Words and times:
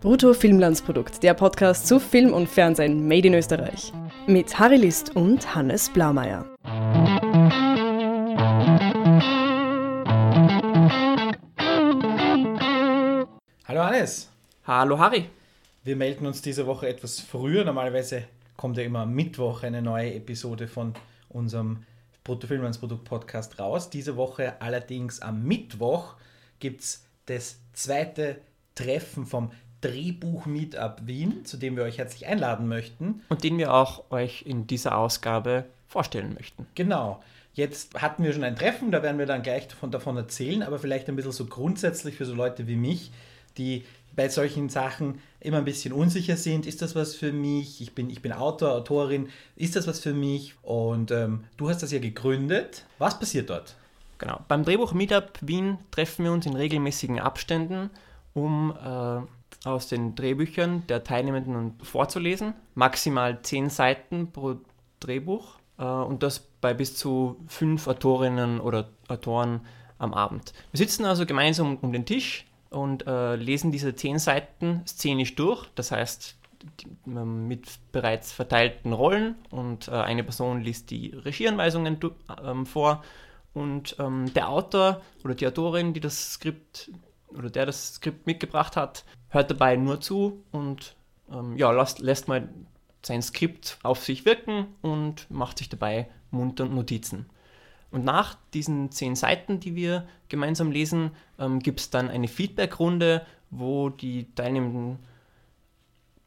Brutto 0.00 0.32
Filmlandsprodukt, 0.32 1.24
der 1.24 1.34
Podcast 1.34 1.88
zu 1.88 1.98
Film 1.98 2.32
und 2.32 2.48
Fernsehen 2.48 3.08
made 3.08 3.26
in 3.26 3.34
Österreich. 3.34 3.92
Mit 4.28 4.56
Harry 4.56 4.76
List 4.76 5.16
und 5.16 5.56
Hannes 5.56 5.90
Blaumeier. 5.92 6.46
Hallo 13.66 13.82
Hannes. 13.82 14.30
Hallo 14.64 15.00
Harry. 15.00 15.30
Wir 15.82 15.96
melden 15.96 16.28
uns 16.28 16.42
diese 16.42 16.68
Woche 16.68 16.86
etwas 16.86 17.18
früher. 17.18 17.64
Normalerweise 17.64 18.22
kommt 18.56 18.76
ja 18.76 18.84
immer 18.84 19.00
am 19.00 19.12
Mittwoch 19.14 19.64
eine 19.64 19.82
neue 19.82 20.14
Episode 20.14 20.68
von 20.68 20.94
unserem 21.28 21.82
Bruttofilmlandsprodukt 22.22 23.04
Podcast 23.04 23.58
raus. 23.58 23.90
Diese 23.90 24.16
Woche 24.16 24.62
allerdings 24.62 25.20
am 25.20 25.42
Mittwoch 25.42 26.14
gibt 26.60 26.82
es 26.82 27.04
das 27.26 27.58
zweite 27.72 28.40
Treffen 28.76 29.26
vom 29.26 29.50
Drehbuch 29.80 30.46
Meetup 30.46 31.06
Wien, 31.06 31.44
zu 31.44 31.56
dem 31.56 31.76
wir 31.76 31.84
euch 31.84 31.98
herzlich 31.98 32.26
einladen 32.26 32.68
möchten. 32.68 33.22
Und 33.28 33.44
den 33.44 33.58
wir 33.58 33.72
auch 33.74 34.10
euch 34.10 34.42
in 34.42 34.66
dieser 34.66 34.98
Ausgabe 34.98 35.64
vorstellen 35.86 36.34
möchten. 36.34 36.66
Genau. 36.74 37.22
Jetzt 37.54 38.00
hatten 38.00 38.22
wir 38.22 38.32
schon 38.32 38.44
ein 38.44 38.56
Treffen, 38.56 38.92
da 38.92 39.02
werden 39.02 39.18
wir 39.18 39.26
dann 39.26 39.42
gleich 39.42 39.66
davon, 39.66 39.90
davon 39.90 40.16
erzählen, 40.16 40.62
aber 40.62 40.78
vielleicht 40.78 41.08
ein 41.08 41.16
bisschen 41.16 41.32
so 41.32 41.46
grundsätzlich 41.46 42.14
für 42.14 42.24
so 42.24 42.34
Leute 42.34 42.68
wie 42.68 42.76
mich, 42.76 43.10
die 43.56 43.84
bei 44.14 44.28
solchen 44.28 44.68
Sachen 44.68 45.20
immer 45.40 45.58
ein 45.58 45.64
bisschen 45.64 45.92
unsicher 45.92 46.36
sind. 46.36 46.66
Ist 46.66 46.82
das 46.82 46.94
was 46.94 47.14
für 47.14 47.32
mich? 47.32 47.80
Ich 47.80 47.94
bin, 47.94 48.10
ich 48.10 48.20
bin 48.20 48.32
Autor, 48.32 48.72
Autorin. 48.72 49.28
Ist 49.56 49.76
das 49.76 49.86
was 49.86 50.00
für 50.00 50.12
mich? 50.12 50.54
Und 50.62 51.10
ähm, 51.10 51.44
du 51.56 51.68
hast 51.68 51.82
das 51.82 51.92
ja 51.92 52.00
gegründet. 52.00 52.84
Was 52.98 53.18
passiert 53.18 53.50
dort? 53.50 53.76
Genau. 54.18 54.40
Beim 54.48 54.64
Drehbuch 54.64 54.92
Meetup 54.92 55.38
Wien 55.40 55.78
treffen 55.92 56.24
wir 56.24 56.32
uns 56.32 56.46
in 56.46 56.56
regelmäßigen 56.56 57.20
Abständen, 57.20 57.90
um 58.34 58.72
äh, 58.72 59.20
aus 59.64 59.88
den 59.88 60.14
Drehbüchern 60.14 60.84
der 60.88 61.04
Teilnehmenden 61.04 61.74
vorzulesen. 61.82 62.54
Maximal 62.74 63.42
zehn 63.42 63.70
Seiten 63.70 64.30
pro 64.32 64.56
Drehbuch 65.00 65.58
äh, 65.78 65.84
und 65.84 66.22
das 66.22 66.40
bei 66.60 66.74
bis 66.74 66.96
zu 66.96 67.36
fünf 67.46 67.86
Autorinnen 67.86 68.60
oder 68.60 68.88
Autoren 69.08 69.60
am 69.98 70.14
Abend. 70.14 70.52
Wir 70.72 70.78
sitzen 70.78 71.04
also 71.04 71.26
gemeinsam 71.26 71.76
um 71.80 71.92
den 71.92 72.06
Tisch 72.06 72.46
und 72.70 73.06
äh, 73.06 73.36
lesen 73.36 73.72
diese 73.72 73.94
zehn 73.94 74.18
Seiten 74.18 74.82
szenisch 74.86 75.34
durch. 75.34 75.66
Das 75.74 75.90
heißt, 75.90 76.36
mit 77.04 77.68
bereits 77.92 78.32
verteilten 78.32 78.92
Rollen 78.92 79.36
und 79.50 79.88
äh, 79.88 79.92
eine 79.92 80.24
Person 80.24 80.60
liest 80.60 80.90
die 80.90 81.10
Regieanweisungen 81.10 81.98
ähm, 82.44 82.66
vor 82.66 83.04
und 83.54 83.96
ähm, 83.98 84.32
der 84.34 84.48
Autor 84.48 85.00
oder 85.24 85.34
die 85.34 85.46
Autorin, 85.46 85.94
die 85.94 86.00
das 86.00 86.34
Skript 86.34 86.90
oder 87.36 87.50
der 87.50 87.66
das 87.66 87.94
Skript 87.94 88.26
mitgebracht 88.26 88.76
hat, 88.76 89.04
hört 89.28 89.50
dabei 89.50 89.76
nur 89.76 90.00
zu 90.00 90.44
und 90.50 90.96
ähm, 91.30 91.56
ja, 91.56 91.70
lässt, 91.70 91.98
lässt 91.98 92.28
mal 92.28 92.48
sein 93.04 93.22
Skript 93.22 93.78
auf 93.82 94.04
sich 94.04 94.24
wirken 94.24 94.66
und 94.82 95.30
macht 95.30 95.58
sich 95.58 95.68
dabei 95.68 96.08
munter 96.30 96.66
Notizen. 96.66 97.26
Und 97.90 98.04
nach 98.04 98.36
diesen 98.52 98.90
zehn 98.90 99.16
Seiten, 99.16 99.60
die 99.60 99.74
wir 99.74 100.06
gemeinsam 100.28 100.70
lesen, 100.70 101.12
ähm, 101.38 101.60
gibt 101.60 101.80
es 101.80 101.90
dann 101.90 102.10
eine 102.10 102.28
Feedbackrunde, 102.28 103.24
wo 103.50 103.88
die 103.88 104.34
Teilnehmenden 104.34 104.98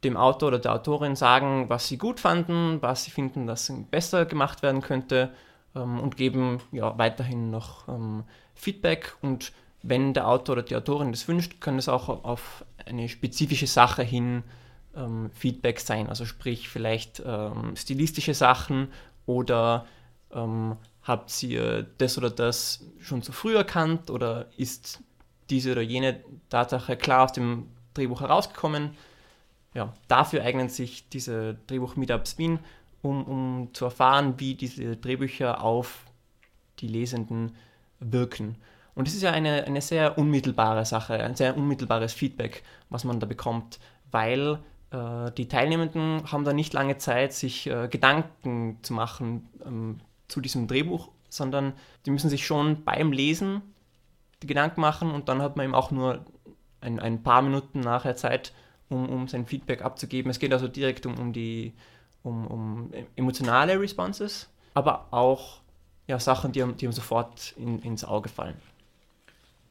dem 0.02 0.16
Autor 0.16 0.48
oder 0.48 0.58
der 0.58 0.74
Autorin 0.74 1.14
sagen, 1.14 1.66
was 1.68 1.86
sie 1.86 1.98
gut 1.98 2.18
fanden, 2.18 2.82
was 2.82 3.04
sie 3.04 3.12
finden, 3.12 3.46
dass 3.46 3.72
besser 3.90 4.24
gemacht 4.26 4.62
werden 4.62 4.80
könnte 4.80 5.32
ähm, 5.76 6.00
und 6.00 6.16
geben 6.16 6.60
ja, 6.72 6.98
weiterhin 6.98 7.50
noch 7.50 7.86
ähm, 7.88 8.24
Feedback. 8.54 9.14
Und 9.22 9.52
wenn 9.82 10.14
der 10.14 10.28
Autor 10.28 10.54
oder 10.54 10.62
die 10.62 10.76
Autorin 10.76 11.12
das 11.12 11.26
wünscht, 11.28 11.60
kann 11.60 11.78
es 11.78 11.88
auch 11.88 12.08
auf 12.08 12.64
eine 12.86 13.08
spezifische 13.08 13.66
Sache 13.66 14.02
hin 14.02 14.42
ähm, 14.96 15.30
Feedback 15.34 15.80
sein. 15.80 16.08
Also 16.08 16.24
sprich 16.24 16.68
vielleicht 16.68 17.22
ähm, 17.24 17.74
stilistische 17.76 18.34
Sachen 18.34 18.88
oder 19.26 19.86
ähm, 20.32 20.76
Habt 21.02 21.42
ihr 21.42 21.84
das 21.98 22.16
oder 22.16 22.30
das 22.30 22.84
schon 23.00 23.22
zu 23.22 23.32
früh 23.32 23.56
erkannt 23.56 24.08
oder 24.08 24.46
ist 24.56 25.02
diese 25.50 25.72
oder 25.72 25.82
jene 25.82 26.20
Tatsache 26.48 26.96
klar 26.96 27.24
aus 27.24 27.32
dem 27.32 27.66
Drehbuch 27.94 28.20
herausgekommen? 28.20 28.90
Ja, 29.74 29.94
dafür 30.06 30.44
eignen 30.44 30.68
sich 30.68 31.08
diese 31.08 31.56
Drehbuch-Meetups 31.66 32.38
Wien, 32.38 32.60
um, 33.00 33.24
um 33.24 33.74
zu 33.74 33.86
erfahren, 33.86 34.34
wie 34.38 34.54
diese 34.54 34.96
Drehbücher 34.96 35.60
auf 35.60 36.04
die 36.78 36.88
Lesenden 36.88 37.56
wirken. 37.98 38.56
Und 38.94 39.08
es 39.08 39.14
ist 39.14 39.22
ja 39.22 39.30
eine, 39.30 39.64
eine 39.64 39.80
sehr 39.80 40.18
unmittelbare 40.18 40.84
Sache, 40.84 41.14
ein 41.14 41.34
sehr 41.34 41.56
unmittelbares 41.56 42.12
Feedback, 42.12 42.62
was 42.90 43.04
man 43.04 43.20
da 43.20 43.26
bekommt, 43.26 43.80
weil 44.10 44.58
äh, 44.90 45.30
die 45.32 45.48
Teilnehmenden 45.48 46.30
haben 46.30 46.44
da 46.44 46.52
nicht 46.52 46.72
lange 46.74 46.98
Zeit, 46.98 47.32
sich 47.32 47.66
äh, 47.66 47.88
Gedanken 47.88 48.78
zu 48.82 48.92
machen, 48.92 49.48
ähm, 49.64 50.00
zu 50.28 50.40
diesem 50.40 50.66
Drehbuch, 50.68 51.08
sondern 51.28 51.72
die 52.04 52.10
müssen 52.10 52.28
sich 52.28 52.46
schon 52.46 52.84
beim 52.84 53.12
Lesen 53.12 53.62
die 54.42 54.46
Gedanken 54.46 54.80
machen 54.80 55.10
und 55.10 55.28
dann 55.28 55.40
hat 55.40 55.56
man 55.56 55.64
eben 55.64 55.74
auch 55.74 55.90
nur 55.90 56.24
ein, 56.80 56.98
ein 56.98 57.22
paar 57.22 57.42
Minuten 57.42 57.80
nachher 57.80 58.16
Zeit, 58.16 58.52
um, 58.88 59.08
um 59.08 59.28
sein 59.28 59.46
Feedback 59.46 59.82
abzugeben. 59.82 60.30
Es 60.30 60.38
geht 60.38 60.52
also 60.52 60.68
direkt 60.68 61.06
um, 61.06 61.18
um 61.18 61.32
die 61.32 61.72
um, 62.22 62.46
um 62.46 62.90
emotionale 63.16 63.80
Responses, 63.80 64.48
aber 64.74 65.06
auch 65.12 65.60
ja, 66.06 66.18
Sachen, 66.18 66.52
die 66.52 66.64
die 66.74 66.86
einem 66.86 66.92
sofort 66.92 67.54
in, 67.56 67.80
ins 67.82 68.04
Auge 68.04 68.28
fallen. 68.28 68.56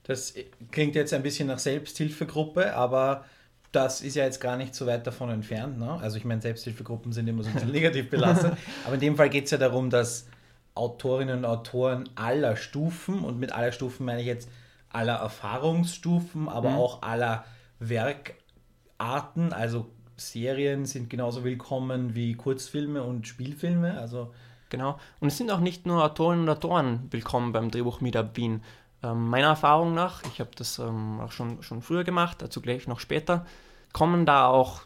Das 0.04 0.34
klingt 0.72 0.96
jetzt 0.96 1.14
ein 1.14 1.24
bisschen 1.24 1.48
nach 1.48 1.60
Selbsthilfegruppe, 1.60 2.76
aber 2.76 3.26
das 3.72 4.02
ist 4.02 4.16
ja 4.16 4.26
jetzt 4.26 4.42
gar 4.42 4.58
nicht 4.58 4.76
so 4.76 4.86
weit 4.86 5.08
davon 5.08 5.30
entfernt. 5.30 5.80
Ne? 5.80 5.92
Also 6.02 6.18
ich 6.18 6.26
meine, 6.26 6.42
Selbsthilfegruppen 6.42 7.14
sind 7.14 7.28
immer 7.28 7.44
so 7.44 7.50
ein 7.50 7.54
bisschen 7.54 7.72
negativ 7.72 8.10
belastet, 8.10 8.54
aber 8.86 8.96
in 8.96 9.02
dem 9.02 9.16
Fall 9.16 9.30
geht 9.30 9.46
es 9.46 9.52
ja 9.52 9.58
darum, 9.58 9.90
dass 9.90 10.28
Autorinnen 10.74 11.40
und 11.40 11.46
Autoren 11.46 12.10
aller 12.16 12.56
Stufen, 12.56 13.24
und 13.24 13.40
mit 13.40 13.52
aller 13.52 13.72
Stufen 13.72 14.06
meine 14.06 14.22
ich 14.22 14.28
jetzt 14.28 14.50
aller 14.90 15.16
Erfahrungsstufen, 15.16 16.50
aber 16.50 16.72
mhm. 16.72 16.76
auch 16.78 17.02
aller 17.02 17.46
Werkarten, 17.80 19.54
also 19.54 19.88
Serien 20.18 20.86
sind 20.86 21.10
genauso 21.10 21.44
willkommen 21.44 22.14
wie 22.14 22.36
Kurzfilme 22.36 23.04
und 23.04 23.28
Spielfilme. 23.28 23.98
Also 23.98 24.34
genau. 24.70 25.00
Und 25.20 25.30
es 25.30 25.38
sind 25.38 25.52
auch 25.52 25.60
nicht 25.60 25.86
nur 25.86 26.04
Autorinnen 26.04 26.44
und 26.44 26.50
Autoren 26.50 27.08
willkommen 27.10 27.52
beim 27.52 27.72
Drehbuch 27.72 28.02
Meetup 28.02 28.38
Wien. 28.38 28.62
Ähm, 29.04 29.30
meiner 29.30 29.48
Erfahrung 29.48 29.94
nach, 29.94 30.22
ich 30.32 30.40
habe 30.40 30.52
das 30.56 30.80
ähm, 30.80 31.20
auch 31.22 31.32
schon, 31.32 31.64
schon 31.64 31.82
früher 31.82 32.04
gemacht, 32.04 32.42
dazu 32.42 32.62
gleich 32.62 32.88
noch 32.88 33.00
später, 33.00 33.46
kommen 33.94 34.26
da 34.26 34.48
auch 34.48 34.82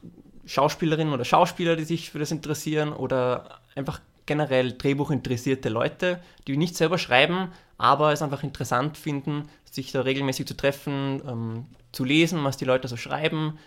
Schauspielerinnen 0.46 1.14
oder 1.14 1.26
Schauspieler, 1.26 1.76
die 1.76 1.84
sich 1.84 2.12
für 2.12 2.20
das 2.20 2.32
interessieren 2.32 2.94
oder 2.94 3.60
einfach 3.76 4.00
generell 4.26 4.72
drehbuchinteressierte 4.74 5.70
Leute, 5.70 6.20
die 6.48 6.58
nicht 6.58 6.76
selber 6.76 6.98
schreiben, 6.98 7.52
aber 7.78 8.12
es 8.12 8.22
einfach 8.22 8.44
interessant 8.44 8.98
finden, 8.98 9.50
sich 9.70 9.92
da 9.92 10.02
regelmäßig 10.02 10.48
zu 10.48 10.56
treffen, 10.56 11.22
ähm, 11.28 11.66
zu 11.92 12.04
lesen, 12.04 12.44
was 12.44 12.58
die 12.58 12.66
Leute 12.66 12.88
so 12.88 12.98
schreiben 12.98 13.60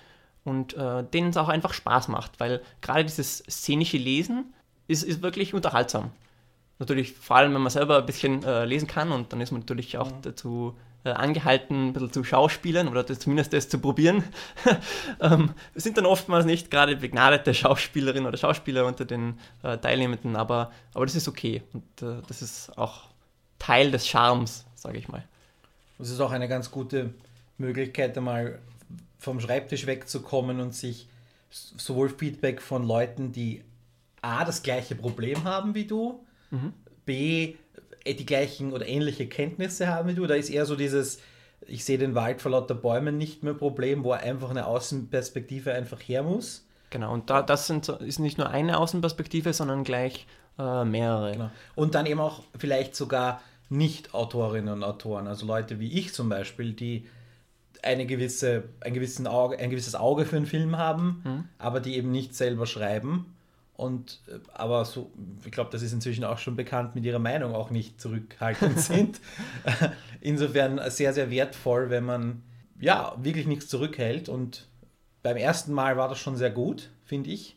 und 0.45 0.75
äh, 0.75 1.05
denen 1.05 1.31
es 1.31 1.37
auch 1.37 1.49
einfach 1.49 1.75
Spaß 1.75 2.09
macht, 2.09 2.41
weil 2.41 2.63
gerade 2.81 3.05
dieses 3.05 3.39
szenische 3.39 3.99
Lesen 3.99 4.55
ist, 4.87 5.03
ist 5.03 5.23
wirklich 5.23 5.55
unterhaltsam. 5.55 6.11
Natürlich, 6.79 7.13
vor 7.13 7.37
allem, 7.37 7.55
wenn 7.55 7.63
man 7.63 7.71
selber 7.71 7.99
ein 7.99 8.07
bisschen 8.07 8.45
äh, 8.45 8.65
lesen 8.65 8.87
kann 8.87 9.11
und 9.11 9.33
dann 9.33 9.41
ist 9.41 9.51
man 9.51 9.61
natürlich 9.61 9.99
auch 9.99 10.11
mhm. 10.11 10.23
dazu 10.23 10.77
äh, 11.05 11.11
angehalten, 11.11 11.89
ein 11.89 11.93
bisschen 11.93 12.13
zu 12.13 12.25
schauspielen 12.25 12.89
oder 12.89 13.03
das, 13.03 13.19
zumindest 13.19 13.53
das 13.53 13.69
zu 13.69 13.79
probieren. 13.79 14.25
ähm, 15.21 15.53
sind 15.75 15.97
dann 15.97 16.07
oftmals 16.07 16.45
nicht 16.45 16.71
gerade 16.71 16.97
begnadete 16.97 17.53
Schauspielerinnen 17.55 18.27
oder 18.27 18.37
Schauspieler 18.37 18.87
unter 18.87 19.05
den 19.05 19.39
äh, 19.63 19.79
Teilnehmenden, 19.79 20.37
aber, 20.37 20.71
aber 20.95 21.07
das 21.07 21.15
ist 21.15 21.29
okay 21.29 21.63
und 21.73 22.03
äh, 22.03 22.23
das 22.27 22.43
ist 22.43 22.77
auch 22.79 23.09
Teil 23.59 23.91
des 23.91 24.07
Charmes, 24.07 24.65
sage 24.75 24.99
ich 24.99 25.09
mal. 25.09 25.25
Das 25.99 26.11
ist 26.11 26.21
auch 26.21 26.31
eine 26.31 26.49
ganz 26.49 26.71
gute 26.71 27.13
Möglichkeit, 27.59 28.17
einmal 28.17 28.61
vom 29.19 29.41
Schreibtisch 29.41 29.87
wegzukommen 29.87 30.61
und 30.61 30.75
sich 30.75 31.09
sowohl 31.51 32.09
Feedback 32.09 32.63
von 32.63 32.87
Leuten, 32.87 33.33
die 33.33 33.65
A, 34.23 34.45
das 34.45 34.63
gleiche 34.63 34.95
Problem 34.95 35.45
haben 35.45 35.75
wie 35.75 35.87
du, 35.87 36.25
mhm. 36.51 36.73
B, 37.05 37.55
äh, 38.05 38.15
die 38.15 38.27
gleichen 38.27 38.73
oder 38.73 38.87
ähnliche 38.87 39.27
Kenntnisse 39.27 39.89
haben 39.89 40.09
wie 40.09 40.15
du. 40.15 40.27
Da 40.27 40.35
ist 40.35 40.51
eher 40.51 40.67
so 40.67 40.77
dieses, 40.77 41.21
ich 41.67 41.85
sehe 41.85 41.99
den 41.99 42.15
Wald 42.15 42.41
vor 42.41 42.53
lauter 42.53 42.75
Bäumen 42.75 43.19
nicht 43.19 43.43
mehr 43.43 43.55
Problem, 43.55 44.05
wo 44.05 44.13
einfach 44.13 44.51
eine 44.51 44.67
Außenperspektive 44.67 45.73
einfach 45.73 46.01
her 46.01 46.23
muss. 46.23 46.67
Genau, 46.91 47.13
und 47.13 47.29
da, 47.29 47.43
das 47.43 47.67
sind, 47.67 47.89
ist 47.89 48.19
nicht 48.19 48.39
nur 48.39 48.49
eine 48.49 48.79
Außenperspektive, 48.79 49.53
sondern 49.53 49.85
gleich 49.85 50.27
äh, 50.59 50.85
mehrere. 50.85 51.33
Genau. 51.33 51.51
Und 51.75 51.95
dann 51.95 52.07
eben 52.07 52.21
auch 52.21 52.43
vielleicht 52.57 52.97
sogar 52.97 53.43
Nicht-Autorinnen 53.69 54.73
und 54.73 54.85
Autoren, 54.85 55.27
also 55.27 55.45
Leute 55.45 55.81
wie 55.81 55.99
ich 55.99 56.15
zum 56.15 56.29
Beispiel, 56.29 56.73
die 56.73 57.07
eine 57.83 58.07
gewisse, 58.07 58.65
ein, 58.81 58.95
gewissen 58.95 59.27
Auge, 59.27 59.59
ein 59.59 59.71
gewisses 59.71 59.95
Auge 59.95 60.25
für 60.25 60.37
einen 60.37 60.47
Film 60.47 60.79
haben, 60.79 61.23
mhm. 61.25 61.45
aber 61.59 61.81
die 61.81 61.97
eben 61.97 62.11
nicht 62.11 62.35
selber 62.35 62.67
schreiben 62.67 63.37
und 63.79 64.23
äh, 64.27 64.41
aber 64.53 64.85
so, 64.85 65.13
ich 65.45 65.53
glaube, 65.53 65.71
das 65.71 65.83
ist 65.83 65.93
inzwischen 65.93 66.25
auch 66.25 66.39
schon 66.39 66.57
bekannt, 66.57 66.97
mit 66.97 67.05
ihrer 67.05 67.21
Meinung 67.21 67.55
auch 67.55 67.71
nicht 67.71 68.01
zurückhaltend 68.01 68.81
sind. 68.81 69.21
Insofern 70.21 70.81
sehr, 70.91 71.13
sehr 71.13 71.31
wertvoll, 71.31 71.89
wenn 71.89 72.05
man 72.05 72.43
ja 72.81 73.15
wirklich 73.19 73.47
nichts 73.47 73.69
zurückhält 73.69 74.29
und 74.29 74.67
beim 75.23 75.37
ersten 75.37 75.73
Mal 75.73 75.97
war 75.97 76.09
das 76.09 76.19
schon 76.19 76.37
sehr 76.37 76.51
gut, 76.51 76.91
finde 77.05 77.31
ich. 77.31 77.57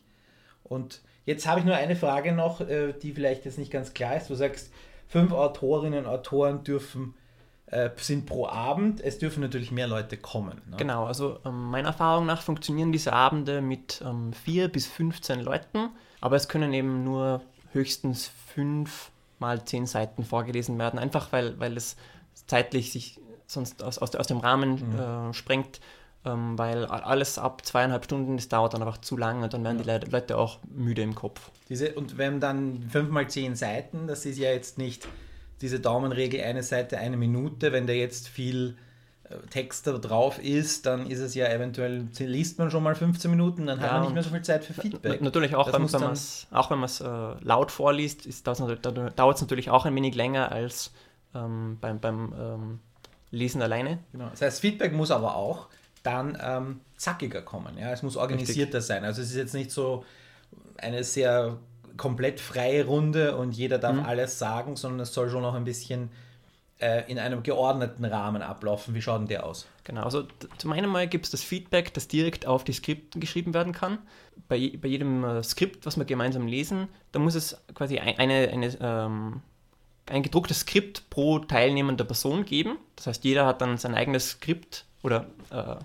Und 0.62 1.00
jetzt 1.26 1.48
habe 1.48 1.58
ich 1.58 1.66
nur 1.66 1.74
eine 1.74 1.96
Frage 1.96 2.30
noch, 2.30 2.60
äh, 2.60 2.92
die 2.92 3.12
vielleicht 3.12 3.44
jetzt 3.44 3.58
nicht 3.58 3.72
ganz 3.72 3.92
klar 3.92 4.16
ist. 4.16 4.30
Du 4.30 4.36
sagst, 4.36 4.72
fünf 5.08 5.32
Autorinnen 5.32 6.04
und 6.04 6.06
Autoren 6.06 6.62
dürfen 6.62 7.14
äh, 7.66 7.90
sind 7.96 8.26
pro 8.26 8.46
Abend. 8.46 9.00
Es 9.00 9.18
dürfen 9.18 9.40
natürlich 9.40 9.72
mehr 9.72 9.88
Leute 9.88 10.16
kommen. 10.16 10.62
Ne? 10.70 10.76
Genau, 10.76 11.04
also 11.04 11.40
ähm, 11.44 11.70
meiner 11.70 11.88
Erfahrung 11.88 12.26
nach 12.26 12.42
funktionieren 12.42 12.92
diese 12.92 13.12
Abende 13.12 13.60
mit 13.60 14.04
ähm, 14.06 14.32
vier 14.32 14.68
bis 14.68 14.86
15 14.86 15.40
Leuten, 15.40 15.90
aber 16.22 16.36
es 16.36 16.48
können 16.48 16.72
eben 16.72 17.04
nur 17.04 17.42
höchstens 17.72 18.30
fünf 18.54 19.10
mal 19.38 19.62
zehn 19.64 19.86
Seiten 19.86 20.24
vorgelesen 20.24 20.78
werden, 20.78 20.98
einfach 20.98 21.32
weil, 21.32 21.58
weil 21.58 21.76
es 21.76 21.96
zeitlich 22.46 22.92
sich 22.92 23.20
sonst 23.46 23.82
aus, 23.82 23.98
aus, 23.98 24.14
aus 24.14 24.28
dem 24.28 24.38
Rahmen 24.38 24.92
mhm. 24.92 24.98
äh, 24.98 25.34
sprengt, 25.34 25.80
ähm, 26.24 26.56
weil 26.56 26.86
alles 26.86 27.38
ab 27.38 27.66
zweieinhalb 27.66 28.04
Stunden, 28.04 28.36
das 28.36 28.48
dauert 28.48 28.72
dann 28.72 28.82
einfach 28.82 28.98
zu 28.98 29.16
lange 29.16 29.44
und 29.44 29.52
dann 29.52 29.64
werden 29.64 29.82
ja. 29.84 29.98
die 29.98 30.10
Leute 30.10 30.38
auch 30.38 30.60
müde 30.70 31.02
im 31.02 31.14
Kopf. 31.14 31.50
Diese, 31.68 31.92
und 31.94 32.16
wenn 32.16 32.38
dann 32.38 32.86
fünf 32.88 33.10
mal 33.10 33.28
zehn 33.28 33.56
Seiten, 33.56 34.06
das 34.06 34.24
ist 34.24 34.38
ja 34.38 34.50
jetzt 34.50 34.78
nicht 34.78 35.06
diese 35.60 35.80
Daumenregel, 35.80 36.40
eine 36.42 36.62
Seite, 36.62 36.98
eine 36.98 37.16
Minute, 37.16 37.72
wenn 37.72 37.86
da 37.86 37.92
jetzt 37.92 38.28
viel 38.28 38.76
Text 39.50 39.86
da 39.86 39.92
drauf 39.98 40.38
ist, 40.38 40.86
dann 40.86 41.06
ist 41.06 41.20
es 41.20 41.34
ja 41.34 41.46
eventuell, 41.48 42.08
liest 42.18 42.58
man 42.58 42.70
schon 42.70 42.82
mal 42.82 42.94
15 42.94 43.30
Minuten, 43.30 43.66
dann 43.66 43.78
ja, 43.78 43.84
hat 43.84 43.92
man 43.92 44.02
nicht 44.02 44.14
mehr 44.14 44.22
so 44.22 44.30
viel 44.30 44.42
Zeit 44.42 44.64
für 44.64 44.74
Feedback. 44.74 45.20
Natürlich 45.20 45.54
auch, 45.54 45.72
wenn, 45.72 45.92
wenn 45.92 46.18
auch 46.52 46.70
wenn 46.70 46.78
man 46.78 46.86
es 46.86 47.00
äh, 47.00 47.06
laut 47.42 47.70
vorliest, 47.70 48.26
dauert 48.46 49.36
es 49.36 49.40
natürlich 49.40 49.70
auch 49.70 49.84
ein 49.86 49.94
wenig 49.94 50.14
länger 50.14 50.52
als 50.52 50.92
ähm, 51.34 51.78
beim, 51.80 52.00
beim 52.00 52.32
ähm, 52.38 52.80
Lesen 53.30 53.62
alleine. 53.62 53.98
Genau. 54.12 54.28
Das 54.30 54.42
heißt, 54.42 54.60
Feedback 54.60 54.92
muss 54.92 55.10
aber 55.10 55.36
auch 55.36 55.68
dann 56.02 56.38
ähm, 56.40 56.80
zackiger 56.96 57.42
kommen. 57.42 57.78
Ja? 57.78 57.92
Es 57.92 58.02
muss 58.02 58.16
organisierter 58.16 58.78
Richtig. 58.78 58.86
sein. 58.86 59.04
Also 59.04 59.22
es 59.22 59.30
ist 59.30 59.36
jetzt 59.36 59.54
nicht 59.54 59.70
so 59.70 60.04
eine 60.78 61.04
sehr 61.04 61.58
komplett 61.96 62.40
freie 62.40 62.86
Runde 62.86 63.36
und 63.36 63.52
jeder 63.52 63.78
darf 63.78 63.96
mhm. 63.96 64.04
alles 64.04 64.38
sagen, 64.38 64.76
sondern 64.76 65.00
es 65.00 65.14
soll 65.14 65.30
schon 65.30 65.42
noch 65.42 65.54
ein 65.54 65.64
bisschen 65.64 66.10
äh, 66.82 67.10
in 67.10 67.18
einem 67.18 67.42
geordneten 67.42 68.04
Rahmen 68.04 68.42
ablaufen. 68.42 68.94
Wie 68.94 69.00
schaut 69.00 69.20
denn 69.20 69.28
der 69.28 69.46
aus? 69.46 69.66
Genau, 69.84 70.02
also 70.02 70.24
zum 70.58 70.72
einen 70.72 70.90
mal 70.90 71.08
gibt 71.08 71.26
es 71.26 71.30
das 71.30 71.42
Feedback, 71.42 71.94
das 71.94 72.08
direkt 72.08 72.46
auf 72.46 72.64
die 72.64 72.72
Skripten 72.72 73.20
geschrieben 73.20 73.54
werden 73.54 73.72
kann. 73.72 73.98
Bei, 74.48 74.72
bei 74.80 74.88
jedem 74.88 75.24
äh, 75.24 75.42
Skript, 75.42 75.86
was 75.86 75.96
wir 75.96 76.04
gemeinsam 76.04 76.46
lesen, 76.46 76.88
da 77.12 77.18
muss 77.18 77.34
es 77.34 77.56
quasi 77.74 77.98
ein, 77.98 78.18
eine, 78.18 78.48
eine 78.48 78.76
ähm, 78.80 79.42
ein 80.06 80.22
gedrucktes 80.22 80.60
Skript 80.60 81.08
pro 81.10 81.38
teilnehmender 81.38 82.04
Person 82.04 82.44
geben. 82.44 82.78
Das 82.96 83.06
heißt, 83.06 83.24
jeder 83.24 83.46
hat 83.46 83.60
dann 83.60 83.78
sein 83.78 83.94
eigenes 83.94 84.30
Skript 84.30 84.84
oder 85.02 85.26
äh, 85.50 85.76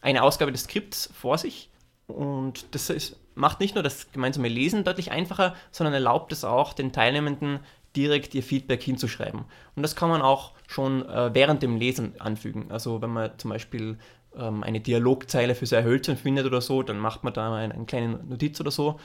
eine 0.00 0.22
Ausgabe 0.22 0.52
des 0.52 0.62
Skripts 0.62 1.10
vor 1.12 1.38
sich. 1.38 1.68
Und 2.06 2.74
das 2.74 2.90
ist, 2.90 3.16
macht 3.34 3.60
nicht 3.60 3.74
nur 3.74 3.84
das 3.84 4.12
gemeinsame 4.12 4.48
Lesen 4.48 4.84
deutlich 4.84 5.10
einfacher, 5.10 5.54
sondern 5.70 5.94
erlaubt 5.94 6.32
es 6.32 6.44
auch 6.44 6.72
den 6.72 6.92
Teilnehmenden 6.92 7.60
direkt 7.96 8.34
ihr 8.34 8.42
Feedback 8.42 8.82
hinzuschreiben. 8.82 9.44
Und 9.74 9.82
das 9.82 9.96
kann 9.96 10.08
man 10.08 10.22
auch 10.22 10.52
schon 10.66 11.08
äh, 11.08 11.34
während 11.34 11.62
dem 11.62 11.76
Lesen 11.76 12.20
anfügen. 12.20 12.70
Also 12.70 13.00
wenn 13.02 13.10
man 13.10 13.38
zum 13.38 13.50
Beispiel 13.50 13.98
ähm, 14.36 14.62
eine 14.62 14.80
Dialogzeile 14.80 15.54
für 15.54 15.66
sehr 15.66 15.84
hölzern 15.84 16.16
findet 16.16 16.46
oder 16.46 16.60
so, 16.60 16.82
dann 16.82 16.98
macht 16.98 17.24
man 17.24 17.32
da 17.32 17.54
einen, 17.54 17.72
einen 17.72 17.86
kleinen 17.86 18.28
Notiz 18.28 18.60
oder 18.60 18.70
so. 18.70 19.00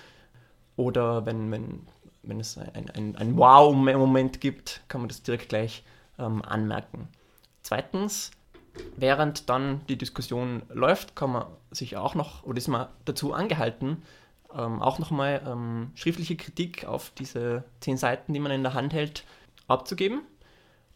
Oder 0.76 1.26
wenn, 1.26 1.52
wenn, 1.52 1.82
wenn 2.24 2.40
es 2.40 2.58
ein, 2.58 2.90
ein, 2.90 3.16
ein 3.16 3.38
Wow-Moment 3.38 4.42
gibt, 4.42 4.82
kann 4.88 5.02
man 5.02 5.08
das 5.08 5.24
direkt 5.24 5.50
gleich 5.50 5.84
ähm, 6.20 6.42
anmerken. 6.44 7.08
Zweitens, 7.64 8.32
während 8.96 9.50
dann 9.50 9.82
die 9.88 9.98
Diskussion 9.98 10.64
läuft, 10.70 11.16
kann 11.16 11.32
man 11.32 11.46
sich 11.72 11.98
auch 11.98 12.16
noch, 12.16 12.44
oder 12.44 12.58
ist 12.58 12.68
man 12.68 12.88
dazu 13.06 13.34
angehalten, 13.34 14.04
ähm, 14.58 14.82
auch 14.82 15.00
nochmal 15.00 15.42
ähm, 15.46 15.92
schriftliche 15.96 16.36
Kritik 16.36 16.86
auf 16.86 17.12
diese 17.18 17.64
zehn 17.80 17.98
Seiten, 17.98 18.34
die 18.34 18.40
man 18.40 18.52
in 18.52 18.64
der 18.64 18.74
Hand 18.74 18.94
hält, 18.94 19.24
abzugeben. 19.68 20.22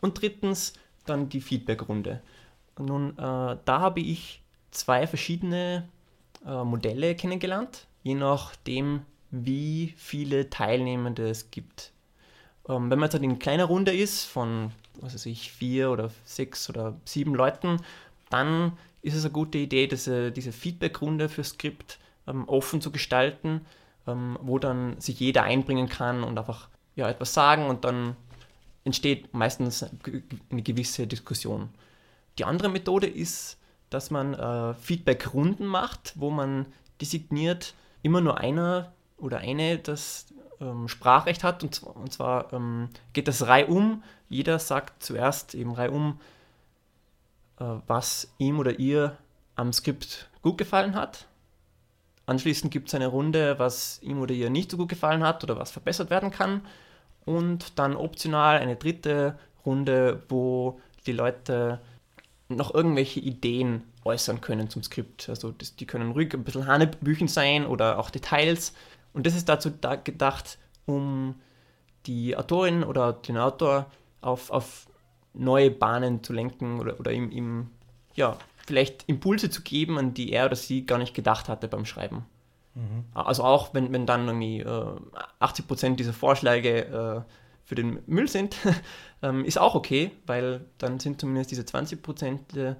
Und 0.01 0.21
drittens 0.21 0.73
dann 1.05 1.29
die 1.29 1.41
Feedback-Runde. 1.41 2.21
Nun, 2.77 3.11
äh, 3.11 3.57
da 3.65 3.79
habe 3.79 4.01
ich 4.01 4.41
zwei 4.71 5.07
verschiedene 5.07 5.87
äh, 6.45 6.63
Modelle 6.63 7.15
kennengelernt, 7.15 7.87
je 8.03 8.15
nachdem, 8.15 9.01
wie 9.31 9.93
viele 9.97 10.49
Teilnehmende 10.49 11.29
es 11.29 11.51
gibt. 11.51 11.91
Ähm, 12.67 12.89
wenn 12.89 12.99
man 12.99 13.07
jetzt 13.07 13.13
halt 13.13 13.23
in 13.23 13.39
kleiner 13.39 13.65
Runde 13.65 13.95
ist, 13.95 14.25
von 14.25 14.71
was 15.01 15.13
weiß 15.13 15.25
ich, 15.27 15.51
vier 15.51 15.91
oder 15.91 16.11
sechs 16.23 16.69
oder 16.69 16.95
sieben 17.05 17.35
Leuten, 17.35 17.81
dann 18.29 18.77
ist 19.01 19.15
es 19.15 19.23
eine 19.23 19.33
gute 19.33 19.57
Idee, 19.57 19.87
diese, 19.87 20.31
diese 20.31 20.51
Feedback-Runde 20.51 21.29
für 21.29 21.43
Skript 21.43 21.99
ähm, 22.27 22.47
offen 22.47 22.81
zu 22.81 22.91
gestalten, 22.91 23.65
ähm, 24.07 24.37
wo 24.41 24.59
dann 24.59 24.99
sich 24.99 25.19
jeder 25.19 25.43
einbringen 25.43 25.89
kann 25.89 26.23
und 26.23 26.37
einfach 26.37 26.69
ja, 26.95 27.09
etwas 27.09 27.33
sagen 27.33 27.65
und 27.67 27.85
dann 27.85 28.15
entsteht 28.83 29.33
meistens 29.33 29.83
eine 30.51 30.61
gewisse 30.61 31.07
Diskussion. 31.07 31.69
Die 32.37 32.45
andere 32.45 32.69
Methode 32.69 33.07
ist, 33.07 33.57
dass 33.89 34.11
man 34.11 34.33
äh, 34.33 34.73
Feedback-Runden 34.75 35.65
macht, 35.65 36.13
wo 36.15 36.29
man 36.29 36.65
designiert 37.01 37.73
immer 38.03 38.21
nur 38.21 38.37
einer 38.37 38.93
oder 39.17 39.39
eine 39.39 39.77
das 39.77 40.27
ähm, 40.59 40.87
Sprachrecht 40.87 41.43
hat 41.43 41.63
und, 41.63 41.81
und 41.83 42.13
zwar 42.13 42.51
ähm, 42.53 42.89
geht 43.13 43.27
das 43.27 43.47
reihum. 43.47 44.03
Jeder 44.29 44.59
sagt 44.59 45.03
zuerst 45.03 45.55
eben 45.55 45.71
reihum, 45.71 46.19
äh, 47.59 47.65
was 47.87 48.33
ihm 48.37 48.59
oder 48.59 48.79
ihr 48.79 49.17
am 49.55 49.71
Skript 49.73 50.29
gut 50.41 50.57
gefallen 50.57 50.95
hat. 50.95 51.27
Anschließend 52.25 52.71
gibt 52.71 52.87
es 52.87 52.95
eine 52.95 53.07
Runde, 53.07 53.59
was 53.59 54.01
ihm 54.01 54.19
oder 54.19 54.33
ihr 54.33 54.49
nicht 54.49 54.71
so 54.71 54.77
gut 54.77 54.89
gefallen 54.89 55.23
hat 55.23 55.43
oder 55.43 55.57
was 55.57 55.71
verbessert 55.71 56.09
werden 56.09 56.31
kann. 56.31 56.61
Und 57.23 57.77
dann 57.79 57.95
optional 57.95 58.57
eine 58.57 58.75
dritte 58.75 59.37
Runde, 59.65 60.23
wo 60.29 60.79
die 61.05 61.11
Leute 61.11 61.79
noch 62.49 62.73
irgendwelche 62.73 63.19
Ideen 63.19 63.83
äußern 64.03 64.41
können 64.41 64.69
zum 64.69 64.83
Skript. 64.83 65.29
Also 65.29 65.51
das, 65.51 65.75
die 65.75 65.85
können 65.85 66.11
ruhig 66.11 66.33
ein 66.33 66.43
bisschen 66.43 66.67
Hanebüchen 66.67 67.27
sein 67.27 67.65
oder 67.65 67.99
auch 67.99 68.09
Details. 68.09 68.73
Und 69.13 69.25
das 69.25 69.35
ist 69.35 69.49
dazu 69.49 69.69
da 69.69 69.95
gedacht, 69.95 70.57
um 70.85 71.35
die 72.05 72.37
Autorin 72.37 72.83
oder 72.83 73.13
den 73.13 73.37
Autor 73.37 73.87
auf, 74.21 74.51
auf 74.51 74.87
neue 75.33 75.71
Bahnen 75.71 76.23
zu 76.23 76.33
lenken 76.33 76.79
oder, 76.79 76.99
oder 76.99 77.11
ihm, 77.11 77.31
ihm 77.31 77.71
ja, 78.13 78.37
vielleicht 78.65 79.03
Impulse 79.07 79.49
zu 79.49 79.61
geben, 79.61 79.97
an 79.97 80.13
die 80.13 80.31
er 80.31 80.45
oder 80.45 80.55
sie 80.55 80.85
gar 80.85 80.97
nicht 80.97 81.13
gedacht 81.13 81.49
hatte 81.49 81.67
beim 81.67 81.85
Schreiben. 81.85 82.25
Mhm. 82.73 83.05
Also 83.13 83.43
auch 83.43 83.73
wenn, 83.73 83.91
wenn 83.93 84.05
dann 84.05 84.27
irgendwie 84.27 84.59
äh, 84.59 84.95
80% 85.39 85.95
dieser 85.95 86.13
Vorschläge 86.13 86.85
äh, 86.85 87.21
für 87.63 87.75
den 87.75 87.99
Müll 88.05 88.27
sind, 88.27 88.57
ähm, 89.21 89.45
ist 89.45 89.57
auch 89.57 89.75
okay, 89.75 90.11
weil 90.25 90.65
dann 90.77 90.99
sind 90.99 91.21
zumindest 91.21 91.51
diese 91.51 91.63
20% 91.63 92.75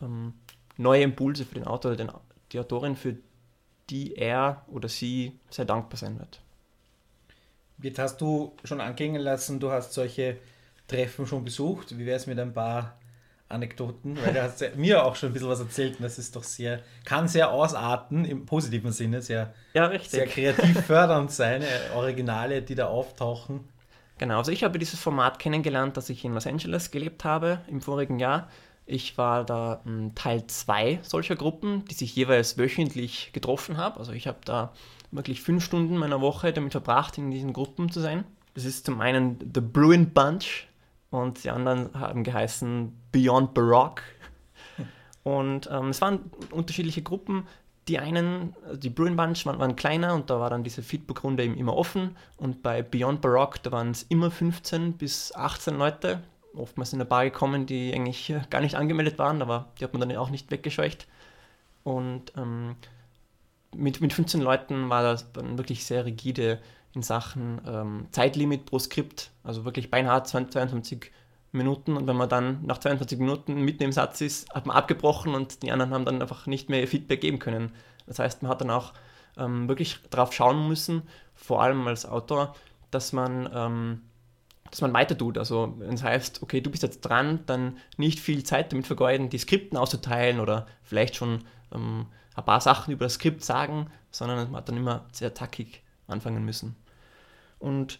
ähm, 0.00 0.34
neue 0.76 1.02
Impulse 1.02 1.44
für 1.44 1.54
den 1.54 1.66
Autor 1.66 1.92
oder 1.92 2.04
den, 2.04 2.12
die 2.52 2.58
Autorin, 2.58 2.96
für 2.96 3.16
die 3.90 4.14
er 4.14 4.64
oder 4.68 4.88
sie 4.88 5.38
sehr 5.50 5.64
dankbar 5.64 5.98
sein 5.98 6.18
wird. 6.18 6.40
Jetzt 7.82 7.98
hast 7.98 8.20
du 8.20 8.52
schon 8.64 8.80
anklingen 8.80 9.20
lassen, 9.20 9.58
du 9.58 9.70
hast 9.70 9.92
solche 9.92 10.38
Treffen 10.86 11.26
schon 11.26 11.44
besucht. 11.44 11.98
Wie 11.98 12.06
wäre 12.06 12.16
es 12.16 12.26
mit 12.26 12.38
ein 12.38 12.52
paar 12.52 12.99
Anekdoten? 13.50 14.16
Weil 14.22 14.32
du 14.32 14.42
hast 14.42 14.76
mir 14.76 15.04
auch 15.04 15.16
schon 15.16 15.30
ein 15.30 15.32
bisschen 15.32 15.48
was 15.48 15.60
erzählt 15.60 15.96
und 15.96 16.02
das 16.04 16.18
ist 16.18 16.36
doch 16.36 16.44
sehr, 16.44 16.80
kann 17.04 17.28
sehr 17.28 17.50
ausarten 17.50 18.24
im 18.24 18.46
positiven 18.46 18.92
Sinne, 18.92 19.22
sehr, 19.22 19.54
ja, 19.74 19.90
sehr 20.00 20.26
kreativ 20.26 20.80
fördernd 20.86 21.30
sein, 21.30 21.62
äh, 21.62 21.94
Originale, 21.94 22.62
die 22.62 22.74
da 22.74 22.86
auftauchen. 22.86 23.68
Genau, 24.18 24.38
also 24.38 24.52
ich 24.52 24.64
habe 24.64 24.78
dieses 24.78 25.00
Format 25.00 25.38
kennengelernt, 25.38 25.96
dass 25.96 26.10
ich 26.10 26.24
in 26.24 26.34
Los 26.34 26.46
Angeles 26.46 26.90
gelebt 26.90 27.24
habe 27.24 27.60
im 27.68 27.80
vorigen 27.80 28.18
Jahr. 28.18 28.48
Ich 28.84 29.16
war 29.16 29.44
da 29.44 29.80
hm, 29.84 30.14
Teil 30.14 30.46
2 30.46 31.00
solcher 31.02 31.36
Gruppen, 31.36 31.84
die 31.86 31.94
sich 31.94 32.14
jeweils 32.16 32.58
wöchentlich 32.58 33.30
getroffen 33.32 33.76
haben. 33.76 33.98
Also 33.98 34.12
ich 34.12 34.26
habe 34.26 34.38
da 34.44 34.72
wirklich 35.10 35.40
fünf 35.42 35.64
Stunden 35.64 35.96
meiner 35.96 36.20
Woche 36.20 36.52
damit 36.52 36.72
verbracht, 36.72 37.16
in 37.16 37.30
diesen 37.30 37.52
Gruppen 37.52 37.90
zu 37.90 38.00
sein. 38.00 38.24
Das 38.54 38.64
ist 38.64 38.84
zum 38.84 39.00
einen 39.00 39.38
The 39.54 39.60
Bruin 39.60 40.10
Bunch 40.10 40.66
und 41.10 41.42
die 41.42 41.50
anderen 41.50 41.90
haben 41.98 42.24
geheißen 42.24 42.92
Beyond 43.12 43.54
Baroque. 43.54 44.02
Und 45.22 45.68
ähm, 45.70 45.88
es 45.88 46.00
waren 46.00 46.30
unterschiedliche 46.50 47.02
Gruppen. 47.02 47.46
Die 47.88 47.98
einen, 47.98 48.54
also 48.64 48.78
die 48.78 48.88
Bruin 48.88 49.16
Bunch, 49.16 49.44
waren, 49.44 49.58
waren 49.58 49.76
kleiner 49.76 50.14
und 50.14 50.30
da 50.30 50.40
war 50.40 50.48
dann 50.48 50.64
diese 50.64 50.82
Feedback-Runde 50.82 51.44
immer 51.44 51.76
offen. 51.76 52.16
Und 52.36 52.62
bei 52.62 52.82
Beyond 52.82 53.20
Baroque, 53.20 53.62
da 53.62 53.72
waren 53.72 53.90
es 53.90 54.04
immer 54.04 54.30
15 54.30 54.94
bis 54.94 55.34
18 55.34 55.76
Leute. 55.76 56.22
Oftmals 56.54 56.92
in 56.92 56.98
eine 57.00 57.04
Bar 57.04 57.24
gekommen, 57.24 57.66
die 57.66 57.92
eigentlich 57.92 58.32
gar 58.48 58.60
nicht 58.60 58.76
angemeldet 58.76 59.18
waren, 59.18 59.42
aber 59.42 59.68
die 59.78 59.84
hat 59.84 59.92
man 59.92 60.00
dann 60.00 60.16
auch 60.16 60.30
nicht 60.30 60.50
weggescheucht. 60.50 61.06
Und 61.84 62.32
ähm, 62.36 62.76
mit, 63.74 64.00
mit 64.00 64.12
15 64.12 64.40
Leuten 64.40 64.88
war 64.88 65.02
das 65.02 65.32
dann 65.32 65.58
wirklich 65.58 65.84
sehr 65.84 66.04
rigide 66.04 66.60
in 66.94 67.02
Sachen 67.02 67.60
ähm, 67.66 68.06
Zeitlimit 68.10 68.66
pro 68.66 68.78
Skript, 68.78 69.30
also 69.44 69.64
wirklich 69.64 69.90
beinahe 69.90 70.22
22 70.22 71.12
Minuten 71.52 71.96
und 71.96 72.06
wenn 72.06 72.16
man 72.16 72.28
dann 72.28 72.64
nach 72.64 72.78
22 72.78 73.18
Minuten 73.18 73.54
mitten 73.62 73.82
im 73.82 73.92
Satz 73.92 74.20
ist, 74.20 74.52
hat 74.54 74.66
man 74.66 74.76
abgebrochen 74.76 75.34
und 75.34 75.62
die 75.62 75.72
anderen 75.72 75.92
haben 75.92 76.04
dann 76.04 76.20
einfach 76.20 76.46
nicht 76.46 76.68
mehr 76.68 76.80
ihr 76.80 76.88
Feedback 76.88 77.20
geben 77.20 77.38
können. 77.38 77.72
Das 78.06 78.18
heißt, 78.18 78.42
man 78.42 78.50
hat 78.50 78.60
dann 78.60 78.70
auch 78.70 78.92
ähm, 79.36 79.68
wirklich 79.68 79.98
darauf 80.10 80.32
schauen 80.32 80.68
müssen, 80.68 81.02
vor 81.34 81.62
allem 81.62 81.86
als 81.86 82.06
Autor, 82.06 82.54
dass 82.90 83.12
man, 83.12 83.50
ähm, 83.52 84.02
dass 84.70 84.80
man 84.80 84.92
weiter 84.92 85.16
tut. 85.16 85.38
Also 85.38 85.74
wenn 85.78 85.94
es 85.94 86.02
heißt, 86.02 86.42
okay, 86.42 86.60
du 86.60 86.70
bist 86.70 86.82
jetzt 86.82 87.00
dran, 87.00 87.40
dann 87.46 87.78
nicht 87.96 88.20
viel 88.20 88.44
Zeit 88.44 88.72
damit 88.72 88.86
vergeuden, 88.86 89.28
die 89.28 89.38
Skripten 89.38 89.76
auszuteilen 89.76 90.40
oder 90.40 90.66
vielleicht 90.82 91.16
schon 91.16 91.44
ähm, 91.72 92.06
ein 92.34 92.44
paar 92.44 92.60
Sachen 92.60 92.92
über 92.92 93.06
das 93.06 93.14
Skript 93.14 93.44
sagen, 93.44 93.90
sondern 94.10 94.50
man 94.50 94.56
hat 94.56 94.68
dann 94.68 94.76
immer 94.76 95.06
sehr 95.12 95.34
tackig 95.34 95.82
anfangen 96.10 96.44
müssen. 96.44 96.76
Und 97.58 97.98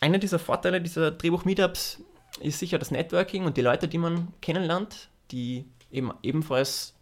einer 0.00 0.18
dieser 0.18 0.38
Vorteile 0.38 0.80
dieser 0.80 1.10
Drehbuch-Meetups 1.10 2.02
ist 2.40 2.58
sicher 2.58 2.78
das 2.78 2.90
Networking 2.90 3.44
und 3.44 3.56
die 3.56 3.62
Leute, 3.62 3.88
die 3.88 3.98
man 3.98 4.28
kennenlernt, 4.40 5.08
die 5.30 5.66
eben 5.90 6.12
ebenfalls 6.22 6.94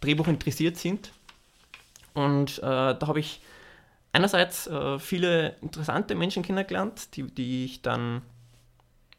Drehbuch 0.00 0.28
interessiert 0.28 0.76
sind. 0.76 1.12
Und 2.12 2.58
äh, 2.58 2.62
da 2.62 2.98
habe 3.02 3.20
ich 3.20 3.40
einerseits 4.12 4.66
äh, 4.66 4.98
viele 4.98 5.56
interessante 5.60 6.14
Menschen 6.14 6.42
kennengelernt, 6.42 7.16
die, 7.16 7.24
die 7.24 7.64
ich 7.64 7.82
dann, 7.82 8.22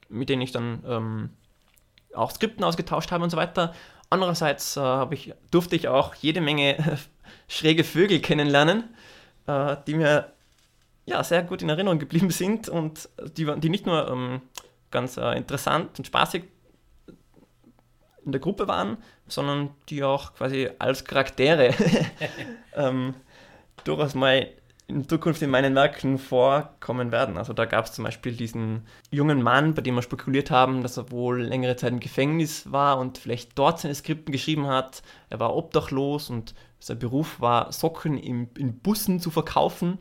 mit 0.09 0.29
denen 0.29 0.41
ich 0.41 0.51
dann 0.51 0.83
ähm, 0.87 1.29
auch 2.13 2.31
Skripten 2.31 2.63
ausgetauscht 2.63 3.11
habe 3.11 3.23
und 3.23 3.29
so 3.29 3.37
weiter. 3.37 3.73
Andererseits 4.09 4.77
äh, 4.77 5.13
ich, 5.13 5.33
durfte 5.51 5.75
ich 5.75 5.87
auch 5.87 6.15
jede 6.15 6.41
Menge 6.41 6.99
schräge 7.47 7.83
Vögel 7.83 8.19
kennenlernen, 8.19 8.85
äh, 9.47 9.75
die 9.85 9.95
mir 9.95 10.31
ja, 11.05 11.23
sehr 11.23 11.43
gut 11.43 11.61
in 11.61 11.69
Erinnerung 11.69 11.99
geblieben 11.99 12.29
sind 12.31 12.69
und 12.69 13.09
die, 13.37 13.45
die 13.59 13.69
nicht 13.69 13.85
nur 13.85 14.07
ähm, 14.09 14.41
ganz 14.91 15.17
äh, 15.17 15.37
interessant 15.37 15.97
und 15.97 16.05
spaßig 16.05 16.43
in 18.25 18.31
der 18.31 18.41
Gruppe 18.41 18.67
waren, 18.67 18.97
sondern 19.27 19.69
die 19.89 20.03
auch 20.03 20.33
quasi 20.33 20.69
als 20.79 21.05
Charaktere 21.05 21.73
ähm, 22.75 23.13
durchaus 23.83 24.15
mal 24.15 24.47
in 24.87 25.07
Zukunft 25.07 25.41
in 25.41 25.49
meinen 25.49 25.73
Werken 25.73 26.19
vorkommen 26.19 27.11
werden. 27.11 27.37
Also 27.37 27.53
da 27.53 27.65
gab 27.65 27.85
es 27.85 27.93
zum 27.93 28.03
Beispiel 28.03 28.33
diesen 28.33 28.85
jungen 29.09 29.41
Mann, 29.41 29.73
bei 29.73 29.81
dem 29.81 29.95
wir 29.95 30.03
spekuliert 30.03 30.51
haben, 30.51 30.83
dass 30.83 30.97
er 30.97 31.11
wohl 31.11 31.41
längere 31.41 31.75
Zeit 31.75 31.91
im 31.91 31.99
Gefängnis 31.99 32.71
war 32.71 32.99
und 32.99 33.17
vielleicht 33.17 33.57
dort 33.57 33.79
seine 33.79 33.95
Skripten 33.95 34.31
geschrieben 34.31 34.67
hat. 34.67 35.01
Er 35.29 35.39
war 35.39 35.55
obdachlos 35.55 36.29
und 36.29 36.53
sein 36.79 36.99
Beruf 36.99 37.41
war, 37.41 37.71
Socken 37.71 38.17
im, 38.17 38.49
in 38.57 38.77
Bussen 38.77 39.19
zu 39.19 39.31
verkaufen. 39.31 39.97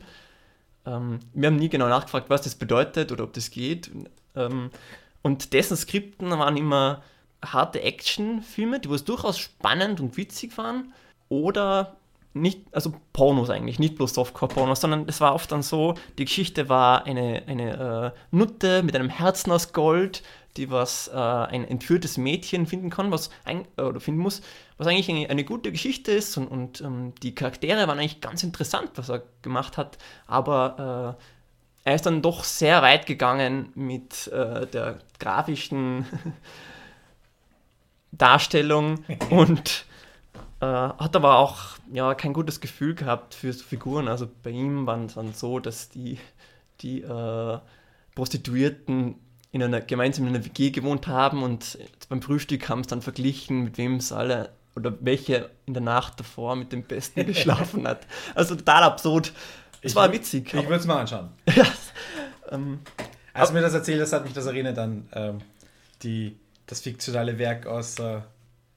Ähm, 0.85 1.19
wir 1.33 1.47
haben 1.47 1.55
nie 1.55 1.69
genau 1.69 1.87
nachgefragt, 1.87 2.29
was 2.29 2.41
das 2.41 2.55
bedeutet 2.55 3.11
oder 3.11 3.23
ob 3.23 3.33
das 3.33 3.51
geht. 3.51 3.91
Ähm, 4.35 4.69
und 5.21 5.53
dessen 5.53 5.77
Skripten 5.77 6.29
waren 6.31 6.57
immer 6.57 7.01
harte 7.43 7.81
Actionfilme, 7.81 8.79
die 8.79 8.89
was 8.89 9.03
durchaus 9.03 9.37
spannend 9.37 9.99
und 9.99 10.17
witzig 10.17 10.57
waren. 10.57 10.93
Oder 11.29 11.95
nicht, 12.33 12.61
also 12.73 12.93
Pornos 13.13 13.49
eigentlich, 13.49 13.79
nicht 13.79 13.95
bloß 13.95 14.13
Softcore-Pornos, 14.13 14.81
sondern 14.81 15.05
es 15.07 15.21
war 15.21 15.33
oft 15.33 15.51
dann 15.51 15.63
so, 15.63 15.95
die 16.17 16.25
Geschichte 16.25 16.67
war 16.67 17.05
eine, 17.05 17.43
eine 17.47 18.13
äh, 18.13 18.19
Nutte 18.35 18.83
mit 18.83 18.95
einem 18.95 19.09
Herzen 19.09 19.51
aus 19.51 19.71
Gold, 19.71 20.21
die 20.57 20.71
was 20.71 21.07
äh, 21.07 21.15
ein 21.15 21.65
entführtes 21.65 22.17
Mädchen 22.17 22.65
finden 22.65 22.89
kann, 22.89 23.11
was 23.11 23.29
ein, 23.43 23.65
äh, 23.77 23.81
oder 23.81 23.99
finden 23.99 24.21
muss, 24.21 24.41
was 24.77 24.87
eigentlich 24.87 25.09
eine, 25.09 25.29
eine 25.29 25.43
gute 25.43 25.71
Geschichte 25.71 26.11
ist 26.11 26.37
und, 26.37 26.47
und 26.47 26.81
ähm, 26.81 27.13
die 27.21 27.35
Charaktere 27.35 27.87
waren 27.87 27.99
eigentlich 27.99 28.21
ganz 28.21 28.43
interessant, 28.43 28.91
was 28.95 29.09
er 29.09 29.23
gemacht 29.41 29.77
hat, 29.77 29.97
aber 30.27 31.17
äh, 31.19 31.23
er 31.85 31.95
ist 31.95 32.05
dann 32.05 32.21
doch 32.21 32.43
sehr 32.43 32.81
weit 32.81 33.05
gegangen 33.05 33.69
mit 33.75 34.27
äh, 34.27 34.65
der 34.65 34.99
grafischen 35.19 36.05
Darstellung 38.11 39.03
und 39.29 39.85
äh, 40.61 40.65
hat 40.65 41.15
aber 41.15 41.37
auch 41.37 41.77
ja, 41.93 42.15
kein 42.15 42.33
gutes 42.33 42.59
Gefühl 42.59 42.95
gehabt 42.95 43.35
für 43.35 43.53
so 43.53 43.63
Figuren. 43.63 44.07
Also 44.07 44.27
bei 44.43 44.49
ihm 44.49 44.87
waren 44.87 45.05
es 45.05 45.13
dann 45.13 45.33
so, 45.33 45.59
dass 45.59 45.89
die, 45.89 46.17
die 46.81 47.01
äh, 47.01 47.59
Prostituierten 48.15 49.15
in 49.55 49.63
einer, 49.63 49.79
gemeinsam 49.79 50.27
in 50.27 50.35
einer 50.35 50.43
WG 50.43 50.71
gewohnt 50.71 51.07
haben 51.07 51.41
und 51.41 51.77
beim 52.09 52.21
Frühstück 52.21 52.67
haben 52.67 52.81
es 52.81 52.87
dann 52.87 53.01
verglichen, 53.01 53.63
mit 53.63 53.77
wem 53.77 53.95
es 53.95 54.11
alle 54.11 54.49
oder 54.75 54.93
welche 54.99 55.49
in 55.65 55.73
der 55.73 55.81
Nacht 55.81 56.19
davor 56.19 56.57
mit 56.57 56.73
dem 56.73 56.83
Besten 56.83 57.25
geschlafen 57.25 57.87
hat. 57.87 58.05
Also 58.35 58.55
total 58.55 58.83
absurd. 58.83 59.31
Es 59.81 59.95
war 59.95 60.11
witzig. 60.11 60.53
Ich 60.53 60.63
würde 60.63 60.75
es 60.75 60.85
mal 60.85 60.99
anschauen. 60.99 61.29
ja, 61.55 61.65
ähm, 62.51 62.79
Als 63.33 63.49
du 63.49 63.55
mir 63.55 63.61
das 63.61 63.73
erzählt 63.73 64.01
hast, 64.01 64.11
hat 64.11 64.25
mich 64.25 64.33
das 64.33 64.45
erinnert 64.45 64.77
an 64.77 65.07
ähm, 65.13 65.37
die, 66.03 66.37
das 66.65 66.81
fiktionale 66.81 67.37
Werk 67.37 67.65
aus 67.65 67.97
äh, 67.99 68.19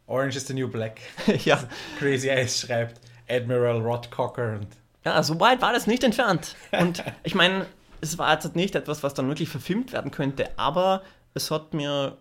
Orange 0.07 0.37
is 0.37 0.47
the 0.47 0.55
New 0.55 0.69
Black. 0.69 1.01
ja. 1.45 1.59
Crazy 1.99 2.29
Eyes 2.29 2.61
schreibt 2.61 3.01
Admiral 3.29 3.81
Rod 3.81 4.13
Cocker. 4.13 4.61
Und 4.61 4.69
ja, 5.05 5.21
so 5.25 5.41
weit 5.41 5.61
war 5.61 5.73
das 5.73 5.89
nicht 5.89 6.05
entfernt. 6.05 6.55
Und 6.71 7.03
ich 7.25 7.35
meine, 7.35 7.67
es 8.01 8.19
war 8.19 8.33
jetzt 8.33 8.57
nicht 8.57 8.75
etwas, 8.75 9.03
was 9.03 9.15
dann 9.15 9.29
wirklich 9.29 9.49
verfilmt 9.49 9.93
werden 9.93 10.11
könnte, 10.11 10.51
aber 10.59 11.03
es 11.35 11.51
hat 11.51 11.75
mir 11.75 12.19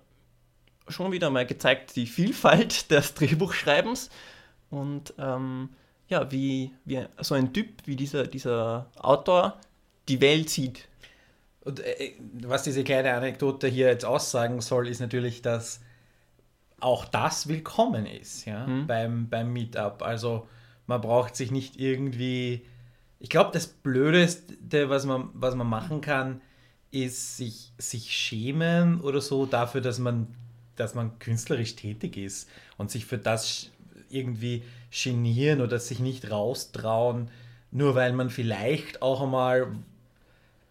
schon 0.87 1.11
wieder 1.11 1.29
mal 1.29 1.45
gezeigt, 1.45 1.95
die 1.95 2.07
Vielfalt 2.07 2.91
des 2.91 3.13
Drehbuchschreibens 3.13 4.09
und 4.69 5.13
ähm, 5.17 5.69
ja, 6.09 6.31
wie, 6.31 6.73
wie 6.85 7.05
so 7.19 7.35
ein 7.35 7.53
Typ 7.53 7.85
wie 7.85 7.95
dieser, 7.95 8.27
dieser 8.27 8.89
Autor 8.97 9.59
die 10.07 10.21
Welt 10.21 10.49
sieht. 10.49 10.87
Und 11.61 11.81
äh, 11.81 12.13
was 12.43 12.63
diese 12.63 12.83
kleine 12.83 13.13
Anekdote 13.13 13.67
hier 13.67 13.87
jetzt 13.87 14.05
aussagen 14.05 14.61
soll, 14.61 14.87
ist 14.87 15.01
natürlich, 15.01 15.41
dass 15.41 15.81
auch 16.79 17.05
das 17.05 17.47
willkommen 17.47 18.05
ist 18.05 18.45
ja, 18.45 18.65
mhm. 18.67 18.87
beim, 18.87 19.29
beim 19.29 19.51
Meetup. 19.51 20.01
Also 20.01 20.47
man 20.85 21.01
braucht 21.01 21.35
sich 21.35 21.51
nicht 21.51 21.77
irgendwie 21.79 22.65
ich 23.19 23.29
glaube, 23.29 23.51
das 23.53 23.67
Blödeste, 23.67 24.89
was 24.89 25.05
man, 25.05 25.29
was 25.33 25.55
man 25.55 25.67
machen 25.67 26.01
kann, 26.01 26.41
ist 26.91 27.37
sich, 27.37 27.73
sich 27.77 28.15
schämen 28.15 29.01
oder 29.01 29.21
so 29.21 29.45
dafür, 29.45 29.81
dass 29.81 29.99
man, 29.99 30.27
dass 30.75 30.95
man 30.95 31.19
künstlerisch 31.19 31.75
tätig 31.75 32.17
ist 32.17 32.49
und 32.77 32.91
sich 32.91 33.05
für 33.05 33.17
das 33.17 33.71
irgendwie 34.09 34.63
genieren 34.91 35.61
oder 35.61 35.79
sich 35.79 35.99
nicht 35.99 36.31
raustrauen, 36.31 37.29
nur 37.71 37.95
weil 37.95 38.13
man 38.13 38.29
vielleicht 38.29 39.01
auch 39.01 39.21
einmal 39.21 39.67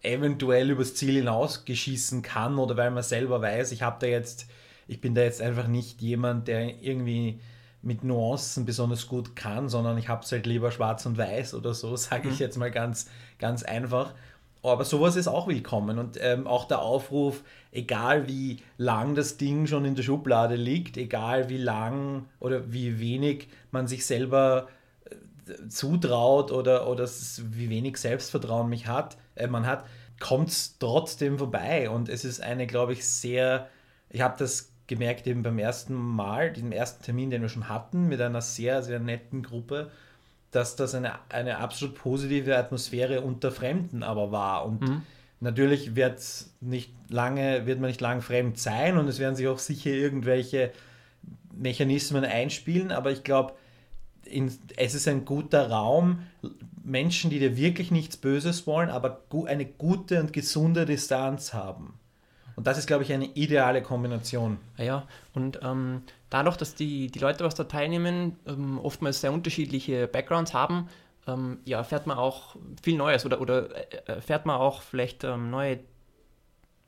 eventuell 0.01 0.71
übers 0.71 0.95
Ziel 0.95 1.15
hinausgeschießen 1.15 2.21
kann 2.21 2.57
oder 2.57 2.77
weil 2.77 2.91
man 2.91 3.03
selber 3.03 3.41
weiß, 3.41 3.71
ich 3.71 3.81
habe 3.81 3.97
da 3.99 4.07
jetzt, 4.07 4.47
ich 4.87 5.01
bin 5.01 5.13
da 5.13 5.21
jetzt 5.21 5.41
einfach 5.41 5.67
nicht 5.67 6.01
jemand, 6.01 6.47
der 6.47 6.81
irgendwie 6.81 7.39
mit 7.87 8.03
Nuancen 8.03 8.65
besonders 8.65 9.07
gut 9.07 9.37
kann, 9.37 9.69
sondern 9.69 9.97
ich 9.97 10.09
habe 10.09 10.21
es 10.21 10.31
halt 10.33 10.45
lieber 10.45 10.71
schwarz 10.71 11.05
und 11.05 11.17
weiß 11.17 11.53
oder 11.53 11.73
so, 11.73 11.95
sage 11.95 12.27
ich 12.27 12.35
mhm. 12.35 12.39
jetzt 12.39 12.57
mal 12.57 12.69
ganz, 12.69 13.09
ganz 13.39 13.63
einfach. 13.63 14.13
Aber 14.61 14.83
sowas 14.83 15.15
ist 15.15 15.29
auch 15.29 15.47
willkommen 15.47 15.97
und 15.97 16.17
ähm, 16.19 16.47
auch 16.47 16.65
der 16.65 16.79
Aufruf, 16.81 17.43
egal 17.71 18.27
wie 18.27 18.57
lang 18.77 19.15
das 19.15 19.37
Ding 19.37 19.67
schon 19.67 19.85
in 19.85 19.95
der 19.95 20.03
Schublade 20.03 20.55
liegt, 20.55 20.97
egal 20.97 21.47
wie 21.47 21.57
lang 21.57 22.25
oder 22.41 22.73
wie 22.73 22.99
wenig 22.99 23.47
man 23.71 23.87
sich 23.87 24.05
selber 24.05 24.67
äh, 25.05 25.69
zutraut 25.69 26.51
oder, 26.51 26.89
oder 26.89 27.07
wie 27.51 27.69
wenig 27.69 27.95
Selbstvertrauen 27.95 28.67
mich 28.67 28.87
hat, 28.87 29.15
äh, 29.35 29.47
man 29.47 29.65
hat, 29.65 29.85
kommt 30.19 30.49
es 30.49 30.77
trotzdem 30.77 31.37
vorbei 31.37 31.89
und 31.89 32.09
es 32.09 32.25
ist 32.25 32.41
eine, 32.41 32.67
glaube 32.67 32.91
ich, 32.91 33.07
sehr, 33.07 33.69
ich 34.09 34.19
habe 34.19 34.35
das 34.37 34.73
gemerkt, 34.87 35.27
eben 35.27 35.43
beim 35.43 35.59
ersten 35.59 35.93
Mal, 35.93 36.51
diesem 36.51 36.71
ersten 36.71 37.03
Termin, 37.03 37.29
den 37.29 37.41
wir 37.41 37.49
schon 37.49 37.69
hatten, 37.69 38.07
mit 38.07 38.21
einer 38.21 38.41
sehr, 38.41 38.81
sehr 38.81 38.99
netten 38.99 39.43
Gruppe, 39.43 39.91
dass 40.51 40.75
das 40.75 40.95
eine, 40.95 41.13
eine 41.29 41.57
absolut 41.57 41.95
positive 41.95 42.57
Atmosphäre 42.57 43.21
unter 43.21 43.51
Fremden 43.51 44.01
aber 44.01 44.31
war. 44.31 44.65
Und 44.65 44.81
mhm. 44.81 45.01
natürlich 45.41 45.95
wird 45.95 46.21
nicht 46.61 46.91
lange, 47.09 47.65
wird 47.65 47.79
man 47.79 47.89
nicht 47.89 48.01
lang 48.01 48.21
fremd 48.21 48.57
sein 48.57 48.97
und 48.97 49.07
es 49.07 49.19
werden 49.19 49.35
sich 49.35 49.47
auch 49.47 49.59
sicher 49.59 49.91
irgendwelche 49.91 50.71
Mechanismen 51.53 52.23
einspielen, 52.23 52.91
aber 52.91 53.11
ich 53.11 53.23
glaube, 53.23 53.53
es 54.75 54.93
ist 54.93 55.07
ein 55.07 55.25
guter 55.25 55.69
Raum, 55.69 56.23
Menschen, 56.83 57.29
die 57.29 57.39
dir 57.39 57.57
wirklich 57.57 57.91
nichts 57.91 58.17
Böses 58.17 58.67
wollen, 58.67 58.89
aber 58.89 59.21
eine 59.45 59.65
gute 59.65 60.19
und 60.19 60.33
gesunde 60.33 60.85
Distanz 60.85 61.53
haben. 61.53 61.93
Und 62.57 62.65
das 62.65 62.79
ist, 62.79 62.87
glaube 62.87 63.03
ich, 63.03 63.13
eine 63.13 63.25
ideale 63.25 63.83
Kombination. 63.83 64.57
Ja, 64.77 64.83
ja. 64.83 65.07
und 65.35 65.59
ähm, 65.61 66.01
dadurch, 66.31 66.57
dass 66.57 66.73
die, 66.73 67.05
die 67.05 67.19
Leute, 67.19 67.43
was 67.43 67.53
da 67.53 67.65
teilnehmen, 67.65 68.35
ähm, 68.47 68.79
oftmals 68.79 69.21
sehr 69.21 69.31
unterschiedliche 69.31 70.07
Backgrounds 70.07 70.55
haben, 70.55 70.89
ähm, 71.27 71.59
ja, 71.65 71.77
erfährt 71.77 72.07
man 72.07 72.17
auch 72.17 72.55
viel 72.81 72.97
Neues 72.97 73.27
oder, 73.27 73.41
oder 73.41 73.75
äh, 73.75 74.15
erfährt 74.15 74.47
man 74.47 74.57
auch 74.57 74.81
vielleicht 74.81 75.23
ähm, 75.23 75.51
neue 75.51 75.79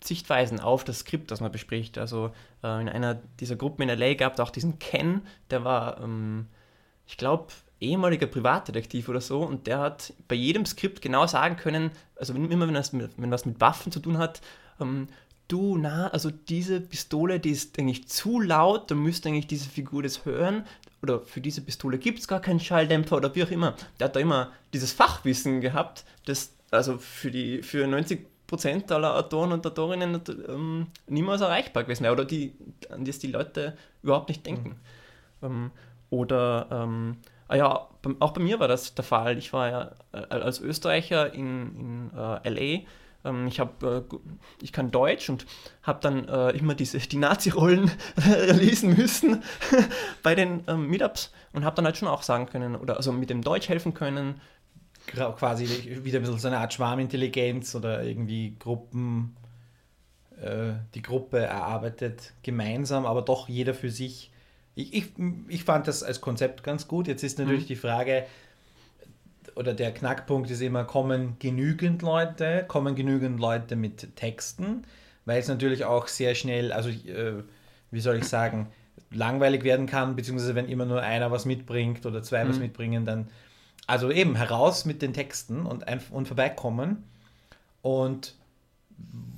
Sichtweisen 0.04 0.60
auf 0.60 0.84
das 0.86 1.00
Skript, 1.00 1.30
das 1.30 1.40
man 1.40 1.52
bespricht. 1.52 2.00
Also 2.00 2.32
äh, 2.64 2.82
in 2.82 2.90
einer 2.90 3.20
dieser 3.40 3.56
Gruppen 3.56 3.88
in 3.88 3.96
LA 3.96 4.16
gab 4.16 4.34
es 4.34 4.40
auch 4.40 4.50
diesen 4.50 4.80
Ken, 4.80 5.22
der 5.52 5.64
war, 5.64 6.02
ähm, 6.02 6.48
ich 7.06 7.18
glaube, 7.18 7.46
ehemaliger 7.80 8.26
Privatdetektiv 8.26 9.08
oder 9.08 9.22
so 9.22 9.44
und 9.44 9.68
der 9.68 9.78
hat 9.78 10.14
bei 10.28 10.36
jedem 10.36 10.66
Skript 10.66 11.04
genau 11.04 11.28
sagen 11.28 11.58
können, 11.58 11.92
also 12.16 12.34
immer 12.34 12.66
wenn, 12.66 12.74
das, 12.74 12.92
wenn 12.92 13.32
was 13.32 13.46
mit 13.46 13.62
Waffen 13.62 13.92
zu 13.92 14.00
tun 14.00 14.18
hat, 14.18 14.42
ähm, 14.82 15.10
du, 15.50 15.78
na, 15.78 16.08
also 16.08 16.32
diese 16.32 16.80
Pistole, 16.80 17.40
die 17.42 17.50
ist 17.50 17.78
eigentlich 17.78 18.08
zu 18.08 18.40
laut, 18.40 18.90
da 18.90 18.96
müsste 18.96 19.28
eigentlich 19.28 19.48
diese 19.48 19.70
Figur 19.70 20.04
das 20.04 20.24
hören. 20.24 20.64
Oder 21.02 21.22
für 21.22 21.42
diese 21.42 21.62
Pistole 21.62 21.98
gibt 21.98 22.20
es 22.20 22.28
gar 22.28 22.40
keinen 22.40 22.60
Schalldämpfer 22.60 23.18
oder 23.18 23.34
wie 23.36 23.44
auch 23.44 23.52
immer. 23.52 23.76
Der 24.00 24.06
hat 24.06 24.16
da 24.16 24.20
immer 24.20 24.52
dieses 24.74 24.94
Fachwissen 24.94 25.60
gehabt, 25.62 26.06
das 26.26 26.54
also 26.72 26.98
für 26.98 27.32
die 27.32 27.64
für 27.64 27.88
90 27.88 28.28
Prozent 28.48 28.92
aller 28.92 29.16
Autoren 29.16 29.52
und 29.52 29.66
Autorinnen 29.66 30.22
ähm, 30.48 30.88
niemals 31.08 31.42
erreichbar 31.42 31.84
gewesen 31.84 32.04
wäre 32.04 32.14
oder 32.14 32.26
die, 32.26 32.54
an 32.90 33.06
das 33.06 33.20
die 33.20 33.28
Leute 33.28 33.78
überhaupt 34.02 34.30
nicht 34.30 34.46
denken. 34.46 34.78
Mhm. 35.42 35.48
Ähm, 35.48 35.72
oder 36.10 36.68
ähm, 36.72 37.18
ah 37.48 37.56
ja, 37.56 37.88
auch 38.20 38.32
bei 38.32 38.42
mir 38.42 38.60
war 38.60 38.68
das 38.68 38.96
der 38.96 39.04
Fall. 39.04 39.38
Ich 39.38 39.54
war 39.54 39.70
ja 39.70 39.92
äh, 40.12 40.34
als 40.34 40.60
Österreicher 40.60 41.34
in, 41.34 42.10
in 42.12 42.12
äh, 42.18 42.50
LA 42.50 42.82
ähm, 43.26 43.48
ich 43.48 43.60
habe, 43.60 44.08
äh, 44.10 44.16
ich 44.62 44.72
kann 44.72 44.92
Deutsch 44.92 45.30
und 45.30 45.46
habe 45.84 46.00
dann 46.02 46.28
äh, 46.28 46.52
immer 46.52 46.76
diese, 46.76 47.00
die 47.00 47.18
Nazi-Rollen 47.18 47.92
lesen 48.54 48.96
müssen 48.96 49.44
bei 50.24 50.36
den 50.36 50.64
ähm, 50.68 50.88
Meetups 50.88 51.32
und 51.54 51.66
habe 51.66 51.76
dann 51.76 51.86
halt 51.86 51.98
schon 51.98 52.08
auch 52.08 52.24
sagen 52.24 52.46
können 52.46 52.76
oder 52.76 52.98
also 52.98 53.12
mit 53.12 53.30
dem 53.30 53.42
Deutsch 53.42 53.70
helfen 53.70 53.94
können. 53.94 54.42
Quasi 55.08 55.66
wieder 56.04 56.20
ein 56.20 56.22
bisschen 56.22 56.38
so 56.38 56.48
eine 56.48 56.60
Art 56.60 56.74
Schwarmintelligenz 56.74 57.74
oder 57.74 58.04
irgendwie 58.04 58.56
Gruppen, 58.60 59.36
äh, 60.42 60.74
die 60.94 61.02
Gruppe 61.02 61.40
erarbeitet 61.40 62.34
gemeinsam, 62.44 63.06
aber 63.06 63.24
doch 63.24 63.50
jeder 63.50 63.74
für 63.74 63.90
sich. 63.90 64.32
Ich, 64.76 64.94
ich, 64.94 65.06
ich 65.48 65.64
fand 65.64 65.88
das 65.88 66.04
als 66.04 66.22
Konzept 66.22 66.64
ganz 66.64 66.88
gut. 66.88 67.08
Jetzt 67.08 67.24
ist 67.24 67.40
natürlich 67.40 67.64
mhm. 67.64 67.68
die 67.68 67.76
Frage, 67.76 68.26
oder 69.56 69.74
der 69.74 69.94
Knackpunkt 69.94 70.50
ist 70.50 70.62
immer, 70.62 70.84
kommen 70.84 71.38
genügend 71.40 72.02
Leute, 72.02 72.66
kommen 72.68 72.96
genügend 72.96 73.40
Leute 73.40 73.76
mit 73.76 74.16
Texten, 74.16 74.84
weil 75.26 75.40
es 75.40 75.48
natürlich 75.48 75.86
auch 75.86 76.08
sehr 76.08 76.36
schnell, 76.36 76.72
also 76.72 76.90
äh, 76.90 77.44
wie 77.92 78.00
soll 78.00 78.18
ich 78.18 78.26
sagen, 78.26 78.68
langweilig 79.12 79.64
werden 79.64 79.86
kann, 79.86 80.16
beziehungsweise 80.16 80.56
wenn 80.56 80.68
immer 80.68 80.86
nur 80.86 81.02
einer 81.02 81.32
was 81.32 81.46
mitbringt 81.46 82.06
oder 82.06 82.22
zwei 82.22 82.44
mhm. 82.44 82.50
was 82.50 82.60
mitbringen, 82.60 83.06
dann 83.06 83.30
also 83.88 84.12
eben 84.12 84.36
heraus 84.36 84.86
mit 84.86 85.02
den 85.02 85.14
Texten 85.14 85.66
und, 85.66 85.84
und 86.12 86.28
vorbeikommen 86.28 87.04
und 87.82 88.36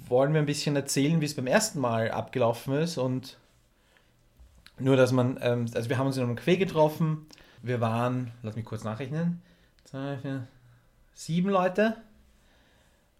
wollen 0.08 0.34
wir 0.34 0.42
ein 0.42 0.46
bisschen 0.46 0.76
erzählen, 0.76 1.22
wie 1.22 1.26
es 1.26 1.36
beim 1.36 1.48
ersten 1.48 1.80
Mal 1.80 2.12
abgelaufen 2.12 2.74
ist 2.76 2.98
und 2.98 3.38
nur, 4.78 4.98
dass 4.98 5.12
man, 5.12 5.38
ähm, 5.42 5.68
also 5.74 5.90
wir 5.90 5.98
haben 5.98 6.08
uns 6.08 6.18
in 6.18 6.24
einem 6.24 6.36
Café 6.36 6.58
getroffen, 6.58 7.28
wir 7.62 7.80
waren, 7.80 8.32
lass 8.42 8.56
mich 8.56 8.66
kurz 8.66 8.84
nachrechnen, 8.84 9.42
zwei, 9.92 10.18
vier, 10.18 10.48
sieben 11.14 11.50
Leute. 11.50 11.98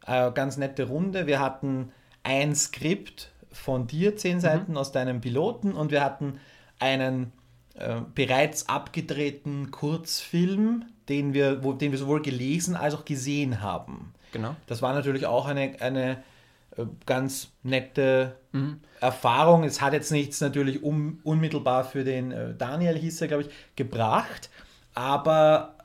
Eine 0.06 0.32
ganz 0.32 0.58
nette 0.58 0.88
Runde. 0.88 1.28
Wir 1.28 1.40
hatten 1.40 1.92
ein 2.24 2.56
Skript 2.56 3.32
von 3.52 3.88
dir, 3.88 4.16
zehn 4.16 4.38
mhm. 4.38 4.42
Seiten 4.42 4.72
mhm. 4.72 4.78
aus 4.78 4.92
deinem 4.92 5.22
Piloten 5.22 5.74
und 5.74 5.92
wir 5.92 6.04
hatten 6.04 6.40
einen 6.80 7.34
äh, 7.76 8.02
bereits 8.16 8.70
abgedrehten 8.70 9.70
Kurzfilm, 9.72 10.86
den 11.10 11.34
wir, 11.34 11.64
wo, 11.64 11.74
den 11.74 11.92
wir 11.92 12.00
sowohl 12.00 12.22
gelesen 12.22 12.76
als 12.76 12.96
auch 12.96 13.06
gesehen 13.06 13.62
haben. 13.62 14.14
Genau. 14.32 14.56
Das 14.68 14.82
war 14.82 14.94
natürlich 14.94 15.26
auch 15.26 15.46
eine, 15.46 15.76
eine 15.82 16.24
äh, 16.78 16.86
ganz 17.06 17.52
nette 17.64 18.38
mhm. 18.54 18.80
Erfahrung. 19.02 19.66
Es 19.66 19.82
hat 19.82 19.92
jetzt 19.92 20.12
nichts 20.12 20.40
natürlich 20.40 20.84
um, 20.84 21.20
unmittelbar 21.24 21.84
für 21.84 22.06
den 22.06 22.32
äh, 22.32 22.56
Daniel, 22.56 22.98
hieß 22.98 23.22
er, 23.22 23.28
glaube 23.28 23.44
ich, 23.44 23.50
gebracht, 23.76 24.50
aber 24.96 25.76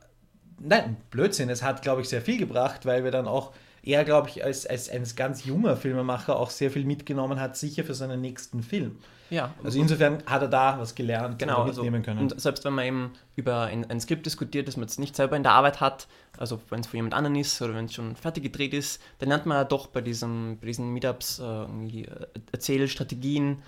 nein, 0.59 0.97
Blödsinn. 1.11 1.49
Es 1.49 1.63
hat, 1.63 1.83
glaube 1.83 2.03
ich, 2.03 2.09
sehr 2.09 2.23
viel 2.23 2.39
gebracht, 2.39 2.87
weil 2.87 3.05
wir 3.05 3.11
dann 3.11 3.27
auch 3.27 3.53
er, 3.83 4.05
glaube 4.05 4.29
ich, 4.29 4.45
als, 4.45 4.67
als 4.67 4.91
ein 4.91 5.05
ganz 5.15 5.45
junger 5.45 5.77
Filmemacher 5.77 6.37
auch 6.37 6.51
sehr 6.51 6.73
viel 6.73 6.85
mitgenommen 6.85 7.39
hat, 7.39 7.57
sicher 7.57 7.85
für 7.85 7.95
seinen 7.95 8.21
nächsten 8.21 8.63
Film. 8.63 8.99
Ja. 9.31 9.55
Also 9.63 9.81
insofern 9.81 10.23
hat 10.27 10.43
er 10.43 10.49
da 10.49 10.79
was 10.79 10.95
gelernt 10.95 11.39
genau, 11.39 11.63
und 11.63 11.69
mitnehmen 11.69 12.03
können. 12.03 12.21
und 12.21 12.41
selbst 12.41 12.65
wenn 12.65 12.75
man 12.75 12.85
eben 12.85 13.13
über 13.35 13.63
ein, 13.63 13.89
ein, 13.91 14.01
Skript 14.01 14.25
diskutiert, 14.25 14.69
das 14.69 14.77
man 14.77 14.85
jetzt 14.85 14.99
nicht 14.99 15.17
selber 15.17 15.37
in 15.37 15.43
der 15.43 15.53
Arbeit 15.53 15.81
hat, 15.81 16.07
also 16.39 16.61
wenn 16.69 16.81
es 16.81 16.87
von 16.87 16.99
jemand 16.99 17.15
anderem 17.15 17.37
ist 17.37 17.61
oder 17.61 17.75
wenn 17.75 17.87
es 17.87 17.95
schon 17.95 18.15
fertig 18.15 18.45
gedreht 18.45 18.73
ist, 18.73 19.01
dann 19.19 19.29
lernt 19.29 19.47
man 19.47 19.57
ja 19.59 19.65
doch 19.65 19.89
bei, 19.89 20.01
diesem, 20.01 20.59
bei 20.61 20.67
diesen 20.67 20.93
Meetups 20.93 21.41
äh, 21.41 21.43
irgendwie 21.43 22.05
äh, 22.05 22.27
Erzählstrategien 22.53 23.63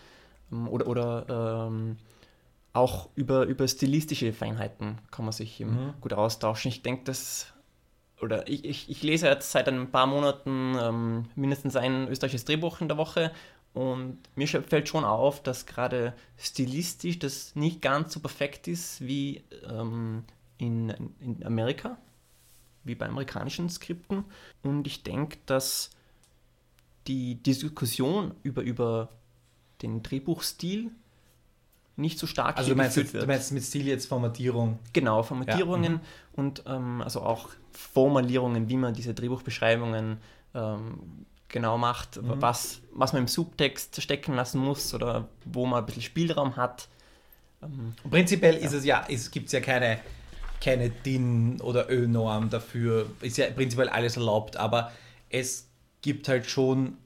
ähm, 0.53 0.69
oder, 0.69 0.87
oder 0.87 1.67
ähm, 1.69 1.97
auch 2.79 3.09
über, 3.15 3.45
über 3.45 3.67
stilistische 3.69 4.33
Feinheiten 4.33 4.99
kann 5.11 5.25
man 5.25 5.33
sich 5.33 5.61
mhm. 5.61 5.95
gut 6.01 6.13
austauschen. 6.13 6.71
Ich 6.71 6.83
denke, 6.83 7.05
dass, 7.05 7.53
oder 8.21 8.49
ich, 8.49 8.65
ich, 8.65 8.89
ich, 8.89 9.03
lese 9.03 9.27
jetzt 9.27 9.51
seit 9.51 9.69
ein 9.69 9.91
paar 9.91 10.07
Monaten 10.07 10.77
ähm, 10.81 11.25
mindestens 11.35 11.77
ein 11.77 12.09
österreichisches 12.09 12.45
Drehbuch 12.45 12.81
in 12.81 12.89
der 12.89 12.97
Woche 12.97 13.33
und 13.75 14.19
mir 14.35 14.49
fällt 14.49 14.89
schon 14.89 15.05
auf, 15.05 15.43
dass 15.43 15.67
gerade 15.67 16.15
stilistisch 16.37 17.19
das 17.19 17.55
nicht 17.55 17.83
ganz 17.83 18.13
so 18.13 18.21
perfekt 18.21 18.67
ist 18.67 19.01
wie 19.07 19.45
ähm, 19.69 20.25
in, 20.57 20.91
in 21.21 21.45
Amerika, 21.45 21.99
wie 22.85 22.95
bei 22.95 23.07
amerikanischen 23.07 23.69
Skripten. 23.69 24.25
Und 24.63 24.87
ich 24.87 25.03
denke, 25.03 25.39
dass 25.47 25.91
die 27.07 27.37
Diskussion 27.37 28.35
über, 28.43 28.63
über 28.63 29.11
den 29.83 30.03
Drehbuchstil 30.03 30.91
nicht 31.99 32.19
so 32.19 32.27
stark 32.27 32.57
also 32.57 32.71
du 32.71 32.77
meinst, 32.77 32.97
wird. 32.97 33.23
Du 33.23 33.27
meinst 33.27 33.53
mit 33.53 33.63
Stil 33.63 33.87
jetzt 33.87 34.07
Formatierung? 34.07 34.79
Genau, 34.93 35.23
Formatierungen 35.23 35.95
ja. 35.95 36.01
und 36.37 36.63
ähm, 36.67 37.03
also 37.03 37.23
auch 37.23 37.49
Formulierungen, 37.73 38.69
wie 38.69 38.77
man 38.77 38.95
diese 38.95 39.15
Drehbuchbeschreibungen 39.15 40.19
ähm, 40.55 40.99
genau 41.49 41.79
macht, 41.79 42.23
mhm. 42.23 42.41
was, 42.41 42.81
was 42.93 43.13
man 43.13 43.23
im 43.23 43.29
Subtext 43.29 44.01
stecken 44.01 44.35
lassen 44.35 44.59
muss 44.61 44.95
oder 44.95 45.29
wo 45.45 45.67
man 45.67 45.81
ein 45.81 45.87
bisschen 45.87 46.03
Spielraum 46.03 46.57
hat. 46.57 46.89
Ähm, 47.63 47.95
Prinzipiell 48.09 48.55
ja. 48.55 48.61
ist 48.61 48.73
es 48.73 48.85
ja, 48.85 49.05
es 49.09 49.31
gibt 49.31 49.51
ja 49.51 49.61
keine, 49.61 49.99
keine 50.63 50.91
DIN 50.91 51.61
oder 51.61 51.91
Ö-Norm 51.91 52.51
dafür, 52.51 53.11
ist 53.23 53.39
ja 53.39 53.51
prinzipiell 53.51 53.89
alles 53.89 54.17
erlaubt, 54.17 54.57
aber 54.57 54.93
es 55.31 55.67
gibt 56.03 56.29
halt 56.29 56.47
schon 56.47 56.97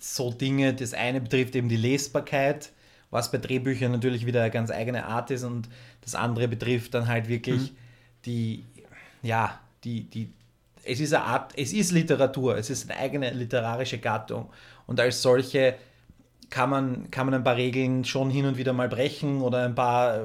so 0.00 0.30
Dinge, 0.30 0.74
das 0.74 0.92
eine 0.92 1.20
betrifft 1.20 1.56
eben 1.56 1.68
die 1.68 1.76
Lesbarkeit, 1.76 2.72
was 3.10 3.30
bei 3.30 3.38
Drehbüchern 3.38 3.92
natürlich 3.92 4.26
wieder 4.26 4.42
eine 4.42 4.50
ganz 4.50 4.70
eigene 4.70 5.06
Art 5.06 5.30
ist 5.30 5.44
und 5.44 5.68
das 6.02 6.14
andere 6.14 6.48
betrifft 6.48 6.94
dann 6.94 7.08
halt 7.08 7.28
wirklich 7.28 7.72
mhm. 7.72 7.76
die, 8.26 8.64
ja, 9.22 9.58
die, 9.84 10.04
die, 10.04 10.32
es 10.84 11.00
ist 11.00 11.14
eine 11.14 11.24
Art, 11.24 11.52
es 11.56 11.72
ist 11.72 11.92
Literatur, 11.92 12.56
es 12.56 12.70
ist 12.70 12.90
eine 12.90 12.98
eigene 12.98 13.30
literarische 13.30 13.98
Gattung 13.98 14.50
und 14.86 15.00
als 15.00 15.22
solche 15.22 15.76
kann 16.50 16.70
man, 16.70 17.10
kann 17.10 17.26
man 17.26 17.34
ein 17.34 17.44
paar 17.44 17.56
Regeln 17.56 18.04
schon 18.04 18.30
hin 18.30 18.46
und 18.46 18.56
wieder 18.56 18.72
mal 18.72 18.88
brechen 18.88 19.42
oder 19.42 19.64
ein 19.64 19.74
paar 19.74 20.16
äh, 20.16 20.20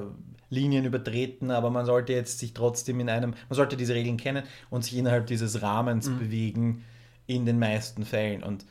Linien 0.49 0.85
übertreten, 0.85 1.51
aber 1.51 1.69
man 1.69 1.85
sollte 1.85 2.13
jetzt 2.13 2.39
sich 2.39 2.53
trotzdem 2.53 2.99
in 2.99 3.09
einem, 3.09 3.33
man 3.49 3.55
sollte 3.55 3.75
diese 3.75 3.95
Regeln 3.95 4.17
kennen 4.17 4.43
und 4.69 4.83
sich 4.83 4.95
innerhalb 4.95 5.27
dieses 5.27 5.61
Rahmens 5.61 6.07
mhm. 6.07 6.19
bewegen 6.19 6.85
in 7.27 7.45
den 7.45 7.59
meisten 7.59 8.05
Fällen 8.05 8.43
und 8.43 8.65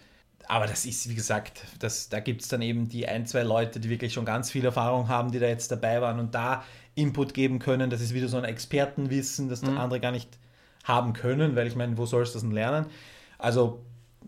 aber 0.49 0.67
das 0.67 0.85
ist, 0.85 1.09
wie 1.09 1.15
gesagt, 1.15 1.65
das, 1.79 2.09
da 2.09 2.21
gibt 2.21 2.43
es 2.43 2.49
dann 2.49 2.63
eben 2.63 2.89
die 2.89 3.09
ein, 3.09 3.27
zwei 3.27 3.43
Leute, 3.43 3.81
die 3.81 3.89
wirklich 3.89 4.13
schon 4.13 4.25
ganz 4.25 4.51
viel 4.51 4.65
Erfahrung 4.65 5.09
haben, 5.09 5.31
die 5.33 5.39
da 5.39 5.47
jetzt 5.47 5.71
dabei 5.71 6.01
waren 6.01 6.19
und 6.19 6.35
da 6.35 6.65
Input 6.95 7.35
geben 7.35 7.59
können. 7.59 7.91
Das 7.91 8.01
ist 8.01 8.15
wieder 8.15 8.29
so 8.29 8.37
ein 8.37 8.45
Expertenwissen, 8.45 9.49
das 9.49 9.63
mhm. 9.63 9.79
andere 9.79 10.01
gar 10.01 10.13
nicht 10.13 10.39
haben 10.85 11.13
können, 11.13 11.57
weil 11.57 11.67
ich 11.67 11.77
meine, 11.77 11.97
wo 11.97 12.07
sollst 12.07 12.35
du 12.35 12.37
das 12.37 12.43
denn 12.43 12.53
lernen? 12.53 12.87
Also, 13.39 13.81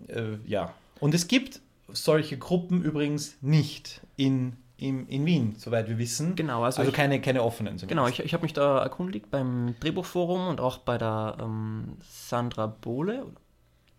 äh, 0.09 0.37
ja. 0.47 0.73
Und 1.01 1.15
es 1.15 1.29
gibt 1.29 1.61
solche 1.89 2.39
Gruppen 2.39 2.83
übrigens 2.83 3.37
nicht 3.41 4.01
in, 4.17 4.57
in, 4.77 5.07
in 5.09 5.27
Wien, 5.27 5.55
soweit 5.59 5.89
wir 5.89 5.99
wissen. 5.99 6.37
Genau, 6.37 6.63
also, 6.63 6.81
also 6.81 6.91
ich, 6.91 6.97
keine, 6.97 7.21
keine 7.21 7.43
offenen. 7.43 7.79
Zumindest. 7.79 7.89
Genau, 7.89 8.09
ich, 8.09 8.21
ich 8.21 8.33
habe 8.33 8.43
mich 8.43 8.53
da 8.53 8.83
erkundigt 8.83 9.31
beim 9.31 9.75
Drehbuchforum 9.81 10.49
und 10.49 10.61
auch 10.61 10.79
bei 10.79 10.99
der 10.99 11.37
ähm, 11.41 11.97
Sandra 12.01 12.67
Bohle, 12.67 13.27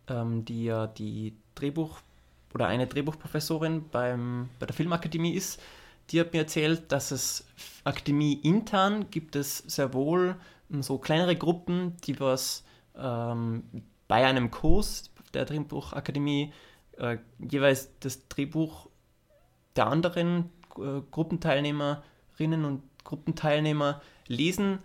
ähm, 0.08 0.46
die 0.46 0.66
ja 0.66 0.88
die 0.88 1.36
Drehbuch- 1.56 2.02
oder 2.54 2.68
eine 2.68 2.88
Drehbuchprofessorin 2.88 3.90
beim, 3.90 4.50
bei 4.60 4.66
der 4.66 4.76
Filmakademie 4.76 5.34
ist, 5.34 5.62
die 6.10 6.20
hat 6.20 6.34
mir 6.34 6.40
erzählt, 6.40 6.92
dass 6.92 7.12
es 7.12 7.46
Akademie 7.84 8.34
intern 8.34 9.10
gibt 9.10 9.36
es 9.36 9.58
sehr 9.60 9.94
wohl 9.94 10.36
hm, 10.70 10.84
so 10.84 10.98
kleinere 10.98 11.36
Gruppen, 11.36 11.98
die 12.06 12.20
was 12.20 12.64
ähm, 12.96 13.64
bei 14.08 14.26
einem 14.26 14.52
Kurs 14.52 15.12
der 15.34 15.46
Drehbuchakademie 15.46 16.54
äh, 16.98 17.18
jeweils 17.40 17.90
das 18.00 18.28
Drehbuch 18.28 18.88
der 19.76 19.88
anderen 19.88 20.52
äh, 20.78 21.02
Gruppenteilnehmerinnen 21.12 22.66
und 22.66 22.84
Gruppenteilnehmer 23.04 24.02
lesen 24.28 24.80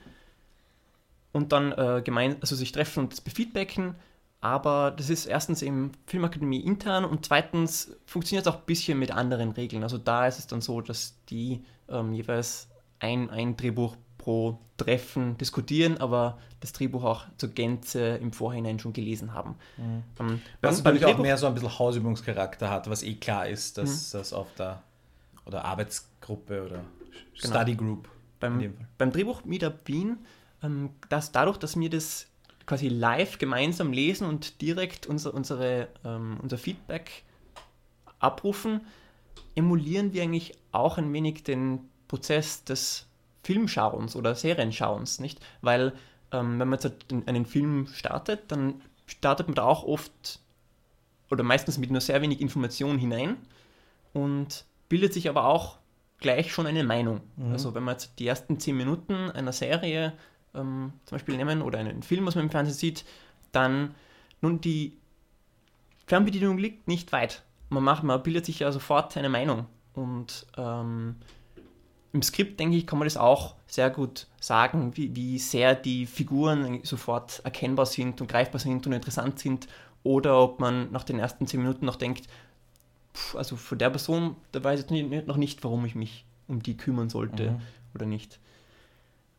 und 1.33 1.53
dann 1.53 1.73
äh, 1.73 2.03
gemein, 2.05 2.37
also 2.41 2.57
sich 2.57 2.73
treffen 2.73 3.05
und 3.05 3.13
das 3.13 3.21
befeedbacken 3.21 3.95
aber 4.41 4.91
das 4.91 5.11
ist 5.11 5.27
erstens 5.27 5.63
im 5.63 5.93
Filmakademie 6.07 6.61
intern 6.61 7.05
und 7.05 7.27
zweitens 7.27 7.97
funktioniert 8.07 8.47
es 8.47 8.53
auch 8.53 8.59
ein 8.61 8.67
bisschen 8.67 8.99
mit 8.99 9.11
anderen 9.11 9.51
Regeln. 9.51 9.83
Also 9.83 9.99
da 9.99 10.27
ist 10.27 10.39
es 10.39 10.47
dann 10.47 10.61
so, 10.61 10.81
dass 10.81 11.17
die 11.29 11.65
ähm, 11.89 12.13
jeweils 12.13 12.69
ein, 13.01 13.31
ein 13.31 13.57
Drehbuch 13.57 13.97
pro 14.19 14.59
Treffen 14.77 15.37
diskutieren, 15.39 15.99
aber 15.99 16.39
das 16.61 16.73
Drehbuch 16.73 17.05
auch 17.05 17.25
zur 17.37 17.51
Gänze 17.51 18.17
im 18.17 18.33
Vorhinein 18.33 18.79
schon 18.79 18.93
gelesen 18.93 19.33
haben. 19.35 19.57
Mhm. 19.77 20.03
Ähm, 20.19 20.43
Was 20.61 20.83
natürlich 20.83 21.07
auch 21.07 21.19
mehr 21.19 21.37
so 21.37 21.47
ein 21.47 21.55
bisschen 21.55 21.79
Hausübungscharakter 21.79 22.71
hat, 22.71 22.89
was 22.89 23.03
eh 23.03 23.15
klar 23.15 23.47
ist, 23.49 23.79
dass 23.79 24.11
das 24.11 24.33
auf 24.33 24.53
der 24.55 24.83
oder 25.47 25.65
Arbeitsgruppe 25.65 26.65
oder 26.65 26.85
Genau. 27.41 27.55
Study 27.55 27.75
Group 27.75 28.09
beim, 28.39 28.75
beim 28.99 29.13
Drehbuch 29.13 29.45
Meetup 29.45 29.87
Wien, 29.87 30.19
ähm, 30.63 30.91
dass 31.09 31.33
dadurch, 31.33 31.57
dass 31.59 31.79
wir 31.79 31.91
das 31.91 32.27
quasi 32.71 32.89
live 32.89 33.39
gemeinsam 33.39 33.93
lesen 33.93 34.27
und 34.29 34.61
direkt 34.63 35.07
unser, 35.09 35.35
unsere, 35.35 35.89
ähm, 36.05 36.39
unser 36.41 36.57
Feedback 36.57 37.25
abrufen, 38.21 38.83
emulieren 39.57 40.13
wir 40.13 40.23
eigentlich 40.23 40.53
auch 40.73 40.97
ein 40.97 41.13
wenig 41.13 41.43
den 41.43 41.81
Prozess 42.07 42.63
des 42.65 43.07
Filmschauens 43.43 44.15
oder 44.15 44.35
Serienschauens, 44.37 45.19
nicht? 45.19 45.41
Weil 45.63 45.93
ähm, 46.33 46.61
wenn 46.61 46.69
man 46.69 46.79
jetzt 46.79 46.95
einen- 47.11 47.27
einen 47.27 47.45
Film 47.45 47.89
startet, 47.93 48.53
dann 48.53 48.81
startet 49.07 49.49
man 49.49 49.57
da 49.57 49.65
auch 49.65 49.83
oft 49.83 50.39
oder 51.29 51.43
meistens 51.43 51.77
mit 51.77 51.91
nur 51.91 52.01
sehr 52.01 52.23
wenig 52.23 52.41
Information 52.41 52.99
hinein 52.99 53.37
und 54.13 54.65
bildet 54.89 55.13
sich 55.13 55.29
aber 55.29 55.47
auch 55.47 55.79
gleich 56.19 56.53
schon 56.53 56.67
eine 56.69 56.85
Meinung. 56.85 57.21
Also 57.51 57.75
wenn 57.75 57.83
wir 57.83 57.93
jetzt 57.93 58.13
die 58.21 58.29
ersten 58.29 58.61
zehn 58.61 58.77
Minuten 58.77 59.15
einer 59.33 59.53
Serie 59.53 60.13
ähm, 60.55 60.93
zum 61.05 61.17
Beispiel 61.17 61.37
nehmen 61.37 61.63
oder 61.63 61.79
einen 61.79 62.03
Film, 62.03 62.27
was 62.27 62.35
man 62.35 62.45
im 62.45 62.51
Fernsehen 62.51 62.75
sieht, 62.77 63.05
dann 63.53 63.95
nun 64.41 64.61
die 64.61 64.97
Fernbedienung 66.07 66.59
liegt 66.59 66.89
nicht 66.89 67.13
weit. 67.13 67.43
Man, 67.69 67.85
macht, 67.85 68.03
man 68.03 68.23
bildet 68.23 68.47
sich 68.47 68.59
ja 68.61 68.73
sofort 68.73 69.17
eine 69.17 69.29
Meinung. 69.29 69.67
Und 69.95 70.47
ähm, 70.57 71.17
im 72.13 72.23
Skript, 72.23 72.59
denke 72.59 72.77
ich, 72.77 72.87
kann 72.87 72.99
man 72.99 73.07
das 73.07 73.17
auch 73.17 73.55
sehr 73.69 73.91
gut 73.91 74.27
sagen, 74.41 74.97
wie, 74.97 75.15
wie 75.15 75.39
sehr 75.39 75.75
die 75.75 76.07
Figuren 76.07 76.81
sofort 76.83 77.41
erkennbar 77.45 77.87
sind 77.87 78.21
und 78.21 78.27
greifbar 78.27 78.61
sind 78.61 78.87
und 78.87 78.93
interessant 78.93 79.39
sind. 79.39 79.69
Oder 80.03 80.41
ob 80.41 80.59
man 80.59 80.91
nach 80.91 81.05
den 81.05 81.19
ersten 81.19 81.47
zehn 81.47 81.61
Minuten 81.61 81.87
noch 81.87 81.97
denkt, 81.97 82.27
pff, 83.15 83.37
also 83.37 83.55
von 83.57 83.79
der 83.79 83.91
Person, 83.91 84.35
da 84.53 84.65
weiß 84.65 84.85
ich 84.91 85.27
noch 85.27 85.37
nicht, 85.37 85.63
warum 85.63 85.85
ich 85.85 85.95
mich 85.95 86.25
um 86.49 86.63
die 86.63 86.77
kümmern 86.77 87.09
sollte 87.11 87.53
Mhm. 87.53 87.61
oder 87.95 88.07
nicht. 88.07 88.41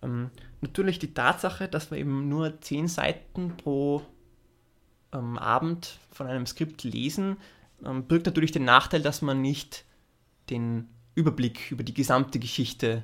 Ähm, 0.02 0.30
natürlich 0.62 1.00
die 1.00 1.14
Tatsache, 1.14 1.68
dass 1.68 1.92
wir 1.92 1.98
eben 1.98 2.30
nur 2.30 2.60
zehn 2.62 2.88
Seiten 2.88 3.56
pro 3.58 4.02
ähm, 5.12 5.38
Abend 5.38 6.00
von 6.12 6.28
einem 6.28 6.46
Skript 6.46 6.84
lesen, 6.84 7.38
ähm, 7.84 8.04
birgt 8.04 8.26
natürlich 8.26 8.52
den 8.52 8.66
Nachteil, 8.66 9.02
dass 9.02 9.22
man 9.22 9.42
nicht 9.42 9.86
den 10.50 10.90
Überblick 11.16 11.72
über 11.72 11.84
die 11.84 11.94
gesamte 11.94 12.40
Geschichte 12.40 13.04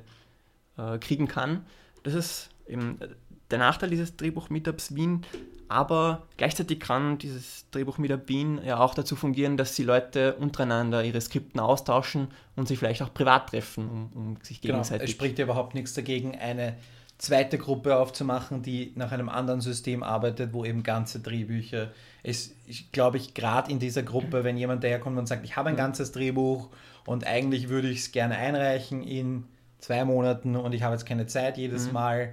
äh, 0.76 0.98
kriegen 0.98 1.28
kann. 1.28 1.66
Das 2.02 2.14
ist 2.14 2.50
eben 2.66 3.00
äh, 3.00 3.08
der 3.50 3.58
Nachteil 3.58 3.90
dieses 3.90 4.16
Drehbuch 4.16 4.50
Meetups 4.50 4.94
Wien, 4.94 5.24
aber 5.68 6.26
gleichzeitig 6.36 6.80
kann 6.80 7.18
dieses 7.18 7.68
Drehbuch 7.70 7.98
Meetup 7.98 8.28
Wien 8.28 8.60
ja 8.64 8.78
auch 8.78 8.94
dazu 8.94 9.16
fungieren, 9.16 9.56
dass 9.56 9.74
die 9.74 9.82
Leute 9.82 10.34
untereinander 10.34 11.04
ihre 11.04 11.20
Skripten 11.20 11.60
austauschen 11.60 12.28
und 12.56 12.68
sich 12.68 12.78
vielleicht 12.78 13.02
auch 13.02 13.12
privat 13.12 13.50
treffen, 13.50 13.88
um, 13.88 14.10
um 14.14 14.36
sich 14.42 14.60
Genau, 14.60 14.74
gegenseitig 14.74 15.10
es 15.10 15.10
spricht 15.10 15.38
ja 15.38 15.44
überhaupt 15.44 15.74
nichts 15.74 15.94
dagegen, 15.94 16.36
eine 16.36 16.76
zweite 17.18 17.58
Gruppe 17.58 17.96
aufzumachen, 17.96 18.62
die 18.62 18.92
nach 18.94 19.12
einem 19.12 19.28
anderen 19.28 19.60
System 19.60 20.02
arbeitet, 20.02 20.52
wo 20.52 20.64
eben 20.64 20.82
ganze 20.84 21.20
Drehbücher. 21.20 21.90
Es, 22.22 22.54
ich 22.66 22.92
glaube 22.92 23.16
ich, 23.16 23.34
gerade 23.34 23.70
in 23.70 23.80
dieser 23.80 24.04
Gruppe, 24.04 24.44
wenn 24.44 24.56
jemand 24.56 24.84
daherkommt 24.84 25.18
und 25.18 25.26
sagt, 25.26 25.44
ich 25.44 25.56
habe 25.56 25.68
ein 25.68 25.76
ganzes 25.76 26.12
Drehbuch 26.12 26.68
und 27.04 27.26
eigentlich 27.26 27.68
würde 27.68 27.88
ich 27.88 27.98
es 27.98 28.12
gerne 28.12 28.36
einreichen 28.36 29.02
in 29.02 29.44
zwei 29.78 30.04
Monaten 30.04 30.56
und 30.56 30.72
ich 30.72 30.82
habe 30.82 30.94
jetzt 30.94 31.06
keine 31.06 31.26
Zeit, 31.26 31.58
jedes 31.58 31.92
Mal 31.92 32.32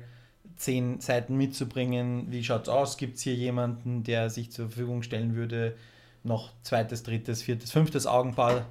zehn 0.56 1.00
Seiten 1.00 1.36
mitzubringen. 1.36 2.32
Wie 2.32 2.44
schaut 2.44 2.64
es 2.64 2.70
aus? 2.70 2.98
Gibt 2.98 3.18
es 3.18 3.22
hier 3.22 3.36
jemanden, 3.36 4.04
der 4.04 4.30
sich 4.30 4.52
zur 4.52 4.70
Verfügung 4.70 5.04
stellen 5.04 5.36
würde? 5.36 5.76
Noch 6.24 6.52
zweites, 6.64 7.04
drittes, 7.04 7.44
viertes, 7.44 7.72
fünftes 7.72 8.08
Augenpaar, 8.08 8.66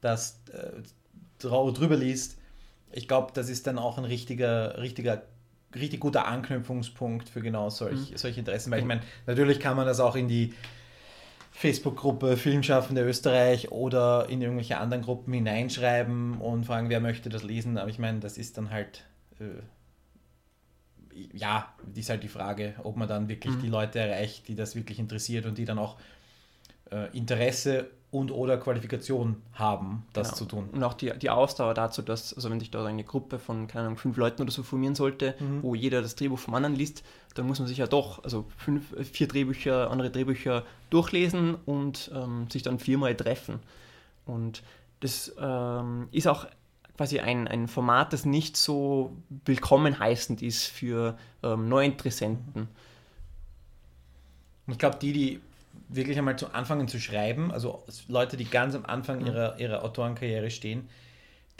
das 0.00 0.40
äh, 0.52 0.82
drüber 1.38 1.96
liest. 1.96 2.38
Ich 2.92 3.06
glaube, 3.06 3.32
das 3.34 3.48
ist 3.48 3.66
dann 3.66 3.78
auch 3.78 3.98
ein 3.98 4.04
richtiger, 4.04 4.78
richtiger, 4.78 5.22
richtig 5.74 6.00
guter 6.00 6.26
Anknüpfungspunkt 6.26 7.28
für 7.28 7.42
genau 7.42 7.70
solch, 7.70 8.12
solche 8.16 8.40
Interessen. 8.40 8.70
Weil 8.70 8.80
ich 8.80 8.86
meine, 8.86 9.02
natürlich 9.26 9.60
kann 9.60 9.76
man 9.76 9.86
das 9.86 10.00
auch 10.00 10.16
in 10.16 10.28
die 10.28 10.54
Facebook-Gruppe 11.52 12.36
Filmschaffende 12.36 13.02
Österreich 13.02 13.72
oder 13.72 14.28
in 14.28 14.42
irgendwelche 14.42 14.78
anderen 14.78 15.02
Gruppen 15.02 15.32
hineinschreiben 15.32 16.38
und 16.38 16.66
fragen, 16.66 16.90
wer 16.90 17.00
möchte 17.00 17.30
das 17.30 17.42
lesen. 17.42 17.78
Aber 17.78 17.88
ich 17.88 17.98
meine, 17.98 18.20
das 18.20 18.36
ist 18.36 18.58
dann 18.58 18.70
halt, 18.70 19.04
äh, 19.40 19.44
ja, 21.36 21.68
ist 21.94 22.10
halt 22.10 22.22
die 22.22 22.28
Frage, 22.28 22.74
ob 22.82 22.96
man 22.96 23.08
dann 23.08 23.28
wirklich 23.28 23.54
die 23.62 23.68
Leute 23.68 23.98
erreicht, 24.00 24.48
die 24.48 24.54
das 24.54 24.74
wirklich 24.74 24.98
interessiert 24.98 25.46
und 25.46 25.58
die 25.58 25.64
dann 25.64 25.78
auch 25.78 25.96
äh, 26.90 27.16
Interesse 27.16 27.90
und 28.12 28.30
oder 28.30 28.56
Qualifikation 28.56 29.42
haben, 29.54 30.06
das 30.12 30.28
Genau. 30.28 30.38
zu 30.38 30.44
tun. 30.46 30.68
Und 30.72 30.82
auch 30.84 30.94
die, 30.94 31.12
die 31.18 31.28
Ausdauer 31.28 31.74
dazu, 31.74 32.00
dass, 32.02 32.32
also 32.34 32.48
wenn 32.50 32.60
sich 32.60 32.70
da 32.70 32.84
eine 32.84 33.02
Gruppe 33.04 33.38
von, 33.38 33.66
keine 33.66 33.86
Ahnung, 33.86 33.98
fünf 33.98 34.16
Leuten 34.16 34.40
oder 34.42 34.52
so 34.52 34.62
formieren 34.62 34.94
sollte, 34.94 35.34
Mhm. 35.40 35.62
wo 35.62 35.74
jeder 35.74 36.00
das 36.02 36.14
Drehbuch 36.14 36.38
vom 36.38 36.54
anderen 36.54 36.76
liest, 36.76 37.02
dann 37.34 37.46
muss 37.46 37.58
man 37.58 37.68
sich 37.68 37.78
ja 37.78 37.86
doch, 37.86 38.22
also 38.24 38.46
fünf, 38.56 38.94
vier 39.12 39.28
Drehbücher, 39.28 39.90
andere 39.90 40.10
Drehbücher 40.10 40.64
durchlesen 40.88 41.56
und 41.66 42.10
ähm, 42.14 42.46
sich 42.50 42.62
dann 42.62 42.78
viermal 42.78 43.14
treffen. 43.16 43.58
Und 44.24 44.62
das 45.00 45.34
ähm, 45.38 46.08
ist 46.12 46.28
auch 46.28 46.46
quasi 46.96 47.20
ein, 47.20 47.46
ein 47.46 47.68
Format, 47.68 48.12
das 48.12 48.24
nicht 48.24 48.56
so 48.56 49.16
willkommen 49.44 49.98
heißend 49.98 50.42
ist 50.42 50.66
für 50.66 51.16
ähm, 51.42 51.68
Neuinteressenten. 51.68 52.68
Ich 54.66 54.78
glaube, 54.78 54.96
die, 55.00 55.12
die 55.12 55.40
wirklich 55.88 56.18
einmal 56.18 56.38
zu 56.38 56.52
anfangen 56.52 56.88
zu 56.88 56.98
schreiben, 56.98 57.52
also 57.52 57.84
Leute, 58.08 58.36
die 58.36 58.46
ganz 58.46 58.74
am 58.74 58.84
Anfang 58.86 59.24
ihrer, 59.24 59.58
ihrer 59.60 59.84
Autorenkarriere 59.84 60.50
stehen, 60.50 60.88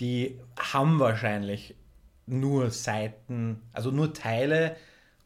die 0.01 0.39
haben 0.59 0.99
wahrscheinlich 0.99 1.75
nur 2.27 2.71
Seiten, 2.71 3.63
also 3.73 3.91
nur 3.91 4.13
Teile 4.15 4.77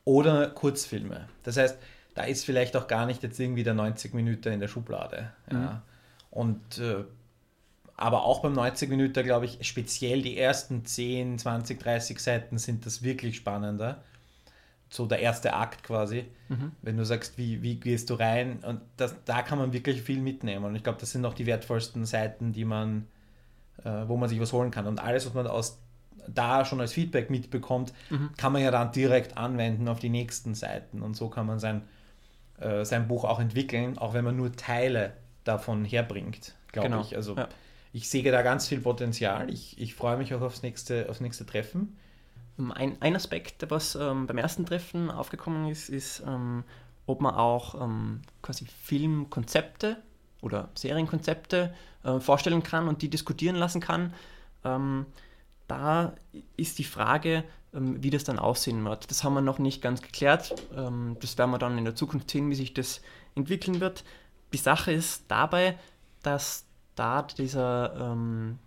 oder 0.04 0.48
Kurzfilme. 0.48 1.28
Das 1.42 1.56
heißt, 1.56 1.78
da 2.14 2.24
ist 2.24 2.44
vielleicht 2.44 2.76
auch 2.76 2.88
gar 2.88 3.06
nicht 3.06 3.22
jetzt 3.22 3.38
irgendwie 3.40 3.62
der 3.62 3.74
90 3.74 4.12
Minuten 4.12 4.52
in 4.52 4.60
der 4.60 4.68
Schublade. 4.68 5.32
Ja. 5.50 5.82
Und 6.30 6.78
äh, 6.78 7.04
aber 8.00 8.24
auch 8.24 8.40
beim 8.42 8.54
90 8.54 8.88
Minuten, 8.88 9.22
glaube 9.24 9.44
ich, 9.44 9.58
speziell 9.66 10.22
die 10.22 10.36
ersten 10.38 10.84
10, 10.84 11.38
20, 11.38 11.78
30 11.78 12.18
Seiten 12.18 12.58
sind 12.58 12.86
das 12.86 13.02
wirklich 13.02 13.36
spannender. 13.36 14.02
So 14.88 15.06
der 15.06 15.20
erste 15.20 15.54
Akt 15.54 15.84
quasi. 15.84 16.24
Wenn 16.82 16.96
du 16.96 17.04
sagst, 17.04 17.38
wie, 17.38 17.62
wie 17.62 17.76
gehst 17.76 18.10
du 18.10 18.14
rein? 18.14 18.58
Und 18.66 18.80
das, 18.96 19.14
da 19.24 19.42
kann 19.42 19.58
man 19.58 19.72
wirklich 19.72 20.02
viel 20.02 20.20
mitnehmen. 20.20 20.64
Und 20.64 20.74
ich 20.74 20.82
glaube, 20.82 20.98
das 20.98 21.12
sind 21.12 21.24
auch 21.24 21.34
die 21.34 21.46
wertvollsten 21.46 22.04
Seiten, 22.06 22.52
die 22.52 22.64
man, 22.64 23.06
äh, 23.84 24.08
wo 24.08 24.16
man 24.16 24.28
sich 24.28 24.40
was 24.40 24.52
holen 24.52 24.70
kann. 24.72 24.86
Und 24.86 24.98
alles, 25.00 25.26
was 25.26 25.34
man 25.34 25.46
aus 25.46 25.78
da 26.26 26.64
schon 26.64 26.80
als 26.80 26.92
Feedback 26.92 27.30
mitbekommt, 27.30 27.92
kann 28.36 28.52
man 28.52 28.62
ja 28.62 28.70
dann 28.70 28.92
direkt 28.92 29.36
anwenden 29.36 29.88
auf 29.88 30.00
die 30.00 30.10
nächsten 30.10 30.54
Seiten. 30.54 31.02
Und 31.02 31.14
so 31.16 31.28
kann 31.28 31.46
man 31.46 31.58
sein, 31.60 31.82
äh, 32.58 32.84
sein 32.84 33.08
Buch 33.08 33.24
auch 33.24 33.40
entwickeln, 33.40 33.96
auch 33.98 34.12
wenn 34.14 34.24
man 34.24 34.36
nur 34.36 34.52
Teile 34.52 35.12
davon 35.44 35.84
herbringt, 35.84 36.54
glaube 36.72 36.88
Genau, 36.88 37.00
ich. 37.02 37.16
Also 37.16 37.36
ja. 37.36 37.48
Ich 37.92 38.08
sehe 38.08 38.30
da 38.30 38.42
ganz 38.42 38.68
viel 38.68 38.80
Potenzial. 38.80 39.50
Ich, 39.50 39.80
ich 39.80 39.94
freue 39.94 40.16
mich 40.16 40.34
auch 40.34 40.40
aufs 40.40 40.62
nächste, 40.62 41.08
aufs 41.08 41.20
nächste 41.20 41.44
Treffen. 41.46 41.96
Ähm, 42.58 42.72
Ein, 42.72 42.96
ein 43.00 43.16
Aspekt, 43.16 43.70
was 43.70 43.94
ähm, 43.94 44.26
beim 44.26 44.38
ersten 44.38 44.66
Treffen 44.66 45.10
aufgekommen 45.10 45.68
ist, 45.68 45.88
ist, 45.88 46.22
ähm, 46.26 46.64
ob 47.06 47.20
man 47.20 47.34
auch 47.34 47.80
ähm, 47.80 48.22
quasi 48.42 48.66
Filmkonzepte 48.66 49.96
oder 50.40 50.68
Serienkonzepte 50.74 51.74
äh, 52.04 52.20
vorstellen 52.20 52.62
kann 52.62 52.88
und 52.88 53.02
die 53.02 53.10
diskutieren 53.10 53.56
lassen 53.56 53.80
kann. 53.80 54.14
Ähm, 54.64 55.06
da 55.66 56.14
ist 56.56 56.78
die 56.78 56.84
Frage, 56.84 57.44
ähm, 57.74 58.02
wie 58.02 58.10
das 58.10 58.24
dann 58.24 58.38
aussehen 58.38 58.84
wird. 58.84 59.10
Das 59.10 59.24
haben 59.24 59.34
wir 59.34 59.40
noch 59.40 59.58
nicht 59.58 59.82
ganz 59.82 60.02
geklärt. 60.02 60.54
Das 60.70 61.38
werden 61.38 61.50
wir 61.50 61.58
dann 61.58 61.78
in 61.78 61.84
der 61.84 61.94
Zukunft 61.94 62.30
sehen, 62.30 62.50
wie 62.50 62.54
sich 62.54 62.74
das 62.74 63.00
entwickeln 63.34 63.80
wird. 63.80 64.04
Die 64.52 64.58
Sache 64.58 64.92
ist 64.92 65.24
dabei, 65.28 65.78
dass 66.22 66.66
da 67.00 67.22
dieser 67.22 68.12
ähm, 68.12 68.58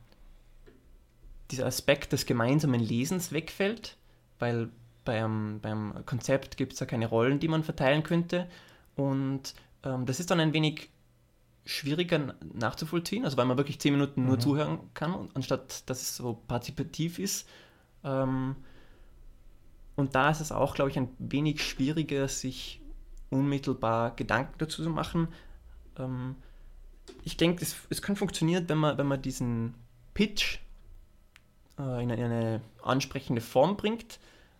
dieser 1.51 1.67
Aspekt 1.67 2.11
des 2.13 2.25
gemeinsamen 2.25 2.79
Lesens 2.79 3.31
wegfällt, 3.31 3.97
weil 4.39 4.69
beim, 5.05 5.59
beim 5.61 6.05
Konzept 6.05 6.57
gibt 6.57 6.73
es 6.73 6.79
ja 6.79 6.85
keine 6.85 7.05
Rollen, 7.07 7.39
die 7.39 7.47
man 7.47 7.63
verteilen 7.63 8.03
könnte. 8.03 8.49
Und 8.95 9.53
ähm, 9.83 10.05
das 10.05 10.19
ist 10.19 10.31
dann 10.31 10.39
ein 10.39 10.53
wenig 10.53 10.89
schwieriger 11.65 12.35
nachzuvollziehen, 12.53 13.23
also 13.23 13.37
weil 13.37 13.45
man 13.45 13.57
wirklich 13.57 13.79
zehn 13.79 13.93
Minuten 13.93 14.25
nur 14.25 14.39
zuhören 14.39 14.79
kann, 14.93 15.13
und- 15.13 15.35
anstatt 15.35 15.89
dass 15.89 16.01
es 16.01 16.15
so 16.15 16.33
partizipativ 16.47 17.19
ist. 17.19 17.47
Ähm, 18.03 18.55
und 19.95 20.15
da 20.15 20.31
ist 20.31 20.41
es 20.41 20.51
auch, 20.51 20.73
glaube 20.73 20.89
ich, 20.89 20.97
ein 20.97 21.09
wenig 21.19 21.63
schwieriger, 21.63 22.27
sich 22.27 22.81
unmittelbar 23.29 24.15
Gedanken 24.15 24.55
dazu 24.57 24.83
zu 24.83 24.89
machen. 24.89 25.27
Ähm, 25.99 26.35
ich 27.23 27.37
denke, 27.37 27.63
es, 27.63 27.75
es 27.89 28.01
kann 28.01 28.15
funktionieren, 28.15 28.67
wenn 28.67 28.77
man, 28.77 28.97
wenn 28.97 29.07
man 29.07 29.21
diesen 29.21 29.73
Pitch 30.13 30.59
äh, 31.79 32.03
in 32.03 32.11
eine, 32.11 32.15
in 32.15 32.23
eine 32.31 32.61
ansprechende 32.81 33.41
Form 33.41 33.77
bringt. 33.77 34.19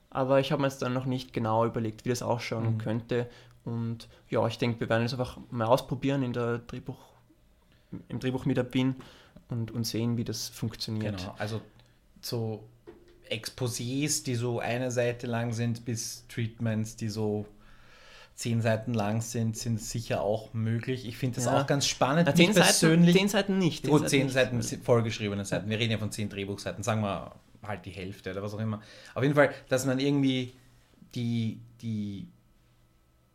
aber 0.09 0.39
ich 0.39 0.51
habe 0.51 0.61
mir 0.61 0.67
jetzt 0.67 0.81
dann 0.81 0.93
noch 0.93 1.05
nicht 1.05 1.33
genau 1.33 1.65
überlegt, 1.65 2.05
wie 2.05 2.09
das 2.09 2.21
ausschauen 2.21 2.75
Mhm. 2.75 2.77
könnte. 2.77 3.29
Und 3.65 4.07
ja, 4.29 4.45
ich 4.47 4.57
denke, 4.57 4.79
wir 4.81 4.89
werden 4.89 5.05
es 5.05 5.13
einfach 5.13 5.37
mal 5.49 5.65
ausprobieren 5.65 6.21
in 6.21 6.33
der 6.33 6.59
Drehbuch, 6.59 6.99
im 8.09 8.19
Drehbuch 8.19 8.45
mit 8.45 8.57
der 8.57 8.71
Wien 8.73 8.95
und, 9.49 9.71
und 9.71 9.85
sehen, 9.85 10.17
wie 10.17 10.23
das 10.23 10.49
funktioniert. 10.49 11.17
Genau, 11.17 11.35
also 11.37 11.61
so 12.21 12.63
Exposés, 13.29 14.23
die 14.23 14.35
so 14.35 14.59
eine 14.59 14.91
Seite 14.91 15.27
lang 15.27 15.53
sind, 15.53 15.85
bis 15.85 16.25
Treatments, 16.27 16.95
die 16.95 17.09
so 17.09 17.45
zehn 18.35 18.61
Seiten 18.61 18.93
lang 18.93 19.21
sind, 19.21 19.57
sind 19.57 19.79
sicher 19.79 20.21
auch 20.21 20.53
möglich. 20.53 21.07
Ich 21.07 21.17
finde 21.17 21.35
das 21.35 21.45
Ja. 21.45 21.61
auch 21.61 21.67
ganz 21.67 21.87
spannend. 21.87 22.25
Na, 22.27 22.33
zehn, 22.35 22.53
Seiten, 22.53 23.05
zehn 23.11 23.27
Seiten 23.29 23.57
nicht. 23.57 23.87
gut, 23.87 24.09
zehn. 24.09 24.29
Seiten 24.29 24.61
sind 24.61 24.83
vollgeschriebene 24.83 25.45
Seiten. 25.45 25.69
Wir 25.69 25.77
reden 25.79 25.91
ja 25.91 25.97
von 25.97 26.11
zehn 26.11 26.29
Drehbuchseiten, 26.29 26.83
sagen 26.83 27.01
wir 27.01 27.35
halt 27.61 27.85
die 27.85 27.91
Hälfte 27.91 28.31
oder 28.31 28.41
was 28.41 28.53
auch 28.53 28.59
immer. 28.59 28.81
Auf 29.13 29.23
jeden 29.23 29.35
Fall, 29.35 29.53
dass 29.69 29.85
man 29.85 29.99
irgendwie 29.99 30.53
die, 31.15 31.61
die, 31.81 32.27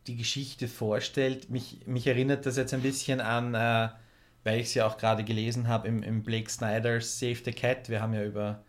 die 0.07 0.15
Geschichte 0.17 0.67
vorstellt. 0.67 1.49
Mich, 1.49 1.79
mich 1.85 2.05
erinnert 2.05 2.45
das 2.45 2.57
jetzt 2.57 2.73
ein 2.73 2.81
bisschen 2.81 3.21
an, 3.21 3.55
äh, 3.55 3.89
weil 4.43 4.59
ich 4.59 4.67
es 4.67 4.73
ja 4.73 4.85
auch 4.85 4.97
gerade 4.97 5.23
gelesen 5.23 5.67
habe, 5.67 5.87
im, 5.87 6.03
im 6.03 6.23
Blake 6.23 6.49
Snyder's 6.49 7.19
Save 7.19 7.37
the 7.45 7.51
Cat. 7.53 7.89
Wir 7.89 8.01
haben 8.01 8.13
ja 8.13 8.23
über 8.23 8.63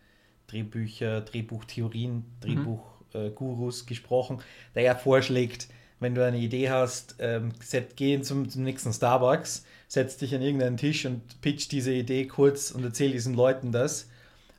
Drehbücher, 0.47 1.21
Drehbuchtheorien, 1.23 2.25
Drehbuchgurus 2.41 3.87
gesprochen, 3.87 4.41
der 4.75 4.83
ja 4.85 4.95
vorschlägt, 4.95 5.69
wenn 6.01 6.15
du 6.15 6.25
eine 6.25 6.39
Idee 6.39 6.71
hast, 6.71 7.17
ähm, 7.19 7.53
set, 7.61 7.97
geh 7.97 8.21
zum, 8.23 8.49
zum 8.49 8.65
nächsten 8.65 8.93
Starbucks, 8.93 9.65
setz 9.87 10.17
dich 10.17 10.35
an 10.35 10.43
irgendeinen 10.43 10.77
Tisch 10.77 11.05
und 11.07 11.41
pitch 11.43 11.71
diese 11.71 11.93
Idee 11.93 12.27
kurz 12.27 12.71
und 12.71 12.83
erzähl 12.83 13.13
diesen 13.13 13.35
Leuten 13.35 13.71
das 13.71 14.09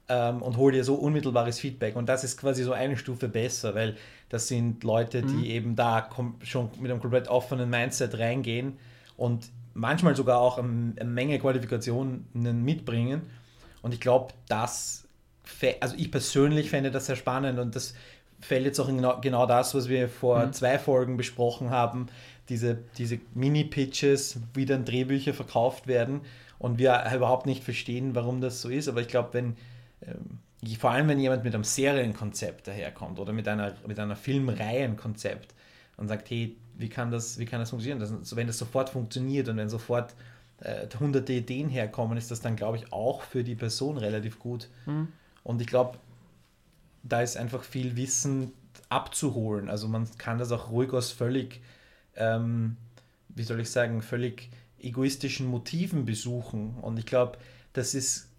ähm, 0.08 0.41
und 0.41 0.58
hol 0.58 0.71
dir 0.71 0.84
so 0.84 0.95
unmittelbares 0.95 1.60
Feedback. 1.60 1.95
Und 1.95 2.08
das 2.08 2.23
ist 2.23 2.38
quasi 2.38 2.63
so 2.63 2.73
eine 2.73 2.95
Stufe 2.97 3.27
besser, 3.27 3.73
weil 3.75 3.97
das 4.30 4.47
sind 4.47 4.84
Leute, 4.84 5.23
die 5.23 5.49
eben 5.49 5.75
da 5.75 6.10
schon 6.43 6.69
mit 6.80 6.91
einem 6.91 7.01
komplett 7.01 7.27
offenen 7.27 7.69
Mindset 7.69 8.17
reingehen 8.17 8.77
und 9.17 9.49
manchmal 9.73 10.15
sogar 10.15 10.39
auch 10.39 10.58
eine, 10.58 11.04
Menge 11.06 11.39
Qualifikationen 11.39 12.27
mitbringen. 12.34 13.23
Und 13.82 13.93
ich 13.93 13.99
glaube, 13.99 14.34
das, 14.47 15.08
also 15.80 15.95
ich 15.97 16.12
persönlich 16.12 16.69
fände 16.69 16.91
das 16.91 17.08
sehr 17.08 17.15
spannend 17.15 17.60
und 17.60 17.75
das 17.75 17.93
fällt 18.41 18.65
jetzt 18.65 18.80
auch 18.80 18.89
in 18.89 18.97
genau, 18.97 19.19
genau 19.21 19.45
das, 19.45 19.73
was 19.75 19.88
wir 19.88 20.10
vor 20.10 20.51
zwei 20.51 20.77
Folgen 20.80 21.17
besprochen 21.17 21.69
haben, 21.69 22.08
diese, 22.49 22.80
diese 22.97 23.19
Mini-Pitches, 23.34 24.39
wie 24.54 24.65
dann 24.65 24.84
Drehbücher 24.84 25.34
verkauft 25.34 25.88
werden 25.88 26.21
und 26.60 26.80
wir 26.80 27.04
überhaupt 27.15 27.45
nicht 27.45 27.63
verstehen, 27.63 28.13
warum 28.15 28.41
das 28.41 28.62
so 28.62 28.69
ist. 28.69 28.88
Aber 28.88 29.01
ich 29.01 29.08
glaube, 29.08 29.30
wenn, 29.34 29.56
ähm, 30.06 30.39
vor 30.77 30.91
allem 30.91 31.08
wenn 31.08 31.19
jemand 31.19 31.43
mit 31.43 31.56
einem 31.56 31.63
Serienkonzept 31.63 32.67
daherkommt 32.67 33.19
oder 33.19 33.32
mit 33.32 33.47
einer, 33.47 33.73
mit 33.88 33.99
einer 33.99 34.15
Filmreihenkonzept 34.15 35.54
und 35.97 36.08
sagt, 36.08 36.30
hey, 36.30 36.58
wie 36.77 36.89
kann 36.89 37.12
das, 37.12 37.38
wie 37.39 37.45
kann 37.45 37.60
das 37.60 37.69
funktionieren? 37.69 37.99
Das, 37.99 38.36
wenn 38.36 38.47
das 38.47 38.58
sofort 38.58 38.89
funktioniert 38.89 39.47
und 39.47 39.58
wenn 39.58 39.69
sofort 39.69 40.13
äh, 40.60 40.88
hunderte 40.99 41.34
Ideen 41.34 41.69
herkommen, 41.69 42.17
ist 42.17 42.32
das 42.32 42.41
dann, 42.41 42.56
glaube 42.56 42.77
ich, 42.77 42.91
auch 42.91 43.21
für 43.21 43.43
die 43.43 43.56
Person 43.56 43.97
relativ 43.97 44.39
gut. 44.39 44.67
Und 45.43 45.62
ich 45.62 45.67
glaube, 45.67 45.97
da 47.03 47.21
ist 47.21 47.37
einfach 47.37 47.63
viel 47.63 47.95
Wissen 47.95 48.51
abzuholen. 48.89 49.69
Also 49.69 49.87
man 49.87 50.07
kann 50.17 50.37
das 50.37 50.51
auch 50.51 50.69
ruhig 50.69 50.93
aus 50.93 51.11
völlig, 51.11 51.61
ähm, 52.15 52.77
wie 53.29 53.43
soll 53.43 53.59
ich 53.59 53.69
sagen, 53.69 54.01
völlig 54.01 54.49
egoistischen 54.79 55.47
Motiven 55.47 56.05
besuchen. 56.05 56.75
Und 56.81 56.97
ich 56.99 57.05
glaube, 57.05 57.37
das 57.73 57.93
ist 57.93 58.29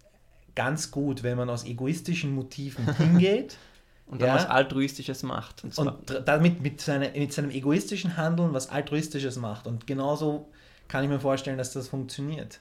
ganz 0.55 0.91
gut, 0.91 1.23
wenn 1.23 1.37
man 1.37 1.49
aus 1.49 1.65
egoistischen 1.65 2.33
Motiven 2.35 2.93
hingeht 2.97 3.57
Und 4.05 4.21
dann 4.21 4.29
Ja. 4.29 4.35
was 4.35 4.45
Altruistisches 4.45 5.23
macht. 5.23 5.63
Und 5.63 5.77
und 5.77 6.21
damit 6.25 6.61
mit, 6.61 6.81
seine, 6.81 7.11
mit 7.11 7.33
seinem 7.33 7.49
egoistischen 7.49 8.17
Handeln 8.17 8.53
was 8.53 8.69
Altruistisches 8.69 9.37
macht. 9.37 9.65
Und 9.65 9.87
genauso 9.87 10.49
kann 10.87 11.03
ich 11.03 11.09
mir 11.09 11.19
vorstellen, 11.19 11.57
dass 11.57 11.73
das 11.73 11.87
funktioniert. 11.87 12.59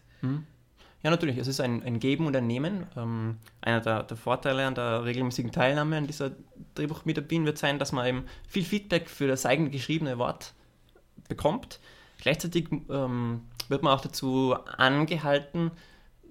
Ja, 1.03 1.11
natürlich. 1.11 1.37
Es 1.37 1.49
ist 1.49 1.61
ein, 1.61 1.83
ein 1.83 1.99
Geben 1.99 2.27
und 2.27 2.37
ein 2.37 2.47
Nehmen. 2.47 2.87
Ähm, 2.97 3.39
einer 3.61 3.81
der, 3.81 4.05
der 4.05 4.17
Vorteile 4.17 4.67
an 4.67 4.75
der 4.75 5.05
regelmäßigen 5.05 5.51
Teilnahme 5.51 5.97
an 5.97 6.07
dieser 6.07 6.31
Drehbuchmitarbeit 6.75 7.45
wird 7.45 7.59
sein, 7.59 7.79
dass 7.79 7.93
man 7.93 8.07
eben 8.07 8.25
viel 8.47 8.65
Feedback 8.65 9.11
für 9.11 9.27
das 9.27 9.45
eigene 9.45 9.71
geschriebene 9.71 10.19
Wort 10.19 10.55
bekommt. 11.29 11.81
Gleichzeitig 12.19 12.69
ähm, 12.89 13.43
wird 13.69 13.83
man 13.83 13.93
auch 13.93 14.01
dazu 14.01 14.55
angehalten, 14.77 15.73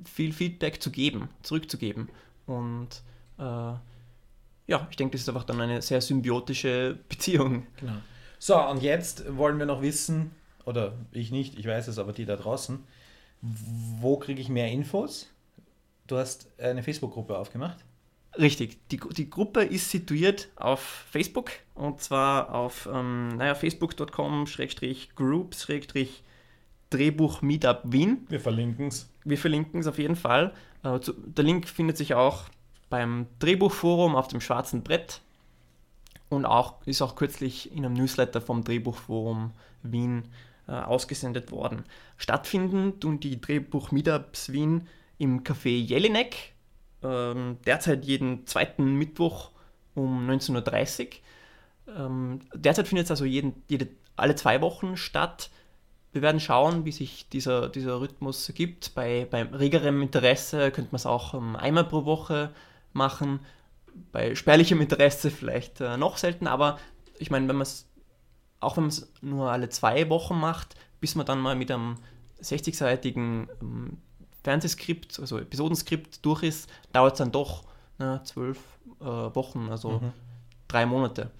viel 0.06 0.32
Feedback 0.32 0.82
zu 0.82 0.90
geben, 0.90 1.30
zurückzugeben. 1.44 2.10
Und 2.46 3.02
äh, 3.38 3.44
ja, 3.44 4.88
ich 4.90 4.96
denke, 4.96 5.14
das 5.14 5.22
ist 5.22 5.30
einfach 5.30 5.44
dann 5.44 5.60
eine 5.60 5.82
sehr 5.82 6.00
symbiotische 6.00 6.98
Beziehung. 7.10 7.68
Genau. 7.78 7.98
So, 8.40 8.58
und 8.58 8.82
jetzt 8.82 9.36
wollen 9.38 9.60
wir 9.60 9.66
noch 9.66 9.82
wissen, 9.82 10.32
oder 10.66 10.94
ich 11.12 11.32
nicht, 11.32 11.60
ich 11.60 11.68
weiß 11.68 11.90
es, 11.90 12.00
aber 12.00 12.14
die 12.14 12.26
da 12.26 12.38
draußen, 12.38 12.80
wo 13.42 14.18
kriege 14.18 14.42
ich 14.42 14.50
mehr 14.50 14.72
Infos? 14.72 15.30
Du 16.08 16.18
hast 16.18 16.48
eine 16.60 16.84
Facebook-Gruppe 16.84 17.38
aufgemacht. 17.38 17.78
Richtig, 18.38 18.80
die, 18.90 19.00
die 19.12 19.30
Gruppe 19.30 19.62
ist 19.62 19.90
situiert 19.90 20.50
auf 20.56 20.80
Facebook 20.80 21.52
und 21.76 22.02
zwar 22.02 22.56
auf 22.56 22.88
ähm, 22.92 23.36
naja, 23.36 23.56
facebook.com-groups 23.56 25.68
Drehbuch 26.90 27.42
Meetup 27.42 27.82
Wien. 27.86 28.26
Wir 28.30 28.40
verlinken 28.40 28.88
es. 28.88 29.10
Wir 29.24 29.38
verlinken 29.38 29.82
es 29.82 29.88
auf 29.88 29.98
jeden 29.98 30.16
Fall. 30.16 30.54
Äh, 30.84 31.00
der 31.26 31.44
Link 31.44 31.68
findet 31.68 31.98
sich 31.98 32.14
auch 32.14 32.46
beim 32.90 33.28
Drehbuchforum 33.40 34.16
auf 34.16 34.28
dem 34.28 34.42
schwarzen 34.42 34.84
Brett 34.84 35.22
und 36.30 36.46
auch 36.46 36.76
ist 36.86 37.02
auch 37.02 37.16
kürzlich 37.16 37.76
in 37.76 37.86
einem 37.86 37.96
Newsletter 37.96 38.40
vom 38.40 38.64
Drehbuchforum 38.64 39.52
Wien 39.84 40.24
äh, 40.72 40.76
ausgesendet 40.76 41.52
worden. 41.52 41.84
Stattfinden 42.16 43.00
tun 43.02 43.20
die 43.20 43.42
Drehbuch 43.42 43.92
Meetups 43.92 44.54
Wien 44.54 44.88
im 45.18 45.44
Café 45.44 45.68
Jelinek, 45.68 46.54
ähm, 47.04 47.58
derzeit 47.66 48.06
jeden 48.06 48.48
zweiten 48.48 48.96
Mittwoch 48.96 49.52
um 49.96 50.30
19.30 50.30 51.08
Uhr. 51.88 51.96
Ähm, 51.98 52.40
derzeit 52.56 52.88
findet 52.88 53.06
es 53.06 53.12
also 53.12 53.26
jeden, 53.26 53.64
jede, 53.68 53.90
alle 54.16 54.36
zwei 54.36 54.62
Wochen 54.62 54.96
statt. 54.96 55.50
Wir 56.14 56.22
werden 56.22 56.40
schauen, 56.40 56.86
wie 56.86 56.94
sich 56.94 57.28
dieser, 57.28 57.68
dieser 57.68 58.00
Rhythmus 58.00 58.48
ergibt. 58.48 58.96
Bei, 58.96 59.28
bei 59.30 59.44
regerem 59.44 60.02
Interesse 60.02 60.72
könnte 60.72 60.92
man 60.92 60.98
es 60.98 61.06
auch 61.06 61.34
ähm, 61.34 61.58
einmal 61.58 61.84
pro 61.84 62.06
Woche 62.06 62.52
machen. 62.94 63.42
Bei 64.14 64.36
spärlichem 64.36 64.80
Interesse 64.80 65.32
vielleicht 65.32 65.82
äh, 65.82 65.98
noch 65.98 66.16
selten, 66.16 66.48
aber 66.48 66.80
ich 67.20 67.30
meine, 67.30 67.48
wenn 67.50 67.58
man 67.58 67.64
es, 67.64 67.91
auch 68.62 68.78
wenn 68.78 68.86
man 68.86 68.90
es 68.90 69.12
nur 69.22 69.52
alle 69.52 69.70
zwei 69.70 70.10
Wochen 70.10 70.40
macht, 70.40 70.76
bis 71.00 71.16
man 71.16 71.26
dann 71.26 71.40
mal 71.40 71.56
mit 71.56 71.70
einem 71.72 71.98
60-seitigen 72.42 73.50
ähm, 73.62 73.98
Fernsehskript, 74.44 75.20
also 75.20 75.38
Episodenskript 75.38 76.26
durch 76.26 76.44
ist, 76.44 76.70
dauert 76.94 77.14
es 77.14 77.18
dann 77.20 77.32
doch 77.32 77.66
ne, 78.00 78.22
zwölf 78.24 78.60
äh, 79.00 79.06
Wochen, 79.06 79.70
also 79.70 80.02
drei 80.68 80.86
Monate. 80.86 81.32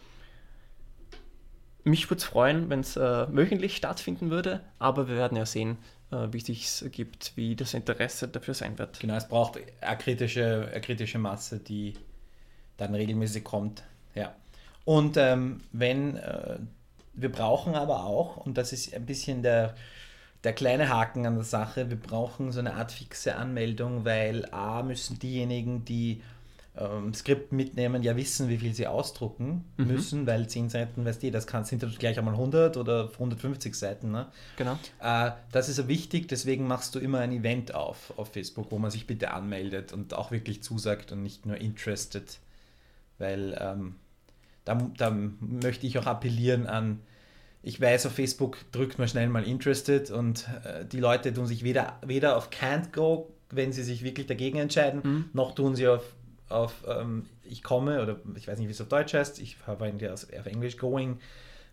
Mich 1.84 2.10
würde 2.10 2.20
es 2.20 2.26
freuen, 2.26 2.70
wenn 2.70 2.82
es 2.82 2.96
äh, 2.96 3.36
wöchentlich 3.36 3.76
stattfinden 3.76 4.30
würde, 4.30 4.62
aber 4.78 5.08
wir 5.08 5.16
werden 5.16 5.36
ja 5.36 5.48
sehen, 5.48 5.78
äh, 6.12 6.28
wie 6.32 6.40
sich 6.40 6.82
ergibt, 6.84 7.34
wie 7.36 7.56
das 7.56 7.74
Interesse 7.74 8.28
dafür 8.28 8.54
sein 8.54 8.78
wird. 8.78 9.00
Genau, 9.00 9.16
es 9.16 9.28
braucht 9.28 9.60
eine 9.82 9.98
kritische, 9.98 10.68
eine 10.72 10.82
kritische 10.82 11.18
Masse, 11.18 11.60
die 11.60 11.96
dann 12.78 12.94
regelmäßig 12.94 13.44
kommt. 13.44 13.84
Ja. 14.14 14.36
Und 14.86 15.18
ähm, 15.18 15.62
wenn, 15.72 16.18
äh, 16.18 16.60
wir 17.14 17.32
brauchen 17.32 17.76
aber 17.76 18.06
auch, 18.06 18.38
und 18.38 18.58
das 18.58 18.74
ist 18.74 18.94
ein 18.94 19.06
bisschen 19.06 19.44
der, 19.44 19.76
der 20.44 20.54
kleine 20.54 20.90
Haken 20.90 21.26
an 21.26 21.36
der 21.36 21.44
Sache, 21.44 21.90
wir 21.90 22.00
brauchen 22.00 22.52
so 22.52 22.60
eine 22.60 22.76
Art 22.76 22.92
fixe 22.92 23.36
Anmeldung, 23.36 24.06
weil 24.06 24.46
A 24.52 24.82
müssen 24.84 25.20
diejenigen, 25.20 25.86
die 25.86 26.22
ähm, 26.78 27.14
Skript 27.14 27.52
mitnehmen, 27.52 28.02
ja 28.02 28.16
wissen, 28.16 28.48
wie 28.48 28.58
viel 28.58 28.74
sie 28.74 28.88
ausdrucken 28.88 29.66
müssen, 29.78 30.26
weil 30.26 30.48
10 30.48 30.70
Seiten, 30.70 31.04
weißt 31.04 31.22
du, 31.22 31.32
das 31.32 31.46
kann, 31.46 31.66
sind 31.66 31.84
dann 31.84 31.92
gleich 31.92 32.18
einmal 32.18 32.34
100 32.34 32.78
oder 32.78 33.10
150 33.12 33.76
Seiten. 33.76 34.12
Ne? 34.12 34.28
Genau. 34.56 34.80
Äh, 35.02 35.32
das 35.52 35.68
ist 35.68 35.76
so 35.76 35.88
wichtig, 35.88 36.30
deswegen 36.30 36.68
machst 36.68 36.96
du 36.96 37.00
immer 37.00 37.20
ein 37.20 37.34
Event 37.34 37.76
auf 37.76 38.14
auf 38.18 38.32
Facebook, 38.32 38.72
wo 38.72 38.80
man 38.80 38.90
sich 38.90 39.06
bitte 39.06 39.32
anmeldet 39.32 39.92
und 39.92 40.14
auch 40.14 40.32
wirklich 40.32 40.64
zusagt 40.64 41.12
und 41.12 41.24
nicht 41.24 41.46
nur 41.46 41.58
interested. 41.58 42.40
Weil 43.18 43.58
ähm, 43.60 43.96
da, 44.66 44.76
da 44.98 45.16
möchte 45.40 45.88
ich 45.88 45.98
auch 45.98 46.06
appellieren 46.06 46.68
an, 46.68 47.00
ich 47.64 47.80
weiß, 47.80 48.08
auf 48.08 48.14
Facebook 48.14 48.58
drückt 48.72 48.98
man 48.98 49.08
schnell 49.08 49.30
mal 49.30 49.44
interested 49.44 50.10
und 50.10 50.48
äh, 50.66 50.84
die 50.86 51.00
Leute 51.00 51.32
tun 51.34 51.46
sich 51.46 51.64
weder, 51.64 52.00
weder 52.04 52.36
auf 52.36 52.50
can't 52.50 52.92
go, 52.92 53.32
wenn 53.52 53.72
sie 53.72 53.84
sich 53.84 54.04
wirklich 54.04 54.26
dagegen 54.26 54.58
entscheiden, 54.58 55.30
noch 55.34 55.54
tun 55.54 55.76
sie 55.76 55.88
auf, 55.88 56.04
auf 56.50 56.84
ähm, 56.88 57.28
ich 57.44 57.62
komme 57.62 58.02
oder 58.02 58.20
ich 58.36 58.48
weiß 58.48 58.58
nicht, 58.58 58.68
wie 58.68 58.72
es 58.72 58.82
auf 58.82 58.88
Deutsch 58.88 59.14
heißt, 59.14 59.40
ich 59.40 59.58
habe 59.68 59.86
eigentlich 59.86 60.10
auf 60.10 60.26
auf 60.40 60.46
Englisch 60.48 60.78
going. 60.78 61.20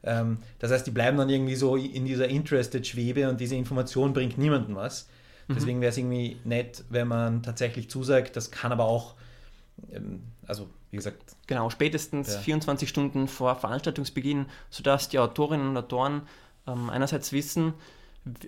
Ähm, 0.02 0.38
das 0.58 0.72
heißt, 0.72 0.86
die 0.86 0.90
bleiben 0.90 1.16
dann 1.16 1.30
irgendwie 1.30 1.56
so 1.56 1.76
in 1.76 2.04
dieser 2.04 2.28
Interested-Schwebe 2.28 3.28
und 3.28 3.40
diese 3.40 3.54
Information 3.54 4.12
bringt 4.12 4.36
niemandem 4.38 4.76
was. 4.76 5.08
Deswegen 5.48 5.80
wäre 5.80 5.90
es 5.90 5.96
irgendwie 5.96 6.36
nett, 6.44 6.84
wenn 6.90 7.08
man 7.08 7.42
tatsächlich 7.42 7.88
zusagt. 7.88 8.36
Das 8.36 8.50
kann 8.50 8.70
aber 8.70 8.84
auch, 8.84 9.14
also 10.46 10.68
wie 10.90 10.96
gesagt. 10.96 11.36
Genau, 11.46 11.70
spätestens 11.70 12.34
Ja. 12.34 12.40
24 12.40 12.88
Stunden 12.88 13.28
vor 13.28 13.56
Veranstaltungsbeginn, 13.56 14.46
sodass 14.70 15.08
die 15.08 15.18
Autorinnen 15.18 15.68
und 15.68 15.76
Autoren 15.76 16.22
ähm, 16.66 16.90
einerseits 16.90 17.32
wissen, 17.32 17.74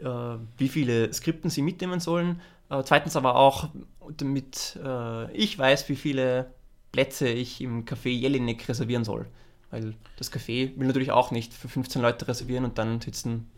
äh, 0.02 0.08
wie 0.56 0.68
viele 0.68 1.12
Skripten 1.12 1.50
sie 1.50 1.62
mitnehmen 1.62 2.00
sollen, 2.00 2.40
äh, 2.70 2.82
zweitens 2.84 3.16
aber 3.16 3.36
auch, 3.36 3.68
damit 4.16 4.78
äh, 4.84 5.32
ich 5.32 5.58
weiß, 5.58 5.88
wie 5.88 5.96
viele 5.96 6.52
Plätze 6.92 7.28
ich 7.28 7.60
im 7.60 7.84
Café 7.84 8.08
Jelinek 8.08 8.68
reservieren 8.68 9.04
soll. 9.04 9.26
Weil 9.70 9.94
das 10.16 10.32
Café 10.32 10.76
will 10.78 10.86
natürlich 10.86 11.12
auch 11.12 11.30
nicht 11.30 11.54
für 11.54 11.68
15 11.68 12.02
Leute 12.02 12.26
reservieren 12.26 12.64
und 12.64 12.78
dann 12.78 13.00
sitzen 13.00 13.48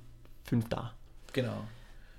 fünf 0.44 0.68
da. 0.68 0.92
Genau. 1.32 1.64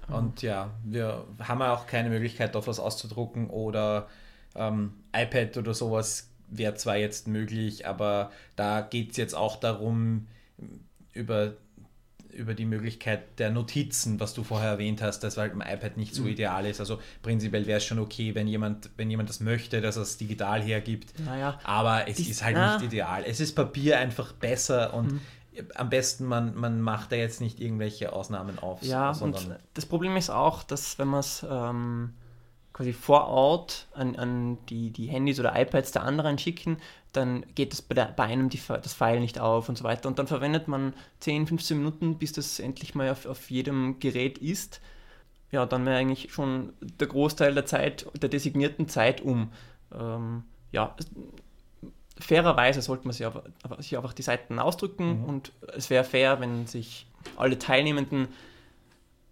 Und 0.07 0.41
ja, 0.41 0.71
wir 0.83 1.23
haben 1.39 1.59
ja 1.61 1.73
auch 1.73 1.87
keine 1.87 2.09
Möglichkeit, 2.09 2.55
dort 2.55 2.67
was 2.67 2.79
auszudrucken 2.79 3.49
oder 3.49 4.07
ähm, 4.55 4.93
iPad 5.15 5.57
oder 5.57 5.73
sowas 5.73 6.29
wäre 6.47 6.75
zwar 6.75 6.97
jetzt 6.97 7.27
möglich, 7.27 7.87
aber 7.87 8.31
da 8.55 8.81
geht 8.81 9.11
es 9.11 9.17
jetzt 9.17 9.33
auch 9.33 9.55
darum, 9.57 10.27
über, 11.11 11.53
über 12.31 12.53
die 12.53 12.65
Möglichkeit 12.65 13.39
der 13.39 13.49
Notizen, 13.49 14.19
was 14.19 14.33
du 14.33 14.43
vorher 14.43 14.71
erwähnt 14.71 15.01
hast, 15.01 15.21
dass 15.21 15.37
halt 15.37 15.53
im 15.53 15.61
iPad 15.61 15.97
nicht 15.97 16.13
so 16.13 16.25
ideal 16.25 16.65
ist. 16.65 16.79
Also 16.79 16.99
prinzipiell 17.21 17.65
wäre 17.65 17.77
es 17.77 17.85
schon 17.85 17.99
okay, 17.99 18.35
wenn 18.35 18.47
jemand, 18.47 18.89
wenn 18.97 19.09
jemand 19.09 19.29
das 19.29 19.39
möchte, 19.39 19.81
dass 19.81 19.95
er 19.95 20.03
es 20.03 20.17
digital 20.17 20.61
hergibt. 20.61 21.19
Naja, 21.19 21.59
Aber 21.63 22.07
es 22.07 22.17
Dies- 22.17 22.29
ist 22.29 22.43
halt 22.43 22.55
ah. 22.57 22.75
nicht 22.77 22.85
ideal. 22.85 23.23
Es 23.25 23.39
ist 23.39 23.53
Papier 23.53 23.99
einfach 23.99 24.33
besser 24.33 24.93
und 24.93 25.19
am 25.75 25.89
besten 25.89 26.25
man, 26.25 26.55
man 26.55 26.81
macht 26.81 27.11
da 27.11 27.15
jetzt 27.15 27.41
nicht 27.41 27.59
irgendwelche 27.59 28.11
Ausnahmen 28.13 28.57
auf, 28.57 28.81
Ja, 28.81 29.11
und 29.11 29.55
das 29.75 29.85
Problem 29.85 30.17
ist 30.17 30.31
auch, 30.31 30.63
dass 30.63 30.97
wenn 30.97 31.07
man 31.07 31.19
es 31.19 31.45
ähm, 31.47 32.13
quasi 32.73 32.91
vor 32.91 33.27
Ort 33.27 33.87
an, 33.93 34.15
an 34.15 34.57
die, 34.67 34.89
die 34.89 35.05
Handys 35.05 35.39
oder 35.39 35.59
iPads 35.59 35.91
der 35.91 36.03
anderen 36.03 36.37
schicken, 36.39 36.77
dann 37.11 37.45
geht 37.53 37.71
das 37.71 37.83
bei, 37.83 37.93
der, 37.93 38.05
bei 38.05 38.23
einem 38.23 38.49
die, 38.49 38.59
das 38.67 38.93
File 38.93 39.19
nicht 39.19 39.39
auf 39.39 39.69
und 39.69 39.77
so 39.77 39.83
weiter. 39.83 40.09
Und 40.09 40.17
dann 40.17 40.27
verwendet 40.27 40.67
man 40.67 40.93
10, 41.19 41.47
15 41.47 41.77
Minuten, 41.77 42.17
bis 42.17 42.33
das 42.33 42.59
endlich 42.59 42.95
mal 42.95 43.11
auf, 43.11 43.27
auf 43.27 43.51
jedem 43.51 43.99
Gerät 43.99 44.39
ist. 44.39 44.81
Ja, 45.51 45.67
dann 45.67 45.85
wäre 45.85 45.97
eigentlich 45.97 46.33
schon 46.33 46.73
der 46.81 47.07
Großteil 47.07 47.53
der 47.53 47.67
Zeit, 47.67 48.07
der 48.19 48.29
designierten 48.29 48.89
Zeit 48.89 49.21
um. 49.21 49.51
Ähm, 49.93 50.43
ja, 50.71 50.95
fairerweise 52.19 52.81
sollte 52.81 53.05
man 53.05 53.13
sich, 53.13 53.25
aber, 53.25 53.43
sich 53.77 53.95
einfach 53.95 54.13
die 54.13 54.23
Seiten 54.23 54.57
ausdrücken 54.57 55.23
und 55.25 55.51
es 55.75 55.91
wäre 55.91 56.03
fair, 56.03 56.39
wenn 56.39 56.65
sich 56.65 57.05
alle 57.37 57.59
Teilnehmenden 57.59 58.29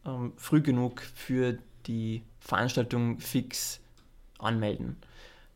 ähm, 0.05 0.33
früh 0.37 0.61
genug 0.61 1.01
für 1.01 1.57
die 1.87 2.21
Veranstaltung 2.41 3.19
fix 3.19 3.79
anmelden. 4.39 4.97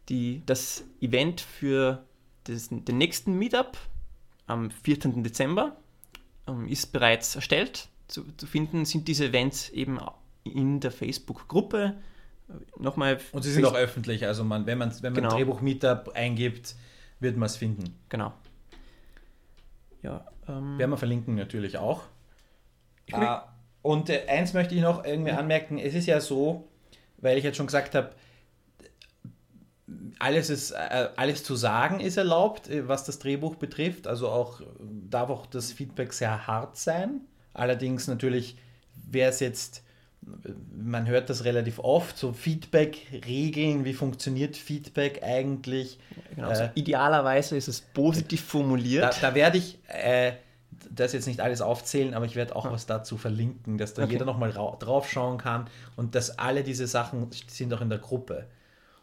Die, 0.07 0.43
das 0.45 0.83
Event 1.01 1.41
für 1.41 2.05
das, 2.45 2.69
den 2.69 2.97
nächsten 2.97 3.37
Meetup 3.37 3.77
am 4.47 4.69
14. 4.69 5.23
Dezember 5.23 5.75
ähm, 6.47 6.67
ist 6.67 6.93
bereits 6.93 7.35
erstellt. 7.35 7.89
Zu, 8.07 8.23
zu 8.37 8.45
finden 8.45 8.85
sind 8.85 9.07
diese 9.07 9.25
Events 9.25 9.69
eben 9.69 9.99
in 10.43 10.79
der 10.79 10.91
Facebook-Gruppe. 10.91 11.95
Äh, 12.47 12.53
Nochmal. 12.81 13.19
Und 13.31 13.41
sie 13.41 13.51
sind 13.51 13.65
auch 13.65 13.73
öffentlich, 13.73 14.25
also 14.25 14.43
man, 14.43 14.67
wenn 14.67 14.77
man, 14.77 14.91
wenn 15.01 15.13
man 15.13 15.23
Genau. 15.23 15.35
Drehbuch 15.35 15.61
Meetup 15.61 16.11
eingibt, 16.13 16.75
wird 17.19 17.35
man 17.35 17.47
es 17.47 17.57
finden. 17.57 17.95
Genau. 18.09 18.31
Ja, 20.03 20.23
ähm, 20.47 20.77
Werden 20.77 20.91
wir 20.91 20.97
verlinken 20.97 21.33
natürlich 21.33 21.79
auch. 21.79 22.03
Ich 23.07 23.15
Äh, 23.15 23.39
und 23.81 24.09
äh, 24.09 24.25
eins 24.27 24.53
möchte 24.53 24.75
ich 24.75 24.81
noch 24.81 25.03
irgendwie 25.03 25.31
anmerken, 25.31 25.79
es 25.79 25.95
ist 25.95 26.05
ja 26.05 26.19
so, 26.21 26.67
weil 27.25 27.37
ich 27.37 27.43
jetzt 27.43 27.57
schon 27.57 27.67
gesagt 27.67 27.93
habe, 27.95 28.11
alles, 30.19 30.49
ist, 30.49 30.71
äh, 30.71 31.09
alles 31.15 31.43
zu 31.43 31.55
sagen 31.55 31.99
ist 31.99 32.17
erlaubt, 32.17 32.69
äh, 32.69 32.87
was 32.87 33.03
das 33.03 33.19
Drehbuch 33.19 33.55
betrifft. 33.55 34.07
Also 34.07 34.29
auch 34.29 34.61
äh, 34.61 34.65
darf 35.09 35.29
auch 35.29 35.45
das 35.45 35.71
Feedback 35.71 36.13
sehr 36.13 36.47
hart 36.47 36.77
sein. 36.77 37.21
Allerdings 37.53 38.07
natürlich 38.07 38.57
wäre 39.09 39.29
es 39.29 39.39
jetzt, 39.39 39.83
man 40.75 41.07
hört 41.07 41.29
das 41.29 41.43
relativ 41.43 41.79
oft, 41.79 42.17
so 42.17 42.33
Feedback-Regeln, 42.33 43.85
wie 43.85 43.93
funktioniert 43.93 44.57
Feedback 44.57 45.21
eigentlich? 45.23 45.99
genau, 46.35 46.49
also 46.49 46.63
äh, 46.63 46.69
idealerweise 46.75 47.55
ist 47.57 47.67
es 47.67 47.81
positiv 47.81 48.41
Da, 48.41 48.47
formuliert. 48.47 49.21
da 49.21 49.35
werde 49.35 49.57
ich 49.57 49.77
äh, 49.87 50.33
das 50.89 51.13
jetzt 51.13 51.27
nicht 51.27 51.41
alles 51.41 51.61
aufzählen, 51.61 52.13
aber 52.13 52.25
ich 52.25 52.35
werde 52.35 52.55
auch 52.55 52.69
was 52.71 52.85
dazu 52.85 53.17
verlinken, 53.17 53.77
dass 53.77 53.93
da 53.93 54.03
Okay. 54.03 54.13
jeder 54.13 54.25
nochmal 54.25 54.51
drauf 54.51 55.09
schauen 55.09 55.37
kann 55.37 55.67
und 55.95 56.15
dass 56.15 56.37
alle 56.37 56.63
diese 56.63 56.87
Sachen 56.87 57.29
sind 57.47 57.73
auch 57.73 57.81
in 57.81 57.89
der 57.89 57.99
Gruppe. 57.99 58.45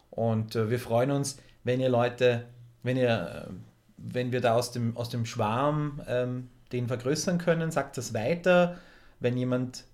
Und 0.09 0.55
äh, 0.55 0.69
wir 0.69 0.79
freuen 0.79 1.11
uns, 1.11 1.37
wenn 1.63 1.79
ihr 1.79 1.89
Leute, 1.89 2.45
wenn 2.83 2.97
ihr, 2.97 3.47
äh, 3.47 3.53
wenn 3.97 4.31
wir 4.31 4.41
da 4.41 4.55
aus 4.55 4.71
dem, 4.71 4.95
aus 4.97 5.09
dem 5.09 5.25
Schwarm 5.25 6.01
ähm, 6.07 6.49
den 6.71 6.87
vergrößern 6.87 7.37
können, 7.37 7.71
sagt 7.71 7.97
das 7.97 8.13
weiter. 8.13 8.77
Wenn 9.19 9.37
jemand 9.37 9.85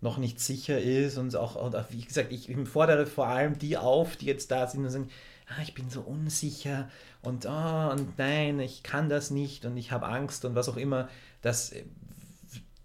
noch 0.00 0.18
nicht 0.18 0.40
sicher 0.40 0.80
ist 0.80 1.18
und 1.18 1.34
auch, 1.36 1.56
und 1.56 1.74
auch 1.74 1.84
wie 1.90 2.02
gesagt, 2.02 2.32
ich 2.32 2.54
fordere 2.66 3.06
vor 3.06 3.26
allem 3.26 3.58
die 3.58 3.76
auf, 3.76 4.16
die 4.16 4.26
jetzt 4.26 4.50
da 4.50 4.66
sind 4.66 4.84
und 4.84 4.90
sagen, 4.90 5.08
ah, 5.48 5.62
ich 5.62 5.74
bin 5.74 5.90
so 5.90 6.00
unsicher 6.00 6.88
und, 7.22 7.46
oh, 7.46 7.90
und 7.90 8.18
nein, 8.18 8.60
ich 8.60 8.82
kann 8.82 9.08
das 9.08 9.30
nicht 9.30 9.64
und 9.64 9.76
ich 9.76 9.92
habe 9.92 10.06
Angst 10.06 10.44
und 10.44 10.54
was 10.54 10.68
auch 10.68 10.76
immer, 10.76 11.08
das 11.42 11.72
äh, 11.72 11.84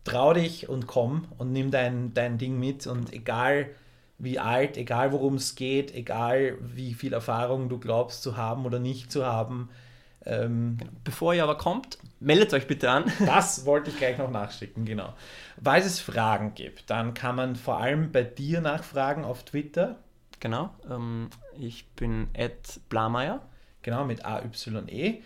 trau 0.04 0.34
dich 0.34 0.70
und 0.70 0.88
komm 0.88 1.28
und 1.38 1.52
nimm 1.52 1.72
dein, 1.72 2.14
dein 2.14 2.38
Ding 2.38 2.60
mit 2.60 2.88
und 2.88 3.14
egal 3.14 3.70
wie 4.18 4.40
alt, 4.40 4.78
egal 4.78 5.12
worum 5.12 5.36
es 5.36 5.56
geht, 5.56 5.94
egal 5.94 6.58
wie 6.62 6.94
viel 6.94 7.14
Erfahrung 7.14 7.70
du 7.70 7.80
glaubst 7.80 8.24
zu 8.24 8.38
haben 8.38 8.66
oder 8.66 8.80
nicht 8.80 9.12
zu 9.12 9.26
haben, 9.26 9.70
ähm, 10.26 10.78
Bevor 11.04 11.34
ihr 11.34 11.44
aber 11.44 11.58
kommt, 11.58 11.98
meldet 12.22 12.54
euch 12.54 12.66
bitte 12.66 12.90
an. 12.90 13.12
das 13.26 13.66
wollte 13.66 13.90
ich 13.90 13.98
gleich 13.98 14.18
noch 14.18 14.32
nachschicken, 14.32 14.86
genau. 14.86 15.14
Falls 15.62 15.86
es 15.86 16.00
Fragen 16.00 16.54
gibt, 16.54 16.90
dann 16.90 17.14
kann 17.14 17.36
man 17.36 17.58
vor 17.58 17.82
allem 17.82 18.14
bei 18.14 18.24
dir 18.24 18.62
nachfragen 18.62 19.26
auf 19.26 19.44
Twitter, 19.44 19.98
Genau. 20.44 20.72
Ähm, 20.92 21.30
ich 21.60 21.88
bin 21.92 22.28
Ed 22.34 22.80
Blameyer. 22.90 23.42
genau 23.82 24.06
mit 24.06 24.26
AYE. 24.26 25.22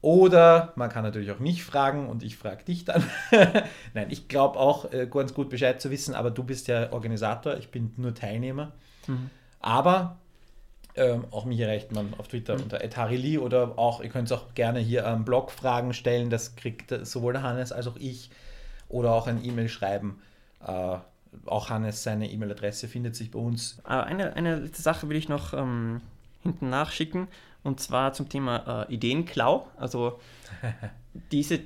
Oder 0.00 0.72
man 0.74 0.90
kann 0.90 1.04
natürlich 1.04 1.30
auch 1.30 1.38
mich 1.38 1.62
fragen 1.62 2.08
und 2.08 2.24
ich 2.24 2.36
frage 2.36 2.64
dich 2.64 2.84
dann. 2.84 3.04
Nein, 3.94 4.08
ich 4.10 4.26
glaube 4.26 4.58
auch 4.58 4.92
äh, 4.92 5.06
ganz 5.06 5.32
gut 5.32 5.48
Bescheid 5.48 5.80
zu 5.80 5.90
wissen, 5.90 6.14
aber 6.14 6.32
du 6.32 6.42
bist 6.42 6.66
ja 6.66 6.92
Organisator, 6.92 7.56
ich 7.56 7.70
bin 7.70 7.92
nur 7.96 8.12
Teilnehmer. 8.12 8.72
Aber 9.60 10.18
ähm, 10.96 11.24
auch 11.30 11.44
mich 11.44 11.60
erreicht 11.60 11.92
man 11.92 12.14
auf 12.18 12.28
Twitter 12.28 12.54
unter 12.54 12.80
@harili 12.80 13.38
oder 13.38 13.78
auch, 13.78 14.02
ihr 14.02 14.10
könnt 14.10 14.30
auch 14.32 14.54
gerne 14.54 14.80
hier 14.80 15.06
am 15.06 15.24
Blog 15.24 15.52
Fragen 15.52 15.94
stellen, 15.94 16.30
das 16.30 16.56
kriegt 16.56 16.92
sowohl 17.06 17.32
der 17.32 17.42
Hannes 17.42 17.72
als 17.72 17.86
auch 17.86 17.96
ich 17.96 18.30
oder 18.88 19.12
auch 19.12 19.28
ein 19.28 19.44
E-Mail 19.44 19.68
schreiben. 19.68 20.20
Äh, 20.66 20.96
auch 21.46 21.70
Hannes, 21.70 22.02
seine 22.02 22.30
E-Mail-Adresse 22.30 22.88
findet 22.88 23.16
sich 23.16 23.30
bei 23.30 23.38
uns. 23.38 23.78
Äh, 23.84 23.90
eine, 23.90 24.34
eine 24.34 24.56
letzte 24.56 24.82
Sache 24.82 25.08
will 25.08 25.16
ich 25.16 25.28
noch 25.28 25.52
ähm, 25.54 26.00
hinten 26.42 26.70
nachschicken 26.70 27.28
und 27.62 27.80
zwar 27.80 28.12
zum 28.12 28.28
Thema 28.28 28.86
äh, 28.88 28.94
Ideenklau. 28.94 29.66
Also 29.76 30.20
diese 31.32 31.60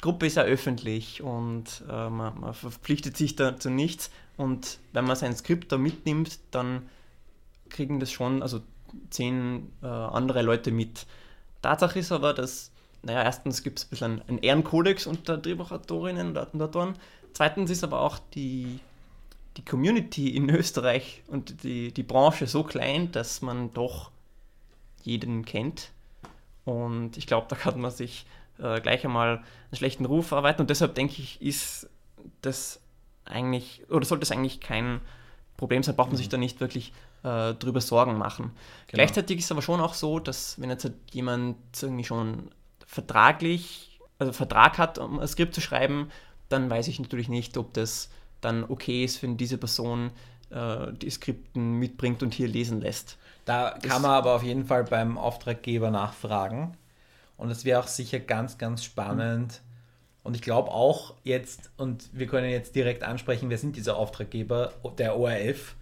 Gruppe 0.00 0.26
ist 0.26 0.36
ja 0.36 0.42
öffentlich 0.42 1.22
und 1.22 1.82
äh, 1.88 2.10
man, 2.10 2.40
man 2.40 2.54
verpflichtet 2.54 3.16
sich 3.16 3.36
da 3.36 3.58
zu 3.58 3.70
nichts 3.70 4.10
und 4.36 4.78
wenn 4.92 5.04
man 5.04 5.16
sein 5.16 5.34
Skript 5.36 5.72
da 5.72 5.78
mitnimmt, 5.78 6.38
dann 6.50 6.82
kriegen 7.68 8.00
das 8.00 8.12
schon 8.12 8.42
also 8.42 8.60
zehn 9.10 9.70
äh, 9.82 9.86
andere 9.86 10.42
Leute 10.42 10.70
mit. 10.70 11.06
Tatsache 11.62 11.98
ist 11.98 12.12
aber, 12.12 12.34
dass, 12.34 12.70
naja, 13.02 13.22
erstens 13.22 13.62
gibt 13.62 13.78
es 13.78 13.86
ein 13.86 13.90
bisschen 13.90 14.22
einen 14.28 14.38
Ehrenkodex 14.38 15.06
unter 15.06 15.36
Drehbuchautorinnen 15.36 16.36
und 16.36 16.62
Autoren. 16.62 16.94
Zweitens 17.32 17.70
ist 17.70 17.84
aber 17.84 18.00
auch 18.00 18.18
die, 18.34 18.80
die 19.58 19.64
Community 19.64 20.34
in 20.34 20.48
Österreich 20.48 21.22
und 21.26 21.64
die, 21.64 21.92
die 21.92 22.02
Branche 22.04 22.46
so 22.46 22.62
klein, 22.62 23.12
dass 23.12 23.42
man 23.42 23.74
doch 23.74 24.10
jeden 25.02 25.44
kennt. 25.44 25.90
Und 26.64 27.16
ich 27.16 27.26
glaube, 27.26 27.46
da 27.50 27.56
kann 27.56 27.80
man 27.80 27.90
sich 27.90 28.24
äh, 28.58 28.80
gleich 28.80 29.04
einmal 29.04 29.38
einen 29.38 29.76
schlechten 29.76 30.04
Ruf 30.04 30.30
erarbeiten. 30.30 30.60
Und 30.60 30.70
deshalb 30.70 30.94
denke 30.94 31.14
ich, 31.18 31.42
ist 31.42 31.90
das 32.40 32.80
eigentlich, 33.24 33.82
oder 33.90 34.06
sollte 34.06 34.22
es 34.22 34.30
eigentlich 34.30 34.60
kein 34.60 35.00
Problem 35.56 35.82
sein, 35.82 35.96
braucht 35.96 36.10
man 36.10 36.16
sich 36.16 36.28
da 36.28 36.36
nicht 36.36 36.60
wirklich 36.60 36.92
äh, 37.24 37.54
drüber 37.54 37.80
Sorgen 37.80 38.16
machen. 38.16 38.52
Gleichzeitig 38.86 39.38
ist 39.38 39.46
es 39.46 39.52
aber 39.52 39.62
schon 39.62 39.80
auch 39.80 39.94
so, 39.94 40.20
dass 40.20 40.60
wenn 40.60 40.70
jetzt 40.70 40.84
halt 40.84 40.94
jemand 41.10 41.56
irgendwie 41.82 42.04
schon 42.04 42.50
vertraglich, 42.86 43.98
also 44.18 44.32
Vertrag 44.32 44.78
hat, 44.78 44.98
um 44.98 45.18
ein 45.18 45.26
Skript 45.26 45.54
zu 45.54 45.60
schreiben, 45.60 46.10
dann 46.48 46.70
weiß 46.70 46.86
ich 46.88 47.00
natürlich 47.00 47.28
nicht, 47.28 47.56
ob 47.56 47.74
das 47.74 48.08
dann 48.40 48.64
okay 48.64 49.04
ist, 49.04 49.22
wenn 49.22 49.36
diese 49.36 49.58
Person 49.58 50.10
äh, 50.50 50.92
die 50.92 51.10
Skripten 51.10 51.74
mitbringt 51.74 52.22
und 52.22 52.34
hier 52.34 52.48
lesen 52.48 52.80
lässt. 52.80 53.18
Da 53.44 53.78
kann 53.82 54.02
man 54.02 54.12
aber 54.12 54.34
auf 54.34 54.42
jeden 54.42 54.64
Fall 54.64 54.84
beim 54.84 55.16
Auftraggeber 55.18 55.90
nachfragen. 55.90 56.76
Und 57.36 57.50
es 57.50 57.64
wäre 57.64 57.80
auch 57.80 57.86
sicher 57.86 58.18
ganz, 58.18 58.58
ganz 58.58 58.84
spannend. 58.84 59.62
Und 60.22 60.34
ich 60.34 60.42
glaube 60.42 60.70
auch 60.70 61.14
jetzt, 61.22 61.70
und 61.78 62.10
wir 62.12 62.26
können 62.26 62.50
jetzt 62.50 62.74
direkt 62.74 63.04
ansprechen, 63.04 63.48
wer 63.48 63.58
sind 63.58 63.76
diese 63.76 63.96
Auftraggeber? 63.96 64.72
Der 64.98 65.16
ORF, 65.16 65.76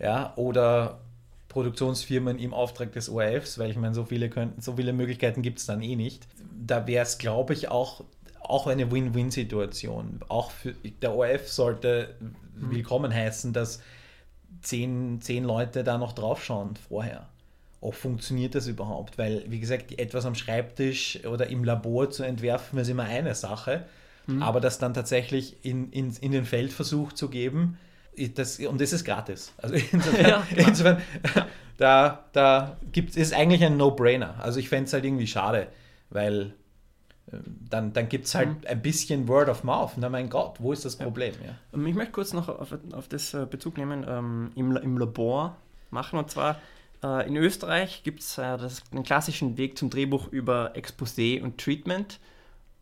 ja, 0.00 0.32
oder 0.36 1.00
Produktionsfirmen 1.48 2.38
im 2.38 2.54
Auftrag 2.54 2.92
des 2.92 3.08
ORFs, 3.08 3.58
weil 3.58 3.70
ich 3.70 3.76
meine, 3.76 3.94
so 3.94 4.04
viele, 4.04 4.30
könnten, 4.30 4.60
so 4.60 4.76
viele 4.76 4.92
Möglichkeiten 4.92 5.42
gibt 5.42 5.58
es 5.58 5.66
dann 5.66 5.82
eh 5.82 5.96
nicht. 5.96 6.26
Da 6.66 6.86
wäre 6.86 7.04
es, 7.04 7.18
glaube 7.18 7.52
ich, 7.52 7.68
auch, 7.68 8.04
auch 8.44 8.66
eine 8.66 8.90
Win-Win-Situation. 8.90 10.20
Auch 10.28 10.50
für 10.50 10.72
der 11.02 11.14
ORF 11.14 11.48
sollte 11.48 12.14
mhm. 12.56 12.70
willkommen 12.70 13.12
heißen, 13.12 13.52
dass 13.52 13.80
zehn, 14.60 15.20
zehn 15.20 15.44
Leute 15.44 15.84
da 15.84 15.98
noch 15.98 16.12
draufschauen 16.12 16.76
vorher. 16.76 17.28
Auch 17.80 17.94
funktioniert 17.94 18.54
das 18.54 18.68
überhaupt? 18.68 19.18
Weil, 19.18 19.44
wie 19.48 19.58
gesagt, 19.58 19.98
etwas 19.98 20.24
am 20.24 20.34
Schreibtisch 20.34 21.24
oder 21.24 21.48
im 21.48 21.64
Labor 21.64 22.10
zu 22.10 22.22
entwerfen, 22.22 22.78
ist 22.78 22.88
immer 22.88 23.04
eine 23.04 23.34
Sache. 23.34 23.84
Mhm. 24.26 24.42
Aber 24.42 24.60
das 24.60 24.78
dann 24.78 24.94
tatsächlich 24.94 25.64
in, 25.64 25.90
in, 25.90 26.14
in 26.20 26.32
den 26.32 26.44
Feldversuch 26.44 27.12
zu 27.12 27.28
geben, 27.28 27.78
das, 28.34 28.58
und 28.60 28.80
das 28.80 28.92
ist 28.92 29.04
gratis. 29.04 29.52
Also 29.58 29.74
insofern, 29.92 30.28
ja, 30.28 30.46
insofern 30.54 31.02
da, 31.76 32.24
da 32.32 32.76
gibt 32.92 33.16
es 33.16 33.32
eigentlich 33.32 33.64
ein 33.64 33.76
No-Brainer. 33.76 34.36
Also 34.38 34.60
ich 34.60 34.68
fände 34.68 34.84
es 34.84 34.92
halt 34.92 35.04
irgendwie 35.04 35.26
schade, 35.26 35.68
weil 36.10 36.54
dann, 37.26 37.92
dann 37.92 38.08
gibt 38.08 38.26
es 38.26 38.34
halt 38.34 38.48
mhm. 38.48 38.66
ein 38.66 38.82
bisschen 38.82 39.28
Word 39.28 39.48
of 39.48 39.64
Mouth. 39.64 39.92
Na 39.96 40.08
mein 40.08 40.28
Gott, 40.28 40.56
wo 40.58 40.72
ist 40.72 40.84
das 40.84 40.96
Problem? 40.96 41.34
Ja. 41.42 41.50
ja. 41.78 41.86
Ich 41.86 41.94
möchte 41.94 42.12
kurz 42.12 42.32
noch 42.32 42.48
auf, 42.48 42.74
auf 42.92 43.08
das 43.08 43.34
äh, 43.34 43.46
Bezug 43.48 43.78
nehmen, 43.78 44.04
ähm, 44.08 44.52
im, 44.54 44.76
im 44.76 44.98
Labor 44.98 45.56
machen. 45.90 46.18
Und 46.18 46.30
zwar 46.30 46.60
äh, 47.02 47.26
in 47.26 47.36
Österreich 47.36 48.02
gibt 48.02 48.20
es 48.20 48.38
äh, 48.38 48.58
den 48.92 49.02
klassischen 49.02 49.56
Weg 49.56 49.78
zum 49.78 49.90
Drehbuch 49.90 50.28
über 50.28 50.74
Exposé 50.74 51.42
und 51.42 51.58
Treatment. 51.58 52.18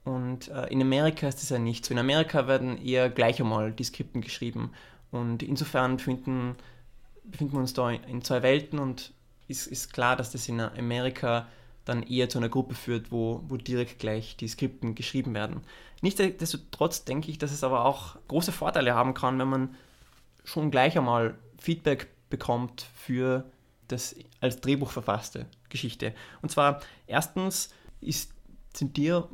Und 0.04 0.48
äh, 0.48 0.66
in 0.68 0.80
Amerika 0.80 1.28
ist 1.28 1.42
das 1.42 1.50
ja 1.50 1.58
nicht 1.58 1.84
so. 1.84 1.92
In 1.92 1.98
Amerika 1.98 2.48
werden 2.48 2.82
eher 2.82 3.10
gleich 3.10 3.40
einmal 3.40 3.72
die 3.72 3.84
Skripten 3.84 4.22
geschrieben. 4.22 4.72
Und 5.10 5.42
insofern 5.42 5.98
befinden, 5.98 6.56
befinden 7.24 7.54
wir 7.54 7.60
uns 7.60 7.74
da 7.74 7.90
in 7.90 8.22
zwei 8.22 8.42
Welten 8.42 8.78
und 8.78 9.12
ist, 9.48 9.66
ist 9.66 9.92
klar, 9.92 10.16
dass 10.16 10.30
das 10.30 10.48
in 10.48 10.60
Amerika 10.60 11.46
dann 11.90 12.04
eher 12.04 12.28
zu 12.28 12.38
einer 12.38 12.48
Gruppe 12.48 12.74
führt, 12.74 13.10
wo, 13.10 13.42
wo 13.48 13.56
direkt 13.56 13.98
gleich 13.98 14.36
die 14.36 14.48
Skripten 14.48 14.94
geschrieben 14.94 15.34
werden. 15.34 15.60
Nichtsdestotrotz 16.02 17.04
denke 17.04 17.30
ich, 17.30 17.38
dass 17.38 17.52
es 17.52 17.64
aber 17.64 17.84
auch 17.84 18.16
große 18.28 18.52
Vorteile 18.52 18.94
haben 18.94 19.12
kann, 19.12 19.38
wenn 19.38 19.48
man 19.48 19.74
schon 20.44 20.70
gleich 20.70 20.96
einmal 20.96 21.34
Feedback 21.58 22.08
bekommt 22.30 22.86
für 22.94 23.44
das 23.88 24.14
als 24.40 24.60
Drehbuch 24.60 24.90
verfasste 24.90 25.46
Geschichte. 25.68 26.14
Und 26.42 26.50
zwar 26.50 26.80
erstens 27.06 27.74
ist, 28.00 28.32
sind 28.74 28.96
dir, 28.96 29.28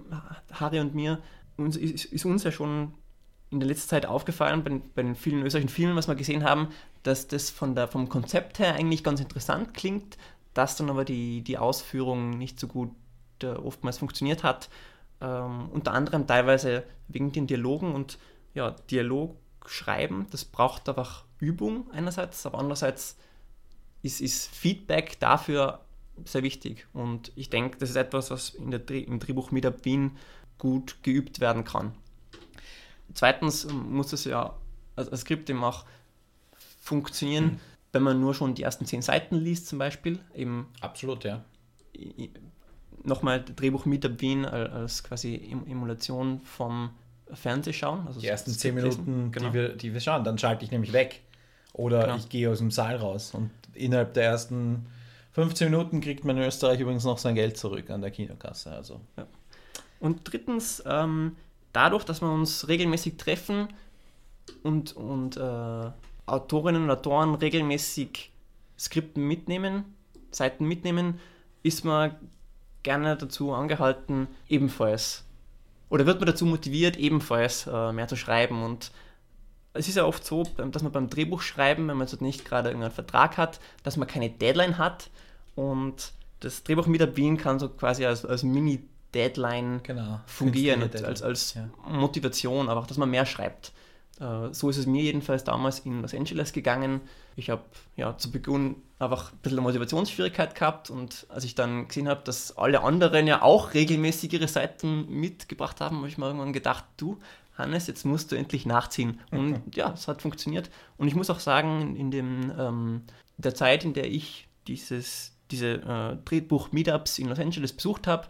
Harry 0.50 0.80
und 0.80 0.94
mir, 0.94 1.20
uns, 1.58 1.76
ist, 1.76 2.06
ist 2.06 2.24
uns 2.24 2.42
ja 2.42 2.50
schon 2.50 2.94
in 3.50 3.60
der 3.60 3.68
letzten 3.68 3.90
Zeit 3.90 4.06
aufgefallen, 4.06 4.64
bei, 4.64 4.80
bei 4.94 5.02
den 5.02 5.14
vielen 5.14 5.42
österreichischen 5.42 5.74
Filmen, 5.74 5.96
was 5.96 6.08
wir 6.08 6.14
gesehen 6.14 6.42
haben, 6.42 6.68
dass 7.02 7.28
das 7.28 7.50
von 7.50 7.74
der, 7.74 7.86
vom 7.86 8.08
Konzept 8.08 8.58
her 8.58 8.74
eigentlich 8.74 9.04
ganz 9.04 9.20
interessant 9.20 9.74
klingt, 9.74 10.16
dass 10.56 10.76
dann 10.76 10.90
aber 10.90 11.04
die, 11.04 11.42
die 11.42 11.58
Ausführung 11.58 12.30
nicht 12.30 12.58
so 12.58 12.66
gut 12.66 12.90
äh, 13.42 13.48
oftmals 13.48 13.98
funktioniert 13.98 14.42
hat. 14.42 14.68
Ähm, 15.20 15.68
unter 15.70 15.92
anderem 15.92 16.26
teilweise 16.26 16.84
wegen 17.08 17.32
den 17.32 17.46
Dialogen 17.46 17.94
und 17.94 18.18
ja, 18.54 18.70
Dialog 18.90 19.36
schreiben, 19.66 20.26
das 20.30 20.44
braucht 20.44 20.88
einfach 20.88 21.24
Übung 21.38 21.90
einerseits, 21.90 22.46
aber 22.46 22.58
andererseits 22.58 23.16
ist, 24.02 24.20
ist 24.20 24.48
Feedback 24.54 25.18
dafür 25.20 25.80
sehr 26.24 26.42
wichtig. 26.42 26.86
Und 26.92 27.32
ich 27.36 27.50
denke, 27.50 27.76
das 27.78 27.90
ist 27.90 27.96
etwas, 27.96 28.30
was 28.30 28.50
in 28.50 28.70
der, 28.70 28.88
im 28.90 29.18
Drehbuch 29.18 29.50
Meetup 29.50 29.84
Wien 29.84 30.16
gut 30.58 31.02
geübt 31.02 31.40
werden 31.40 31.64
kann. 31.64 31.94
Zweitens 33.12 33.66
muss 33.70 34.12
es 34.12 34.24
ja 34.24 34.54
als 34.96 35.20
Skript 35.20 35.50
eben 35.50 35.62
auch 35.62 35.84
funktionieren, 36.80 37.44
mhm. 37.44 37.60
Wenn 37.96 38.02
man 38.02 38.20
nur 38.20 38.34
schon 38.34 38.54
die 38.54 38.62
ersten 38.62 38.84
zehn 38.84 39.00
Seiten 39.00 39.36
liest, 39.36 39.68
zum 39.68 39.78
Beispiel. 39.78 40.18
Eben 40.34 40.66
Absolut, 40.82 41.24
ja. 41.24 41.42
Nochmal 43.02 43.42
Drehbuch 43.42 43.86
Meetup 43.86 44.20
Wien 44.20 44.44
als 44.44 45.02
quasi 45.02 45.56
Emulation 45.66 46.40
vom 46.40 46.90
Fernsehschauen. 47.32 48.06
Also 48.06 48.20
die 48.20 48.26
ersten 48.26 48.50
zehn 48.50 48.74
Minuten, 48.74 49.32
genau. 49.32 49.48
die, 49.48 49.54
wir, 49.54 49.68
die 49.70 49.94
wir 49.94 50.00
schauen, 50.00 50.24
dann 50.24 50.36
schalte 50.36 50.66
ich 50.66 50.70
nämlich 50.70 50.92
weg. 50.92 51.22
Oder 51.72 52.02
genau. 52.02 52.16
ich 52.16 52.28
gehe 52.28 52.50
aus 52.50 52.58
dem 52.58 52.70
Saal 52.70 52.96
raus. 52.96 53.32
Und 53.32 53.50
innerhalb 53.72 54.12
der 54.12 54.24
ersten 54.24 54.86
15 55.32 55.70
Minuten 55.70 56.02
kriegt 56.02 56.24
man 56.24 56.36
in 56.36 56.42
Österreich 56.42 56.80
übrigens 56.80 57.04
noch 57.04 57.18
sein 57.18 57.34
Geld 57.34 57.56
zurück 57.56 57.88
an 57.88 58.02
der 58.02 58.10
Kinokasse. 58.10 58.72
Also. 58.72 59.00
Ja. 59.16 59.26
Und 60.00 60.20
drittens, 60.24 60.82
ähm, 60.86 61.36
dadurch, 61.72 62.04
dass 62.04 62.20
wir 62.20 62.30
uns 62.30 62.68
regelmäßig 62.68 63.16
treffen 63.16 63.68
und, 64.62 64.94
und 64.94 65.38
äh, 65.38 65.90
Autorinnen 66.26 66.84
und 66.84 66.90
Autoren 66.90 67.34
regelmäßig 67.34 68.30
Skripten 68.78 69.26
mitnehmen, 69.26 69.96
Seiten 70.30 70.66
mitnehmen, 70.66 71.20
ist 71.62 71.84
man 71.84 72.14
gerne 72.82 73.16
dazu 73.16 73.52
angehalten, 73.52 74.28
ebenfalls, 74.48 75.24
oder 75.88 76.06
wird 76.06 76.20
man 76.20 76.26
dazu 76.26 76.44
motiviert, 76.46 76.96
ebenfalls 76.96 77.66
äh, 77.66 77.92
mehr 77.92 78.08
zu 78.08 78.16
schreiben. 78.16 78.62
Und 78.62 78.92
es 79.72 79.88
ist 79.88 79.96
ja 79.96 80.04
oft 80.04 80.24
so, 80.24 80.42
dass 80.42 80.82
man 80.82 80.92
beim 80.92 81.08
Drehbuch 81.08 81.42
schreiben, 81.42 81.88
wenn 81.88 81.96
man 81.96 82.06
jetzt 82.06 82.20
nicht 82.20 82.44
gerade 82.44 82.68
irgendeinen 82.68 82.94
Vertrag 82.94 83.36
hat, 83.36 83.60
dass 83.82 83.96
man 83.96 84.08
keine 84.08 84.30
Deadline 84.30 84.78
hat 84.78 85.10
und 85.54 86.12
das 86.40 86.64
Drehbuch 86.64 86.86
mit 86.86 87.16
Wien 87.16 87.36
kann 87.38 87.58
so 87.58 87.68
quasi 87.68 88.04
als, 88.04 88.24
als 88.24 88.42
Mini- 88.42 88.82
Deadline 89.14 89.80
genau, 89.82 90.20
fungieren, 90.26 90.80
Deadline. 90.80 91.04
als, 91.06 91.22
als 91.22 91.54
ja. 91.54 91.68
Motivation, 91.88 92.68
aber 92.68 92.80
auch, 92.80 92.86
dass 92.86 92.98
man 92.98 93.10
mehr 93.10 93.24
schreibt. 93.24 93.72
Äh, 94.20 94.52
so 94.52 94.70
ist 94.70 94.76
es 94.76 94.86
mir 94.86 95.02
jedenfalls 95.02 95.44
damals 95.44 95.80
in 95.80 96.02
Los 96.02 96.14
Angeles 96.14 96.52
gegangen. 96.52 97.00
Ich 97.36 97.50
habe 97.50 97.62
ja 97.96 98.16
zu 98.16 98.30
Beginn 98.30 98.76
einfach 98.98 99.32
ein 99.32 99.38
bisschen 99.38 99.62
Motivationsschwierigkeit 99.62 100.54
gehabt 100.54 100.90
und 100.90 101.26
als 101.28 101.44
ich 101.44 101.54
dann 101.54 101.88
gesehen 101.88 102.08
habe, 102.08 102.22
dass 102.24 102.56
alle 102.56 102.82
anderen 102.82 103.26
ja 103.26 103.42
auch 103.42 103.74
regelmäßig 103.74 104.32
ihre 104.32 104.48
Seiten 104.48 105.08
mitgebracht 105.08 105.80
haben, 105.80 105.98
habe 105.98 106.08
ich 106.08 106.18
mir 106.18 106.26
irgendwann 106.26 106.52
gedacht, 106.52 106.84
du, 106.96 107.18
Hannes, 107.58 107.86
jetzt 107.86 108.04
musst 108.04 108.32
du 108.32 108.36
endlich 108.36 108.66
nachziehen. 108.66 109.20
Und 109.30 109.50
mhm. 109.50 109.62
ja, 109.74 109.92
es 109.92 110.08
hat 110.08 110.22
funktioniert. 110.22 110.70
Und 110.96 111.08
ich 111.08 111.14
muss 111.14 111.30
auch 111.30 111.40
sagen, 111.40 111.96
in 111.96 112.10
dem, 112.10 112.52
ähm, 112.58 113.02
der 113.38 113.54
Zeit, 113.54 113.84
in 113.84 113.94
der 113.94 114.10
ich 114.10 114.48
dieses, 114.66 115.32
diese 115.50 115.74
äh, 115.74 116.16
Drehbuch-Meetups 116.24 117.18
in 117.18 117.28
Los 117.28 117.38
Angeles 117.38 117.72
besucht 117.72 118.06
habe, 118.06 118.28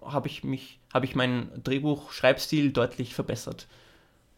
habe 0.00 0.28
ich 0.28 0.44
mich, 0.44 0.80
habe 0.92 1.04
ich 1.04 1.14
meinen 1.14 1.50
Drehbuch-Schreibstil 1.62 2.72
deutlich 2.72 3.14
verbessert. 3.14 3.66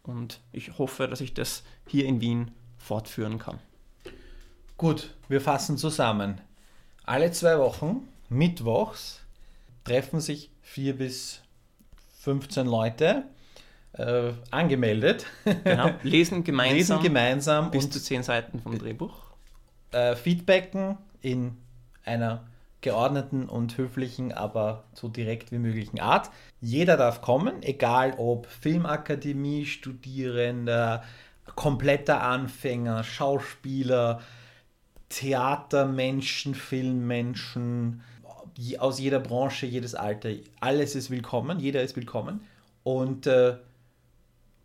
Und 0.09 0.40
ich 0.52 0.78
hoffe, 0.78 1.06
dass 1.06 1.20
ich 1.20 1.34
das 1.34 1.62
hier 1.86 2.06
in 2.06 2.22
Wien 2.22 2.50
fortführen 2.78 3.38
kann. 3.38 3.59
Gut, 4.78 5.14
wir 5.28 5.42
fassen 5.42 5.76
zusammen. 5.76 6.40
Alle 7.04 7.30
zwei 7.30 7.59
Wochen, 7.59 8.09
mittwochs, 8.30 9.20
treffen 9.84 10.20
sich 10.20 10.50
vier 10.62 10.96
bis 10.96 11.42
15 12.20 12.66
Leute 12.66 13.24
äh, 13.92 14.32
angemeldet. 14.50 15.26
Genau, 15.44 15.90
lesen 16.02 16.42
gemeinsam, 16.42 16.76
lesen 16.76 17.02
gemeinsam 17.02 17.70
bis 17.70 17.90
zu 17.90 18.00
zehn 18.00 18.22
Seiten 18.22 18.61
vom 18.61 18.78
Drehbuch. 18.78 19.14
Äh, 19.90 20.16
feedbacken 20.16 20.96
in 21.20 21.59
einer 22.06 22.46
geordneten 22.81 23.49
und 23.49 23.76
höflichen, 23.76 24.33
aber 24.33 24.85
so 24.95 25.09
direkt 25.09 25.51
wie 25.51 25.59
möglichen 25.59 26.01
Art. 26.01 26.31
Jeder 26.61 26.97
darf 26.97 27.22
kommen, 27.22 27.62
egal 27.62 28.14
ob 28.18 28.47
Filmakademie, 28.47 29.66
Studierender, 29.66 31.03
kompletter 31.57 32.22
Anfänger, 32.22 33.03
Schauspieler, 33.03 34.20
Theatermenschen, 35.09 36.55
Filmmenschen, 36.55 38.03
aus 38.79 38.99
jeder 38.99 39.20
Branche, 39.20 39.66
jedes 39.66 39.95
Alter. 39.95 40.31
Alles 40.61 40.95
ist 40.95 41.11
willkommen, 41.11 41.61
jeder 41.61 41.83
ist 41.83 41.97
willkommen. 41.97 42.41
Und 42.83 43.26
äh, 43.26 43.57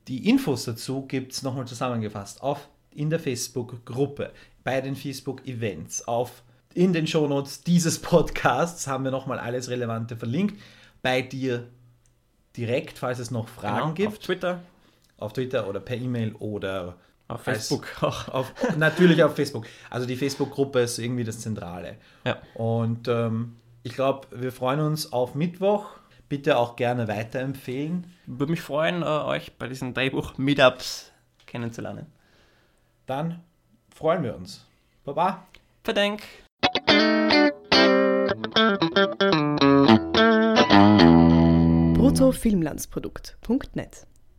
die 0.07 0.29
Infos 0.29 0.65
dazu 0.65 1.05
gibt 1.05 1.33
es 1.33 1.43
nochmal 1.43 1.65
zusammengefasst 1.65 2.41
auf, 2.41 2.69
in 2.91 3.09
der 3.09 3.19
Facebook-Gruppe, 3.19 4.31
bei 4.63 4.81
den 4.81 4.95
Facebook-Events, 4.95 6.07
auf 6.07 6.43
in 6.75 6.93
den 6.93 7.07
Shownotes 7.07 7.61
dieses 7.63 7.99
Podcasts 7.99 8.87
haben 8.87 9.03
wir 9.03 9.11
nochmal 9.11 9.39
alles 9.39 9.69
Relevante 9.69 10.15
verlinkt. 10.15 10.61
Bei 11.01 11.21
dir 11.21 11.67
direkt, 12.55 12.97
falls 12.97 13.19
es 13.19 13.31
noch 13.31 13.47
Fragen 13.47 13.77
genau, 13.77 13.93
gibt. 13.93 14.07
Auf 14.09 14.19
Twitter. 14.19 14.59
Auf 15.17 15.33
Twitter 15.33 15.67
oder 15.67 15.79
per 15.79 15.97
E-Mail 15.97 16.33
oder 16.35 16.95
auf 17.27 17.41
Facebook 17.41 17.87
auch. 18.01 18.27
Auf, 18.29 18.53
natürlich 18.77 19.23
auf 19.23 19.35
Facebook. 19.35 19.65
Also 19.89 20.05
die 20.05 20.15
Facebook-Gruppe 20.15 20.81
ist 20.81 20.99
irgendwie 20.99 21.23
das 21.23 21.39
Zentrale. 21.39 21.97
Ja. 22.25 22.37
Und 22.55 23.07
ähm, 23.07 23.55
ich 23.83 23.93
glaube, 23.93 24.27
wir 24.31 24.51
freuen 24.51 24.79
uns 24.79 25.11
auf 25.11 25.35
Mittwoch. 25.35 25.89
Bitte 26.29 26.57
auch 26.57 26.75
gerne 26.75 27.07
weiterempfehlen. 27.07 28.07
Würde 28.25 28.51
mich 28.51 28.61
freuen, 28.61 29.03
äh, 29.03 29.05
euch 29.05 29.53
bei 29.57 29.67
diesen 29.67 29.93
Drehbuch-Meetups 29.93 31.11
kennenzulernen. 31.45 32.07
Dann 33.05 33.41
freuen 33.93 34.23
wir 34.23 34.35
uns. 34.35 34.65
Baba. 35.03 35.45
Verdenk. 35.83 36.23
Bruttofilmlandsprodukt.net 41.93 44.07